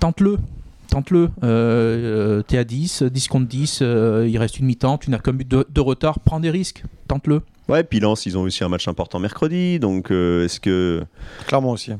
Tente-le. 0.00 0.38
Tente-le. 0.88 1.30
Euh, 1.42 2.38
euh, 2.38 2.42
T'es 2.42 2.58
à 2.58 2.64
10, 2.64 3.02
10 3.04 3.28
contre 3.28 3.46
10, 3.46 3.80
euh, 3.82 4.28
il 4.28 4.38
reste 4.38 4.58
une 4.58 4.66
mi-temps, 4.66 4.98
tu 4.98 5.10
n'as 5.10 5.18
qu'un 5.18 5.32
but 5.32 5.46
de, 5.48 5.66
de 5.68 5.80
retard, 5.80 6.20
prends 6.20 6.40
des 6.40 6.50
risques. 6.50 6.84
Tente-le. 7.08 7.42
Ouais, 7.68 7.82
puis 7.84 8.00
Lens, 8.00 8.26
ils 8.26 8.36
ont 8.36 8.42
aussi 8.42 8.62
un 8.62 8.68
match 8.68 8.88
important 8.88 9.18
mercredi, 9.18 9.78
donc 9.78 10.10
euh, 10.10 10.44
est-ce 10.44 10.60
que. 10.60 11.02
Clairement 11.46 11.72
aussi. 11.72 11.92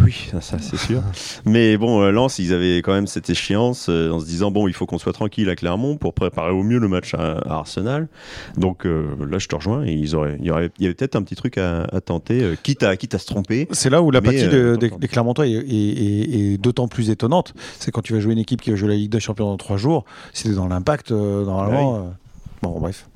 Oui, 0.00 0.30
ça 0.40 0.58
c'est 0.58 0.78
sûr. 0.78 1.02
Mais 1.44 1.76
bon, 1.76 2.02
euh, 2.02 2.10
Lens, 2.10 2.38
ils 2.38 2.52
avaient 2.52 2.78
quand 2.78 2.94
même 2.94 3.06
cette 3.06 3.28
échéance 3.28 3.88
euh, 3.88 4.10
en 4.10 4.20
se 4.20 4.24
disant 4.24 4.50
bon, 4.50 4.66
il 4.66 4.74
faut 4.74 4.86
qu'on 4.86 4.98
soit 4.98 5.12
tranquille 5.12 5.48
à 5.50 5.56
Clermont 5.56 5.96
pour 5.96 6.14
préparer 6.14 6.50
au 6.50 6.62
mieux 6.62 6.78
le 6.78 6.88
match 6.88 7.14
à, 7.14 7.38
Arsenal. 7.46 8.08
Donc 8.56 8.86
euh, 8.86 9.14
là, 9.28 9.38
je 9.38 9.48
te 9.48 9.54
rejoins. 9.54 9.84
ils 9.86 10.16
auraient, 10.16 10.36
il 10.40 10.46
y, 10.46 10.50
aurait, 10.50 10.70
il 10.78 10.84
y 10.84 10.86
avait 10.86 10.94
peut-être 10.94 11.16
un 11.16 11.22
petit 11.22 11.34
truc 11.34 11.58
à, 11.58 11.86
tenter, 12.04 12.54
quitte, 12.62 12.82
à, 12.82 12.96
quitte 12.96 13.14
à 13.14 13.18
se 13.18 13.26
tromper. 13.26 13.68
C'est 13.72 13.90
là 13.90 14.02
où 14.02 14.10
la 14.10 14.22
partie 14.22 14.48
des 14.48 15.08
Clermontois 15.08 15.46
est, 15.46 15.52
est, 15.52 16.58
d'autant 16.58 16.88
plus 16.88 17.10
étonnante. 17.10 17.54
C'est 17.78 17.90
quand 17.90 18.02
tu 18.02 18.14
vas 18.14 18.20
jouer 18.20 18.32
une 18.32 18.38
équipe 18.38 18.62
qui 18.62 18.70
va 18.70 18.76
jouer 18.76 18.88
la 18.88 18.94
Ligue 18.94 19.12
des 19.12 19.20
Champions 19.20 19.46
dans 19.46 19.56
trois 19.58 19.76
jours. 19.76 20.04
Si 20.32 20.52
dans 20.54 20.68
l'impact, 20.68 21.10
normalement. 21.10 22.14
Bon, 22.62 22.78
bref. 22.78 23.08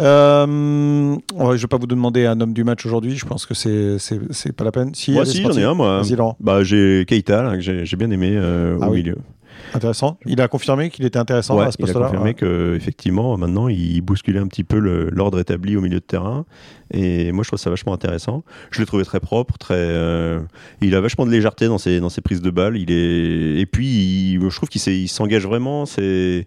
Euh, 0.00 0.46
je 0.46 1.42
ne 1.42 1.56
vais 1.56 1.66
pas 1.66 1.76
vous 1.76 1.86
demander 1.86 2.24
un 2.24 2.40
homme 2.40 2.54
du 2.54 2.64
match 2.64 2.86
aujourd'hui. 2.86 3.16
Je 3.16 3.26
pense 3.26 3.44
que 3.44 3.52
c'est 3.54 3.98
c'est 3.98 4.52
pas 4.52 4.64
la 4.64 4.72
peine. 4.72 4.94
Si, 4.94 5.12
moi, 5.12 5.26
si, 5.26 5.42
j'en 5.42 5.52
ai 5.52 5.62
un, 5.62 5.74
moi. 5.74 6.02
Bah, 6.40 6.64
j'ai 6.64 7.04
Keita, 7.06 7.52
que 7.56 7.60
j'ai 7.60 7.96
bien 7.96 8.10
aimé 8.10 8.32
euh, 8.34 8.78
ah 8.80 8.88
au 8.88 8.94
milieu. 8.94 9.16
Intéressant. 9.74 10.18
Il 10.24 10.40
a 10.40 10.48
confirmé 10.48 10.88
qu'il 10.88 11.04
était 11.04 11.18
intéressant 11.18 11.58
à 11.58 11.70
ce 11.70 11.78
poste-là. 11.78 12.00
Il 12.00 12.02
a 12.02 12.06
confirmé 12.06 12.34
qu'effectivement, 12.34 13.36
maintenant, 13.36 13.68
il 13.68 14.00
bousculait 14.00 14.40
un 14.40 14.46
petit 14.46 14.64
peu 14.64 14.78
l'ordre 14.78 15.38
établi 15.38 15.76
au 15.76 15.80
milieu 15.80 16.00
de 16.00 16.04
terrain. 16.04 16.44
Et 16.92 17.32
moi, 17.32 17.42
je 17.42 17.48
trouve 17.48 17.58
ça 17.58 17.70
vachement 17.70 17.92
intéressant. 17.92 18.44
Je 18.70 18.80
l'ai 18.80 18.86
trouvé 18.86 19.04
très 19.04 19.20
propre, 19.20 19.56
très. 19.58 19.74
Euh, 19.76 20.40
il 20.80 20.94
a 20.94 21.00
vachement 21.00 21.26
de 21.26 21.30
légèreté 21.30 21.66
dans 21.66 21.78
ses, 21.78 22.00
dans 22.00 22.08
ses 22.08 22.20
prises 22.20 22.42
de 22.42 22.50
balles. 22.50 22.76
Il 22.76 22.90
est 22.90 23.60
et 23.60 23.66
puis 23.66 24.34
je 24.34 24.56
trouve 24.56 24.68
qu'il 24.68 25.08
s'engage 25.08 25.46
vraiment. 25.46 25.86
C'est. 25.86 26.46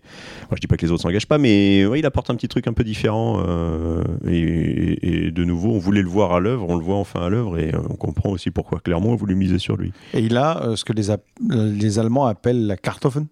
Moi, 0.50 0.56
je 0.56 0.62
dis 0.62 0.67
pas 0.67 0.78
que 0.78 0.86
les 0.86 0.91
autres 0.91 1.02
s'engagent 1.02 1.28
pas, 1.28 1.38
mais 1.38 1.86
ouais, 1.86 2.00
il 2.00 2.06
apporte 2.06 2.30
un 2.30 2.36
petit 2.36 2.47
truc 2.47 2.67
un 2.67 2.73
peu 2.73 2.84
différent. 2.84 3.43
Euh, 3.47 4.04
et, 4.28 5.32
de 5.32 5.43
nouveau, 5.43 5.71
on 5.71 5.80
voulait 5.80 6.02
le 6.02 6.10
voir 6.10 6.34
à 6.34 6.39
l'œuvre, 6.39 6.67
on 6.69 6.76
le 6.76 6.84
voit 6.84 6.95
enfin 6.95 7.21
à 7.21 7.30
l'œuvre, 7.30 7.58
et 7.58 7.73
euh, 7.73 7.80
on 7.89 7.95
comprend 7.95 8.30
aussi 8.30 8.52
pourquoi 8.52 8.80
clairement 8.80 9.10
on 9.10 9.15
voulait 9.15 9.36
miser 9.36 9.60
sur 9.60 9.78
lui. 9.78 9.91
Et 10.13 10.19
il 10.19 10.38
a 10.38 10.76
ce 10.76 10.86
que 10.86 10.93
les, 10.93 11.08
les 11.50 12.00
Allemands 12.00 12.26
appellent 12.26 12.65
la 12.65 12.78
Kartoffen 12.78 13.28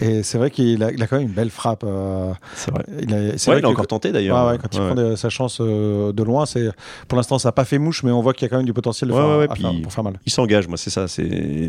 et 0.00 0.22
c'est 0.22 0.38
vrai 0.38 0.50
qu'il 0.50 0.82
a, 0.82 0.92
quand 0.92 1.18
même 1.18 1.28
une 1.28 1.34
belle 1.34 1.50
frappe. 1.50 1.84
Euh, 1.84 2.32
c'est 2.54 2.70
vrai. 2.70 2.84
Il 3.00 3.14
a, 3.14 3.58
il 3.58 3.64
a 3.64 3.68
encore 3.68 3.86
tenté 3.86 4.12
d'ailleurs. 4.12 4.58
quand 4.58 4.74
il 4.74 4.80
prend 4.80 5.16
sa 5.16 5.28
chance 5.28 5.58
euh, 5.60 6.12
de 6.12 6.22
loin, 6.22 6.46
c'est 6.46 6.70
pour 7.08 7.16
l'instant 7.16 7.38
ça 7.38 7.48
n'a 7.48 7.52
pas 7.52 7.64
fait 7.64 7.78
mouche, 7.78 8.02
mais 8.02 8.10
on 8.10 8.22
voit 8.22 8.32
qu'il 8.32 8.42
y 8.42 8.46
a 8.46 8.48
quand 8.48 8.56
même 8.56 8.66
du 8.66 8.72
potentiel 8.72 9.10
de 9.10 9.14
faire, 9.14 9.82
pour 9.82 9.92
faire 9.92 10.04
mal. 10.04 10.18
Il 10.26 10.32
s'engage, 10.32 10.68
moi 10.68 10.76
c'est 10.76 10.90
ça. 10.90 11.06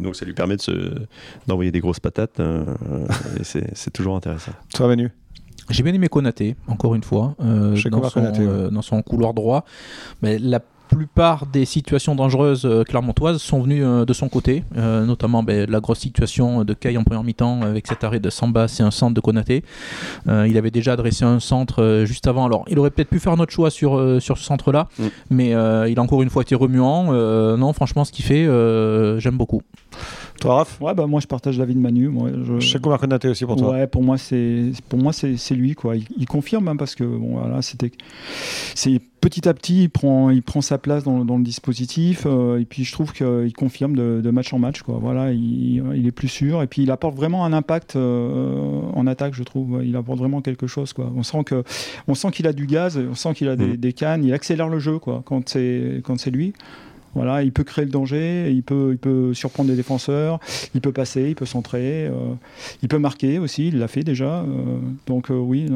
donc 0.01 0.15
ça 0.15 0.25
lui 0.25 0.33
permet 0.33 0.57
de 0.57 1.07
d'envoyer 1.47 1.71
des 1.71 1.79
grosses 1.79 1.99
patates. 1.99 2.39
Euh, 2.39 2.65
c'est, 3.43 3.91
toujours 3.91 4.15
intéressant. 4.15 4.51
Toi 4.73 4.87
Manu? 4.87 5.11
J'ai 5.69 5.83
bien 5.83 5.93
aimé 5.93 6.07
Konaté, 6.09 6.55
encore 6.67 6.95
une 6.95 7.03
fois, 7.03 7.35
dans, 7.39 7.75
son, 8.09 8.69
dans, 8.71 8.81
son, 8.81 9.01
couloir 9.03 9.33
droit. 9.33 9.63
Mais 10.21 10.37
la 10.37 10.59
plupart 10.91 11.45
des 11.45 11.65
situations 11.65 12.15
dangereuses 12.15 12.65
euh, 12.65 12.83
clermontoises 12.83 13.41
sont 13.41 13.61
venues 13.61 13.83
euh, 13.83 14.05
de 14.05 14.13
son 14.13 14.27
côté, 14.27 14.63
euh, 14.77 15.05
notamment 15.05 15.41
ben, 15.41 15.69
la 15.69 15.79
grosse 15.79 15.99
situation 15.99 16.63
de 16.63 16.73
Kay 16.73 16.97
en 16.97 17.03
première 17.03 17.23
mi-temps 17.23 17.61
avec 17.61 17.87
cet 17.87 18.03
arrêt 18.03 18.19
de 18.19 18.29
Samba, 18.29 18.67
c'est 18.67 18.83
un 18.83 18.91
centre 18.91 19.13
de 19.13 19.21
Konaté. 19.21 19.63
il 20.27 20.57
avait 20.57 20.71
déjà 20.71 20.93
adressé 20.93 21.23
un 21.23 21.39
centre 21.39 22.03
juste 22.05 22.27
avant, 22.27 22.45
alors 22.45 22.65
il 22.67 22.77
aurait 22.77 22.91
peut-être 22.91 23.09
pu 23.09 23.19
faire 23.19 23.37
notre 23.37 23.53
choix 23.53 23.69
sur, 23.69 24.21
sur 24.21 24.37
ce 24.37 24.43
centre-là, 24.43 24.87
mm. 24.99 25.05
mais 25.29 25.49
il 25.89 25.99
a 25.99 26.01
encore 26.01 26.21
une 26.21 26.29
fois 26.29 26.41
été 26.41 26.55
remuant. 26.55 27.11
non, 27.57 27.73
franchement, 27.73 28.03
ce 28.03 28.11
qu'il 28.11 28.25
fait, 28.25 28.45
j'aime 29.19 29.37
beaucoup. 29.37 29.61
Toi, 30.41 30.55
Raph 30.55 30.81
Ouais, 30.81 30.93
bah, 30.95 31.05
moi 31.05 31.19
je 31.19 31.27
partage 31.27 31.59
l'avis 31.59 31.75
de 31.75 31.79
Manu. 31.79 32.07
Moi, 32.07 32.31
je... 32.43 32.65
sais 32.65 32.79
qu'on 32.79 32.89
va 32.89 32.97
Konaté 32.97 33.29
aussi 33.29 33.45
pour 33.45 33.55
toi. 33.55 33.71
Ouais, 33.71 33.87
pour 33.87 34.03
moi 34.03 34.17
c'est 34.17 34.71
pour 34.89 34.99
moi 34.99 35.13
c'est 35.13 35.55
lui 35.55 35.75
quoi. 35.75 35.95
Il, 35.95 36.25
confirme 36.25 36.67
hein, 36.67 36.75
parce 36.75 36.95
que 36.95 37.03
bon 37.03 37.37
voilà 37.37 37.61
c'était 37.61 37.91
c'est 38.73 38.99
petit 39.19 39.47
à 39.47 39.53
petit 39.53 39.83
il 39.83 39.89
prend 39.89 40.29
il 40.29 40.41
prend 40.41 40.61
sa 40.61 40.77
place 40.77 41.03
dans, 41.03 41.23
dans 41.25 41.37
le 41.37 41.43
dispositif 41.43 42.23
euh, 42.25 42.59
et 42.59 42.65
puis 42.65 42.83
je 42.83 42.91
trouve 42.91 43.13
qu'il 43.13 43.53
confirme 43.55 43.95
de, 43.95 44.31
match 44.31 44.53
en 44.53 44.59
match 44.59 44.81
quoi. 44.81 44.97
Voilà, 44.99 45.31
il, 45.31 45.83
il, 45.95 46.07
est 46.07 46.11
plus 46.11 46.27
sûr 46.27 46.63
et 46.63 46.67
puis 46.67 46.83
il 46.83 46.91
apporte 46.91 47.15
vraiment 47.15 47.45
un 47.45 47.53
impact 47.53 47.95
euh, 47.95 48.81
en 48.93 49.05
attaque 49.07 49.35
je 49.35 49.43
trouve. 49.43 49.81
Il 49.83 49.95
apporte 49.95 50.17
vraiment 50.17 50.41
quelque 50.41 50.67
chose 50.67 50.93
quoi. 50.93 51.11
On 51.15 51.23
sent 51.23 51.43
que 51.45 51.63
on 52.07 52.15
sent 52.15 52.31
qu'il 52.31 52.47
a 52.47 52.53
du 52.53 52.65
gaz, 52.65 52.97
on 52.97 53.15
sent 53.15 53.33
qu'il 53.35 53.47
a 53.47 53.55
des, 53.55 53.73
mmh. 53.73 53.77
des, 53.77 53.93
cannes, 53.93 54.23
il 54.23 54.33
accélère 54.33 54.69
le 54.69 54.79
jeu 54.79 54.97
quoi 54.97 55.21
quand 55.25 55.47
c'est 55.49 56.01
quand 56.03 56.19
c'est 56.19 56.31
lui. 56.31 56.53
Voilà, 57.13 57.43
il 57.43 57.51
peut 57.51 57.63
créer 57.63 57.85
le 57.85 57.91
danger, 57.91 58.51
il 58.51 58.63
peut, 58.63 58.89
il 58.93 58.97
peut 58.97 59.33
surprendre 59.33 59.69
des 59.69 59.75
défenseurs, 59.75 60.39
il 60.73 60.81
peut 60.81 60.93
passer, 60.93 61.29
il 61.29 61.35
peut 61.35 61.45
centrer, 61.45 62.07
euh, 62.07 62.33
il 62.81 62.87
peut 62.87 62.99
marquer 62.99 63.37
aussi, 63.37 63.67
il 63.67 63.79
l'a 63.79 63.87
fait 63.87 64.03
déjà. 64.03 64.39
Euh, 64.39 64.79
donc 65.07 65.29
euh, 65.29 65.35
oui, 65.35 65.67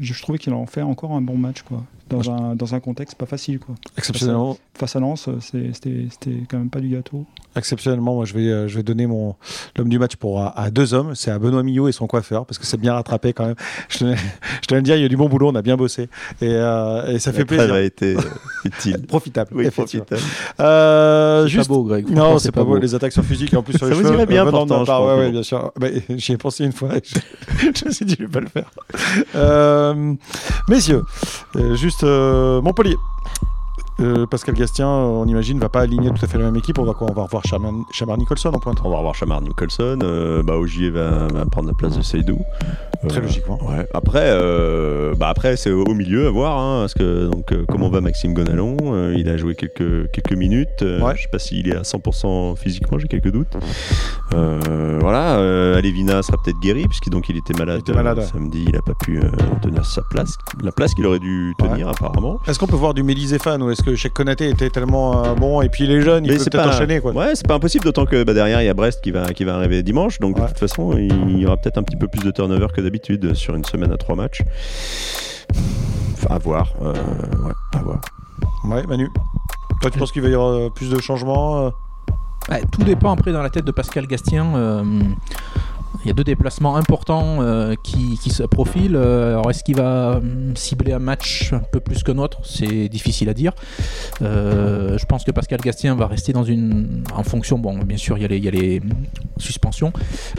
je, 0.00 0.22
trouvais 0.22 0.38
qu'il 0.38 0.52
en 0.52 0.66
fait 0.66 0.82
encore 0.82 1.12
un 1.12 1.22
bon 1.22 1.36
match. 1.36 1.62
Quoi 1.62 1.82
dans, 2.08 2.30
un, 2.30 2.54
dans 2.54 2.74
un 2.74 2.80
contexte 2.80 3.16
pas 3.16 3.26
facile. 3.26 3.58
Quoi. 3.58 3.74
Exceptionnellement. 3.96 4.56
Face 4.74 4.94
à, 4.94 5.00
Lens, 5.00 5.28
c'était 5.40 6.42
quand 6.48 6.58
même 6.58 6.70
pas 6.70 6.80
du 6.80 6.88
gâteau. 6.88 7.26
Exceptionnellement, 7.56 8.14
moi 8.14 8.24
je 8.24 8.34
vais, 8.34 8.68
je 8.68 8.76
vais 8.76 8.82
donner 8.82 9.06
mon 9.06 9.34
l'homme 9.76 9.88
du 9.88 9.98
match 9.98 10.16
pour 10.16 10.40
à, 10.42 10.70
deux 10.70 10.94
hommes. 10.94 11.14
C'est 11.14 11.30
à 11.30 11.38
Benoît 11.38 11.62
Millot 11.62 11.88
et 11.88 11.92
son 11.92 12.06
coiffeur 12.06 12.46
parce 12.46 12.58
que 12.58 12.66
c'est 12.66 12.76
bien 12.76 12.94
rattrapé 12.94 13.32
quand 13.32 13.46
même. 13.46 13.56
Je 13.88 13.98
te, 13.98 14.14
je 14.62 14.66
te 14.66 14.74
le 14.74 14.82
dire, 14.82 14.96
il 14.96 15.02
y 15.02 15.04
a 15.04 15.08
du 15.08 15.16
bon 15.16 15.28
boulot, 15.28 15.48
on 15.48 15.54
a 15.54 15.62
bien 15.62 15.76
bossé 15.76 16.08
et, 16.40 16.48
euh, 16.48 17.14
et 17.14 17.18
ça 17.18 17.32
fait 17.32 17.44
plaisir. 17.44 17.68
Ça 17.68 17.74
a 17.74 17.80
été 17.80 18.16
utile. 18.64 19.02
profitable. 19.08 19.50
Oui, 19.54 19.70
profitable. 19.70 20.20
Euh, 20.66 21.46
juste... 21.46 21.68
pas 21.68 21.74
beau, 21.74 21.84
Greg. 21.84 22.08
Non, 22.10 22.38
c'est 22.38 22.52
pas, 22.52 22.64
beau. 22.64 22.76
Les 22.76 22.94
attaques 22.94 23.12
sur 23.12 23.24
physique 23.24 23.52
et 23.52 23.56
en 23.56 23.62
plus 23.62 23.76
sur 23.76 23.86
les 23.86 23.92
ça 23.92 23.98
cheveux. 23.98 24.12
Ça 24.12 24.16
vous 24.16 24.26
bien 24.26 24.46
pourtant. 24.46 25.06
Ouais, 25.06 25.18
ouais, 25.18 25.30
bien 25.30 25.42
sûr. 25.42 25.72
Bah, 25.78 25.88
J'y 26.16 26.32
ai 26.32 26.36
pensé 26.36 26.64
une 26.64 26.72
fois. 26.72 26.90
je, 27.74 27.84
me 27.84 27.90
suis 27.90 28.04
dit, 28.04 28.16
je 28.18 28.24
vais 28.24 28.30
pas 28.30 28.40
le 28.40 28.48
faire. 28.48 28.70
Euh, 29.34 30.14
messieurs, 30.68 31.02
juste 31.74 32.02
mon 32.02 32.62
Montpellier. 32.62 32.96
Euh, 34.00 34.26
Pascal 34.26 34.54
Gastien, 34.54 34.88
on 34.88 35.26
imagine, 35.26 35.58
va 35.58 35.68
pas 35.68 35.80
aligner 35.80 36.10
tout 36.10 36.24
à 36.24 36.26
fait 36.26 36.38
la 36.38 36.44
même 36.44 36.56
équipe. 36.56 36.78
On 36.78 36.84
va 36.84 36.92
quoi 36.92 37.08
On 37.10 37.14
va 37.14 37.22
revoir 37.22 37.42
Chamar, 37.44 38.18
Nicholson 38.18 38.50
en 38.54 38.58
pointe. 38.58 38.78
On 38.84 38.90
va 38.90 38.96
revoir 38.98 39.14
Chamar 39.14 39.40
Nicholson. 39.40 39.98
Euh, 40.02 40.42
bah, 40.42 40.56
Ogier 40.56 40.90
va, 40.90 41.28
va, 41.28 41.46
prendre 41.46 41.68
la 41.68 41.74
place 41.74 41.96
de 41.96 42.02
Seydou. 42.02 42.38
Très 43.08 43.20
logiquement. 43.20 43.58
Ouais. 43.62 43.86
Après, 43.94 44.24
euh, 44.24 45.14
bah 45.14 45.28
après 45.28 45.56
c'est 45.56 45.70
au 45.70 45.94
milieu 45.94 46.26
à 46.26 46.30
voir. 46.30 46.58
Hein, 46.58 46.80
parce 46.80 46.94
que 46.94 47.28
donc 47.28 47.52
euh, 47.52 47.64
comment 47.68 47.88
va 47.88 48.00
Maxime 48.00 48.34
Gonalon 48.34 48.76
euh, 48.82 49.14
Il 49.16 49.28
a 49.28 49.36
joué 49.36 49.54
quelques 49.54 50.10
quelques 50.10 50.32
minutes. 50.32 50.82
Ouais. 50.82 51.14
Je 51.16 51.22
sais 51.22 51.28
pas 51.30 51.38
s'il 51.38 51.68
est 51.68 51.76
à 51.76 51.82
100% 51.82 52.56
physiquement. 52.56 52.98
J'ai 52.98 53.08
quelques 53.08 53.30
doutes. 53.30 53.56
voilà. 54.30 55.76
Alevina 55.76 56.22
sera 56.22 56.38
peut-être 56.42 56.60
guéri 56.60 56.86
puisqu'il 56.88 57.10
donc 57.10 57.28
il 57.28 57.36
était 57.36 57.54
malade. 57.54 57.78
Il 57.78 57.90
était 57.90 57.94
malade 57.94 58.22
samedi. 58.22 58.64
Il 58.68 58.76
a 58.76 58.82
pas 58.82 58.94
pu 58.94 59.20
tenir 59.62 59.84
sa 59.84 60.02
place. 60.02 60.36
La 60.62 60.72
place 60.72 60.94
qu'il 60.94 61.06
aurait 61.06 61.18
dû 61.18 61.54
tenir 61.58 61.88
apparemment. 61.88 62.40
Est-ce 62.46 62.58
qu'on 62.58 62.66
peut 62.66 62.76
voir 62.76 62.94
du 62.94 63.02
Mélisé-Fan 63.02 63.62
ou 63.62 63.70
est-ce 63.70 63.82
que 63.86 63.94
Cheikh 63.94 64.12
Konaté 64.12 64.48
était 64.48 64.68
tellement 64.68 65.34
bon 65.34 65.62
et 65.62 65.68
puis 65.68 65.86
les 65.86 66.02
jeunes, 66.02 66.24
il 66.24 66.36
peut 66.36 66.44
peut-être 66.44 66.68
enchaîner 66.68 67.00
quoi. 67.00 67.12
Ouais, 67.12 67.34
c'est 67.34 67.46
pas 67.46 67.54
impossible. 67.54 67.84
D'autant 67.84 68.04
que 68.04 68.24
bah, 68.24 68.34
derrière 68.34 68.60
il 68.60 68.66
y 68.66 68.68
a 68.68 68.74
Brest 68.74 69.00
qui 69.00 69.12
va 69.12 69.32
qui 69.32 69.44
va 69.44 69.54
arriver 69.54 69.82
dimanche. 69.82 70.18
Donc 70.18 70.36
de 70.40 70.46
toute 70.46 70.58
façon, 70.58 70.92
il 70.96 71.38
y 71.38 71.46
aura 71.46 71.56
peut-être 71.56 71.78
un 71.78 71.82
petit 71.82 71.96
peu 71.96 72.08
plus 72.08 72.22
de 72.22 72.30
turnover 72.30 72.66
que 72.74 72.80
d'habitude 72.80 73.34
sur 73.34 73.54
une 73.54 73.64
semaine 73.64 73.92
à 73.92 73.96
trois 73.96 74.16
matchs. 74.16 74.42
Enfin, 76.14 76.34
à 76.34 76.38
voir. 76.38 76.72
Euh, 76.82 76.92
ouais, 76.92 77.52
à 77.74 77.78
voir. 77.78 78.00
Ouais, 78.64 78.82
Manu. 78.86 79.08
Toi, 79.80 79.90
tu 79.90 79.98
penses 79.98 80.12
qu'il 80.12 80.22
va 80.22 80.28
y 80.28 80.34
avoir 80.34 80.52
euh, 80.52 80.70
plus 80.70 80.90
de 80.90 81.00
changements 81.00 81.66
euh? 81.66 81.70
Tout 82.72 82.82
dépend 82.84 83.12
après 83.12 83.32
dans 83.32 83.42
la 83.42 83.50
tête 83.50 83.64
de 83.64 83.72
Pascal 83.72 84.06
Gastien. 84.06 84.52
Il 86.04 86.08
y 86.08 86.10
a 86.10 86.14
deux 86.14 86.24
déplacements 86.24 86.76
importants 86.76 87.38
euh, 87.40 87.74
qui, 87.82 88.16
se 88.30 88.42
profilent. 88.42 88.96
Euh, 88.96 89.32
alors, 89.32 89.50
est-ce 89.50 89.62
qu'il 89.62 89.76
va 89.76 90.16
hum, 90.16 90.54
cibler 90.56 90.92
un 90.92 90.98
match 90.98 91.52
un 91.52 91.60
peu 91.60 91.80
plus 91.80 92.02
que 92.02 92.12
notre 92.12 92.44
C'est 92.44 92.88
difficile 92.88 93.28
à 93.28 93.34
dire. 93.34 93.52
Euh, 94.22 94.98
je 94.98 95.06
pense 95.06 95.24
que 95.24 95.30
Pascal 95.30 95.60
Gastien 95.60 95.94
va 95.94 96.06
rester 96.06 96.32
dans 96.32 96.44
une. 96.44 97.04
En 97.14 97.22
fonction, 97.22 97.58
bon, 97.58 97.78
bien 97.78 97.96
sûr, 97.96 98.18
il 98.18 98.22
y 98.22 98.48
a 98.48 98.50
les, 98.50 98.80
suspensions, 99.38 99.92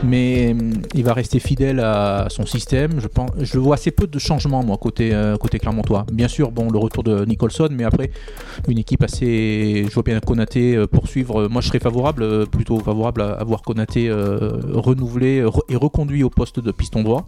mais 0.04 0.52
hum, 0.52 0.74
il 0.94 1.04
va 1.04 1.14
rester 1.14 1.40
fidèle 1.40 1.80
à 1.80 2.28
son 2.30 2.46
système. 2.46 3.00
Je, 3.00 3.08
pense, 3.08 3.32
je 3.40 3.60
vois 3.60 3.76
assez 3.76 3.92
peu 3.92 4.08
de 4.08 4.20
changements, 4.20 4.64
moi, 4.64 4.78
côté, 4.78 5.12
côté 5.40 5.60
Clermontois. 5.60 6.06
Bien 6.12 6.28
sûr, 6.28 6.52
bon, 6.52 6.70
le 6.70 6.80
retour 6.80 7.04
de 7.04 7.26
Nicholson, 7.26 7.70
mais 7.72 7.84
après, 7.84 8.12
une 8.68 8.78
équipe 8.78 9.04
assez. 9.04 9.86
Je 9.88 9.94
vois 9.94 10.04
bien 10.04 10.20
Konaté 10.20 10.86
poursuivre. 10.88 11.48
Moi, 11.48 11.62
je 11.62 11.68
serais 11.68 11.80
favorable, 11.80 12.48
plutôt 12.48 12.80
favorable 12.80 13.22
à, 13.22 13.44
voir 13.44 13.62
Konaté 13.62 14.12
renouveler 14.12 15.44
est 15.70 15.76
reconduit 15.76 16.24
au 16.24 16.30
poste 16.30 16.60
de 16.60 16.72
piston 16.72 17.04
droit. 17.04 17.28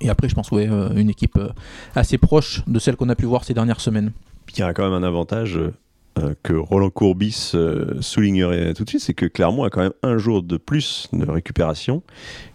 Et 0.00 0.08
après, 0.08 0.28
je 0.28 0.34
pense, 0.34 0.50
ouais, 0.50 0.68
euh, 0.68 0.94
une 0.94 1.10
équipe 1.10 1.36
euh, 1.36 1.48
assez 1.94 2.18
proche 2.18 2.62
de 2.66 2.78
celle 2.78 2.96
qu'on 2.96 3.08
a 3.08 3.16
pu 3.16 3.26
voir 3.26 3.44
ces 3.44 3.54
dernières 3.54 3.80
semaines. 3.80 4.12
Y 4.56 4.62
a 4.62 4.72
quand 4.72 4.84
même 4.84 4.92
un 4.92 5.06
avantage 5.06 5.56
euh, 5.56 5.72
que 6.42 6.52
Roland 6.52 6.90
Courbis 6.90 7.52
soulignerait 8.00 8.74
tout 8.74 8.84
de 8.84 8.88
suite, 8.88 9.02
c'est 9.02 9.14
que 9.14 9.26
Clermont 9.26 9.64
a 9.64 9.70
quand 9.70 9.80
même 9.80 9.92
un 10.02 10.18
jour 10.18 10.42
de 10.42 10.56
plus 10.56 11.08
de 11.12 11.28
récupération 11.30 12.02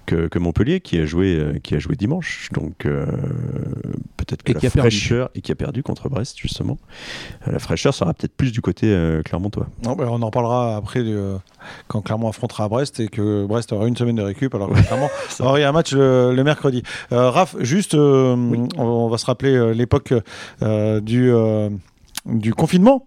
que, 0.05 0.39
Montpellier 0.39 0.79
qui 0.79 0.99
a 0.99 1.05
joué 1.05 1.35
euh, 1.35 1.59
qui 1.61 1.75
a 1.75 1.79
joué 1.79 1.95
dimanche. 1.95 2.49
Donc 2.53 2.85
euh, 2.85 3.05
peut-être 4.17 4.43
que 4.43 4.53
la 4.53 4.69
fraîcheur 4.69 5.29
et 5.35 5.41
qui 5.41 5.51
a 5.51 5.55
perdu 5.55 5.83
contre 5.83 6.09
Brest 6.09 6.37
justement. 6.37 6.77
Euh, 7.47 7.53
la 7.53 7.59
fraîcheur 7.59 7.93
sera 7.93 8.13
peut-être 8.13 8.35
plus 8.35 8.51
du 8.51 8.61
côté 8.61 8.95
clermontois. 9.25 9.67
Non, 9.83 9.95
ben, 9.95 10.07
on 10.09 10.21
en 10.21 10.31
parlera 10.31 10.77
après 10.77 11.03
quand 11.87 12.01
Clermont 12.01 12.29
affrontera 12.29 12.69
Brest 12.69 12.99
et 12.99 13.07
que 13.07 13.45
Brest 13.45 13.71
aura 13.73 13.87
une 13.87 13.97
semaine 13.97 14.15
de 14.15 14.21
récup 14.21 14.53
alors 14.53 14.69
que 14.69 14.81
Clermont 14.81 15.09
aura 15.39 15.57
un 15.57 15.71
match 15.71 15.93
le, 15.93 16.43
mercredi. 16.43 16.83
Raph, 17.11 17.55
juste 17.59 17.95
on, 17.95 19.07
va 19.09 19.17
se 19.17 19.25
rappeler 19.25 19.73
l'époque 19.73 20.13
du 20.61 21.31
du 22.25 22.53
confinement 22.53 23.05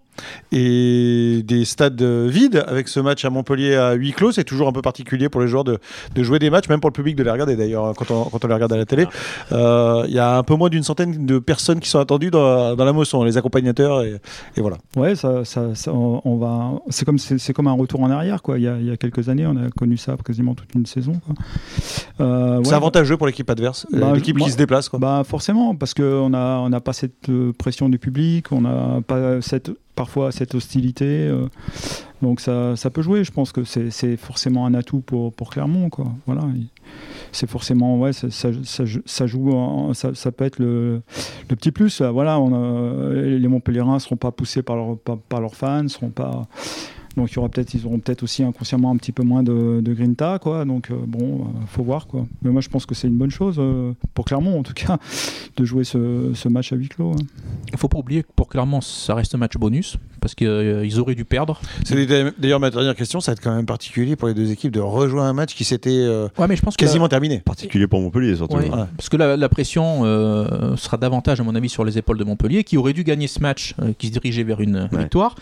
et 0.51 1.41
des 1.43 1.65
stades 1.65 2.01
vides 2.01 2.63
avec 2.67 2.87
ce 2.87 2.99
match 2.99 3.25
à 3.25 3.29
Montpellier 3.29 3.75
à 3.75 3.93
huis 3.93 4.13
clos. 4.13 4.31
C'est 4.31 4.43
toujours 4.43 4.67
un 4.67 4.71
peu 4.71 4.81
particulier 4.81 5.29
pour 5.29 5.41
les 5.41 5.47
joueurs 5.47 5.63
de, 5.63 5.79
de, 6.15 6.23
jouer 6.23 6.39
des 6.39 6.49
matchs, 6.49 6.69
même 6.69 6.79
pour 6.79 6.89
le 6.89 6.93
public 6.93 7.15
de 7.15 7.23
les 7.23 7.31
regarder 7.31 7.55
d'ailleurs 7.55 7.93
quand 7.95 8.11
on, 8.11 8.25
quand 8.25 8.43
on 8.43 8.47
les 8.47 8.53
regarde 8.53 8.73
à 8.73 8.77
la 8.77 8.85
télé. 8.85 9.05
Euh, 9.51 10.03
il 10.07 10.13
y 10.13 10.19
a 10.19 10.37
un 10.37 10.43
peu 10.43 10.55
moins 10.55 10.69
d'une 10.69 10.83
centaine 10.83 11.25
de 11.25 11.39
personnes 11.39 11.79
qui 11.79 11.89
sont 11.89 11.99
attendues 11.99 12.31
dans, 12.31 12.75
dans 12.75 12.85
la 12.85 12.93
moisson, 12.93 13.23
les 13.23 13.37
accompagnateurs 13.37 14.03
et, 14.03 14.19
et 14.55 14.61
voilà. 14.61 14.77
Ouais, 14.95 15.15
ça, 15.15 15.45
ça, 15.45 15.75
ça 15.75 15.91
on 15.93 16.37
va. 16.37 16.71
C'est 16.89 17.05
comme 17.05 17.17
c'est 17.17 17.53
comme 17.53 17.67
un 17.67 17.73
retour 17.73 18.01
en 18.01 18.09
arrière 18.09 18.41
quoi. 18.41 18.57
Il 18.57 18.63
y, 18.63 18.67
a, 18.67 18.77
il 18.77 18.85
y, 18.85 18.91
a, 18.91 18.97
quelques 18.97 19.29
années, 19.29 19.45
on 19.45 19.55
a 19.55 19.69
connu 19.69 19.97
ça 19.97 20.15
quasiment 20.23 20.55
toute 20.55 20.73
une 20.75 20.85
saison. 20.85 21.13
Euh, 22.19 22.57
ouais, 22.57 22.63
c'est 22.65 22.73
avantageux 22.73 23.17
pour 23.17 23.27
l'équipe 23.27 23.49
adverse, 23.49 23.87
bah, 23.91 24.13
l'équipe 24.13 24.37
qui 24.37 24.51
se 24.51 24.57
déplace. 24.57 24.89
Quoi. 24.89 24.99
Bah 24.99 25.23
forcément, 25.25 25.75
parce 25.75 25.93
qu'on 25.93 26.29
n'a 26.29 26.59
on 26.59 26.71
a 26.71 26.81
pas 26.81 26.93
cette 26.93 27.29
pression 27.57 27.89
du 27.89 27.99
public, 27.99 28.51
on 28.51 28.61
n'a 28.61 29.01
pas 29.05 29.41
cette 29.41 29.71
parfois 29.99 30.31
cette 30.31 30.55
hostilité. 30.55 31.27
Euh, 31.27 31.47
donc 32.21 32.39
ça, 32.39 32.77
ça, 32.77 32.89
peut 32.89 33.01
jouer. 33.01 33.25
Je 33.25 33.31
pense 33.31 33.51
que 33.51 33.65
c'est 33.65 34.15
forcément 34.15 34.65
un 34.65 34.73
atout 34.73 35.01
pour, 35.01 35.49
Clermont. 35.49 35.89
Quoi. 35.89 36.07
Voilà. 36.25 36.43
C'est 37.33 37.49
forcément, 37.49 37.99
ouais, 37.99 38.13
ça, 38.13 39.25
joue, 39.25 39.93
ça, 39.93 40.31
peut 40.31 40.45
être 40.45 40.59
le, 40.59 41.01
petit 41.49 41.71
plus. 41.71 42.01
Voilà, 42.01 42.39
les 43.11 43.47
Montpellierins 43.49 43.95
ne 43.95 43.99
seront 43.99 44.15
pas 44.15 44.31
poussés 44.31 44.61
par, 44.61 44.77
leur, 44.77 44.97
par, 44.97 45.41
leurs 45.41 45.55
fans, 45.55 45.89
seront 45.89 46.11
pas 46.11 46.47
donc 47.19 47.31
il 47.31 47.35
y 47.35 47.39
aura 47.39 47.49
peut-être, 47.49 47.73
ils 47.73 47.85
auront 47.85 47.99
peut-être 47.99 48.23
aussi 48.23 48.43
inconsciemment 48.43 48.91
un 48.91 48.97
petit 48.97 49.11
peu 49.11 49.23
moins 49.23 49.43
de, 49.43 49.81
de 49.81 49.93
grinta, 49.93 50.39
quoi. 50.39 50.65
Donc 50.65 50.89
euh, 50.89 50.95
bon, 51.05 51.41
euh, 51.41 51.43
faut 51.67 51.83
voir, 51.83 52.07
quoi. 52.07 52.25
Mais 52.41 52.49
moi 52.49 52.61
je 52.61 52.69
pense 52.69 52.85
que 52.85 52.95
c'est 52.95 53.07
une 53.07 53.17
bonne 53.17 53.29
chose 53.29 53.57
euh, 53.59 53.93
pour 54.13 54.25
Clermont, 54.25 54.57
en 54.59 54.63
tout 54.63 54.73
cas, 54.73 54.97
de 55.57 55.65
jouer 55.65 55.83
ce, 55.83 56.31
ce 56.33 56.47
match 56.47 56.71
à 56.71 56.75
huis 56.75 56.87
clos. 56.87 57.11
Hein. 57.11 57.25
Il 57.71 57.77
faut 57.77 57.89
pas 57.89 57.97
oublier 57.99 58.23
que 58.23 58.29
pour 58.35 58.47
Clermont, 58.47 58.81
ça 58.81 59.15
reste 59.15 59.35
un 59.35 59.37
match 59.37 59.57
bonus 59.57 59.97
parce 60.21 60.35
qu'ils 60.35 60.99
auraient 60.99 61.15
dû 61.15 61.25
perdre. 61.25 61.61
C'est 61.85 62.05
d'ailleurs 62.39 62.59
ma 62.59 62.69
dernière 62.69 62.95
question, 62.95 63.19
ça 63.19 63.31
va 63.31 63.33
être 63.33 63.41
quand 63.41 63.55
même 63.55 63.65
particulier 63.65 64.15
pour 64.15 64.27
les 64.27 64.33
deux 64.33 64.51
équipes 64.51 64.71
de 64.71 64.79
rejoindre 64.79 65.27
un 65.27 65.33
match 65.33 65.55
qui 65.55 65.63
s'était 65.63 66.07
ouais, 66.37 66.47
mais 66.47 66.55
je 66.55 66.61
pense 66.61 66.75
quasiment 66.75 67.07
terminé. 67.07 67.39
Particulier 67.39 67.87
pour 67.87 68.01
Montpellier 68.01 68.35
surtout. 68.35 68.57
Ouais, 68.57 68.69
Parce 68.69 69.07
que 69.09 69.17
la, 69.17 69.37
la 69.37 69.49
pression 69.49 70.03
sera 70.75 70.97
davantage, 70.97 71.39
à 71.39 71.43
mon 71.43 71.55
avis, 71.55 71.69
sur 71.69 71.85
les 71.85 71.97
épaules 71.97 72.17
de 72.17 72.23
Montpellier, 72.23 72.63
qui 72.63 72.77
aurait 72.77 72.93
dû 72.93 73.03
gagner 73.03 73.27
ce 73.27 73.39
match, 73.39 73.75
qui 73.97 74.07
se 74.07 74.11
dirigeait 74.11 74.43
vers 74.43 74.59
une 74.61 74.89
ouais. 74.91 74.99
victoire. 74.99 75.35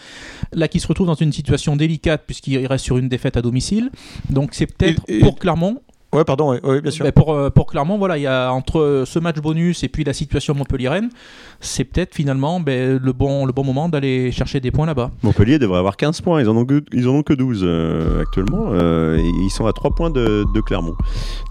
Là, 0.53 0.67
qui 0.67 0.79
se 0.79 0.87
retrouve 0.87 1.07
dans 1.07 1.15
une 1.15 1.33
situation 1.33 1.66
délicate 1.75 2.23
puisqu'il 2.25 2.65
reste 2.65 2.85
sur 2.85 2.97
une 2.97 3.09
défaite 3.09 3.37
à 3.37 3.41
domicile. 3.41 3.91
Donc 4.29 4.53
c'est 4.53 4.67
peut-être 4.67 5.01
pour 5.21 5.37
Clermont 5.37 5.81
Ouais, 6.13 6.23
pardon, 6.23 6.51
ouais, 6.51 6.65
ouais 6.65 6.81
bien 6.81 6.91
sûr. 6.91 7.03
Mais 7.03 7.11
pour, 7.11 7.33
euh, 7.33 7.49
pour 7.49 7.67
Clermont, 7.67 7.97
voilà, 7.97 8.17
il 8.17 8.21
y 8.21 8.27
a 8.27 8.49
entre 8.51 9.03
ce 9.05 9.19
match 9.19 9.37
bonus 9.37 9.83
et 9.83 9.89
puis 9.89 10.05
la 10.05 10.13
situation 10.13 10.53
Montpellier-Rennes, 10.55 11.09
c'est 11.59 11.83
peut-être 11.83 12.13
finalement 12.13 12.59
ben, 12.59 12.99
le, 13.01 13.13
bon, 13.13 13.45
le 13.45 13.51
bon 13.51 13.63
moment 13.63 13.89
d'aller 13.89 14.31
chercher 14.31 14.59
des 14.59 14.71
points 14.71 14.85
là-bas. 14.85 15.11
Montpellier 15.23 15.59
devrait 15.59 15.79
avoir 15.79 15.97
15 15.97 16.21
points, 16.21 16.41
ils 16.41 16.49
en 16.49 16.55
ont 16.55 16.65
que, 16.65 16.83
ils 16.93 17.07
en 17.07 17.15
ont 17.15 17.23
que 17.23 17.33
12 17.33 17.61
euh, 17.63 18.21
actuellement, 18.21 18.67
euh, 18.71 19.17
et 19.17 19.31
ils 19.45 19.49
sont 19.49 19.65
à 19.65 19.73
3 19.73 19.95
points 19.95 20.09
de, 20.09 20.45
de 20.53 20.61
Clermont. 20.61 20.95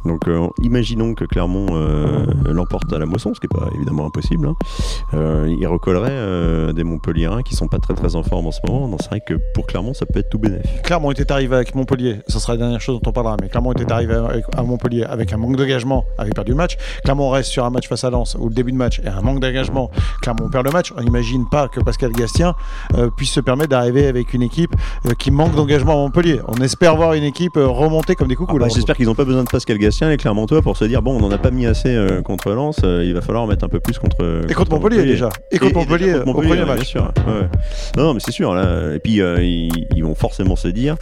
Donc 0.05 0.29
euh, 0.29 0.47
imaginons 0.63 1.15
que 1.15 1.25
Clermont 1.25 1.67
euh, 1.73 2.27
l'emporte 2.47 2.93
à 2.93 2.99
la 2.99 3.07
moisson, 3.07 3.35
ce 3.35 3.41
qui 3.41 3.49
n'est 3.53 3.61
pas 3.61 3.69
évidemment 3.75 4.07
impossible. 4.07 4.49
Hein. 4.49 5.47
il 5.49 5.67
recollerait 5.67 6.73
des 6.73 6.85
Montpelliérains 6.85 7.43
qui 7.43 7.55
sont 7.55 7.69
pas 7.69 7.79
très 7.79 7.95
très 7.95 8.17
en 8.17 8.23
forme 8.23 8.47
en 8.47 8.53
ce 8.53 8.61
moment. 8.67 8.89
Donc 8.89 9.01
c'est 9.03 9.09
vrai 9.09 9.21
que 9.27 9.35
pour 9.55 9.67
Clermont, 9.67 9.95
ça 9.95 10.07
peut 10.07 10.21
être 10.21 10.29
tout 10.31 10.39
bénéfique. 10.39 10.83
Clermont 10.83 11.11
était 11.11 11.31
arrivé 11.33 11.57
avec 11.57 11.75
Montpellier, 11.75 12.21
ça 12.29 12.39
sera 12.39 12.55
la 12.55 12.59
dernière 12.59 12.81
chose 12.81 13.01
dont 13.01 13.11
on 13.11 13.13
parlera, 13.13 13.37
mais 13.41 13.49
Clermont 13.49 13.73
était 13.73 13.91
arrivé 13.91 14.15
avec 14.15 14.45
à 14.57 14.63
Montpellier 14.63 15.05
avec 15.05 15.33
un 15.33 15.37
manque 15.37 15.57
d'engagement, 15.57 16.05
avait 16.19 16.31
perdu 16.31 16.53
le 16.53 16.57
match. 16.57 16.77
Clermont 17.05 17.31
reste 17.31 17.51
sur 17.51 17.65
un 17.65 17.71
match 17.71 17.89
face 17.89 18.05
à 18.05 18.11
Lens 18.11 18.37
où 18.39 18.49
le 18.49 18.55
début 18.55 18.73
de 18.73 18.77
match 18.77 19.01
est 19.01 19.09
un 19.09 19.21
manque 19.21 19.41
d'engagement. 19.41 19.91
Clermont 20.23 20.49
perd 20.49 20.65
le 20.65 20.73
match. 20.73 20.93
On 20.97 21.03
n'imagine 21.03 21.49
pas 21.49 21.69
que 21.69 21.81
Pascal 21.81 22.13
Gastien 22.13 22.55
euh, 22.95 23.11
puisse 23.11 23.31
se 23.31 23.41
permettre 23.41 23.71
d'arriver 23.71 24.07
avec 24.07 24.35
une 24.35 24.43
équipe 24.43 24.75
euh, 25.07 25.15
qui 25.19 25.31
manque 25.31 25.55
d'engagement 25.55 25.93
à 25.93 25.97
Montpellier. 25.97 26.41
On 26.49 26.57
espère 26.63 26.97
voir 26.97 27.15
une 27.15 27.25
équipe 27.25 27.57
euh, 27.57 27.67
remonter 27.67 28.15
comme 28.15 28.29
des 28.29 28.37
coucous. 28.37 28.57
Ah 28.57 28.65
bah, 28.65 28.69
J'espère 28.73 28.97
qu'ils 28.97 29.07
n'ont 29.07 29.15
pas 29.15 29.25
besoin 29.25 29.45
de 29.45 29.49
Pascal 29.49 29.79
Gastien, 29.79 30.09
les 30.09 30.17
Clermontois, 30.17 30.63
pour 30.63 30.77
se 30.77 30.85
dire 30.85 31.03
bon, 31.03 31.17
on 31.17 31.21
n'en 31.21 31.31
a 31.31 31.39
pas 31.39 31.51
mis 31.51 31.67
assez 31.67 31.97
contre 32.25 32.53
Lens, 32.53 32.81
il 32.83 33.13
va 33.15 33.21
falloir 33.21 33.45
en 33.45 33.47
mettre 33.47 33.65
un 33.65 33.69
peu 33.69 33.81
plus 33.81 33.99
contre. 33.99 34.45
Et 34.49 34.55
contre, 34.55 34.73
Montpellier, 34.73 34.97
Montpellier, 34.97 35.13
déjà. 35.13 35.29
Et 35.51 35.59
contre 35.59 35.77
Montpellier, 35.77 36.13
contre 36.13 36.27
Montpellier, 36.27 36.53
au 36.53 36.55
premier 36.55 36.65
match. 36.65 36.77
Bien 36.77 36.85
sûr. 36.85 37.13
Ouais. 37.27 37.49
Non, 37.97 38.05
non, 38.05 38.15
mais 38.15 38.21
c'est 38.21 38.33
sûr. 38.33 38.55
Là. 38.55 38.95
Et 38.95 38.99
puis 38.99 39.15
ils, 39.15 39.87
ils, 39.95 40.05
vont 40.05 40.15
forcément 40.15 40.57
se 40.57 40.69
dire 40.69 40.97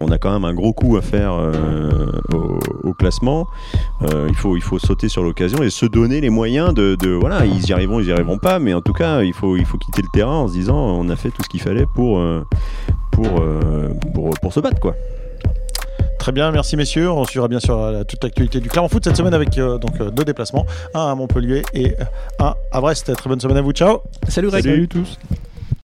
on 0.00 0.10
a 0.10 0.18
quand 0.18 0.32
même 0.32 0.44
un 0.44 0.54
gros 0.54 0.72
coup 0.72 0.96
à 0.96 1.02
faire 1.02 1.34
au, 2.32 2.58
au, 2.88 2.94
classement. 2.94 3.46
Il, 4.02 4.34
faut, 4.34 4.56
il 4.56 4.62
faut 4.62 4.78
sauter 4.78 5.08
sur 5.08 5.22
l'occasion 5.22 5.62
et 5.62 5.70
se 5.70 5.86
donner 5.86 6.20
les 6.20 6.30
moyens 6.30 6.74
de, 6.74 6.94
de, 6.94 7.10
Voilà, 7.10 7.44
ils 7.44 7.68
y 7.68 7.72
arriveront, 7.72 8.00
ils 8.00 8.06
y 8.06 8.12
arriveront 8.12 8.37
pas, 8.38 8.58
mais 8.58 8.74
en 8.74 8.80
tout 8.80 8.92
cas, 8.92 9.22
il 9.22 9.32
faut, 9.32 9.56
il 9.56 9.64
faut 9.64 9.78
quitter 9.78 10.02
le 10.02 10.08
terrain 10.12 10.36
en 10.36 10.48
se 10.48 10.52
disant 10.52 10.76
on 10.76 11.08
a 11.08 11.16
fait 11.16 11.30
tout 11.30 11.42
ce 11.42 11.48
qu'il 11.48 11.60
fallait 11.60 11.86
pour, 11.94 12.22
pour, 13.12 13.42
pour, 14.14 14.30
pour, 14.40 14.52
se 14.52 14.60
battre, 14.60 14.80
quoi. 14.80 14.94
Très 16.18 16.32
bien, 16.32 16.50
merci 16.50 16.76
messieurs. 16.76 17.10
On 17.10 17.24
suivra 17.24 17.48
bien 17.48 17.60
sûr 17.60 18.04
toute 18.06 18.22
l'actualité 18.22 18.60
du 18.60 18.68
Clermont 18.68 18.88
Foot 18.88 19.04
cette 19.04 19.16
semaine 19.16 19.34
avec 19.34 19.56
euh, 19.56 19.78
donc 19.78 19.96
deux 20.12 20.24
déplacements, 20.24 20.66
un 20.94 21.06
à 21.06 21.14
Montpellier 21.14 21.62
et 21.74 21.94
un 22.38 22.54
à 22.72 22.80
Brest. 22.80 23.14
Très 23.14 23.28
bonne 23.30 23.40
semaine 23.40 23.56
à 23.56 23.62
vous. 23.62 23.72
Ciao. 23.72 24.02
Salut 24.28 24.48
Greg. 24.48 24.64
Salut 24.64 24.88
tous. 24.88 25.16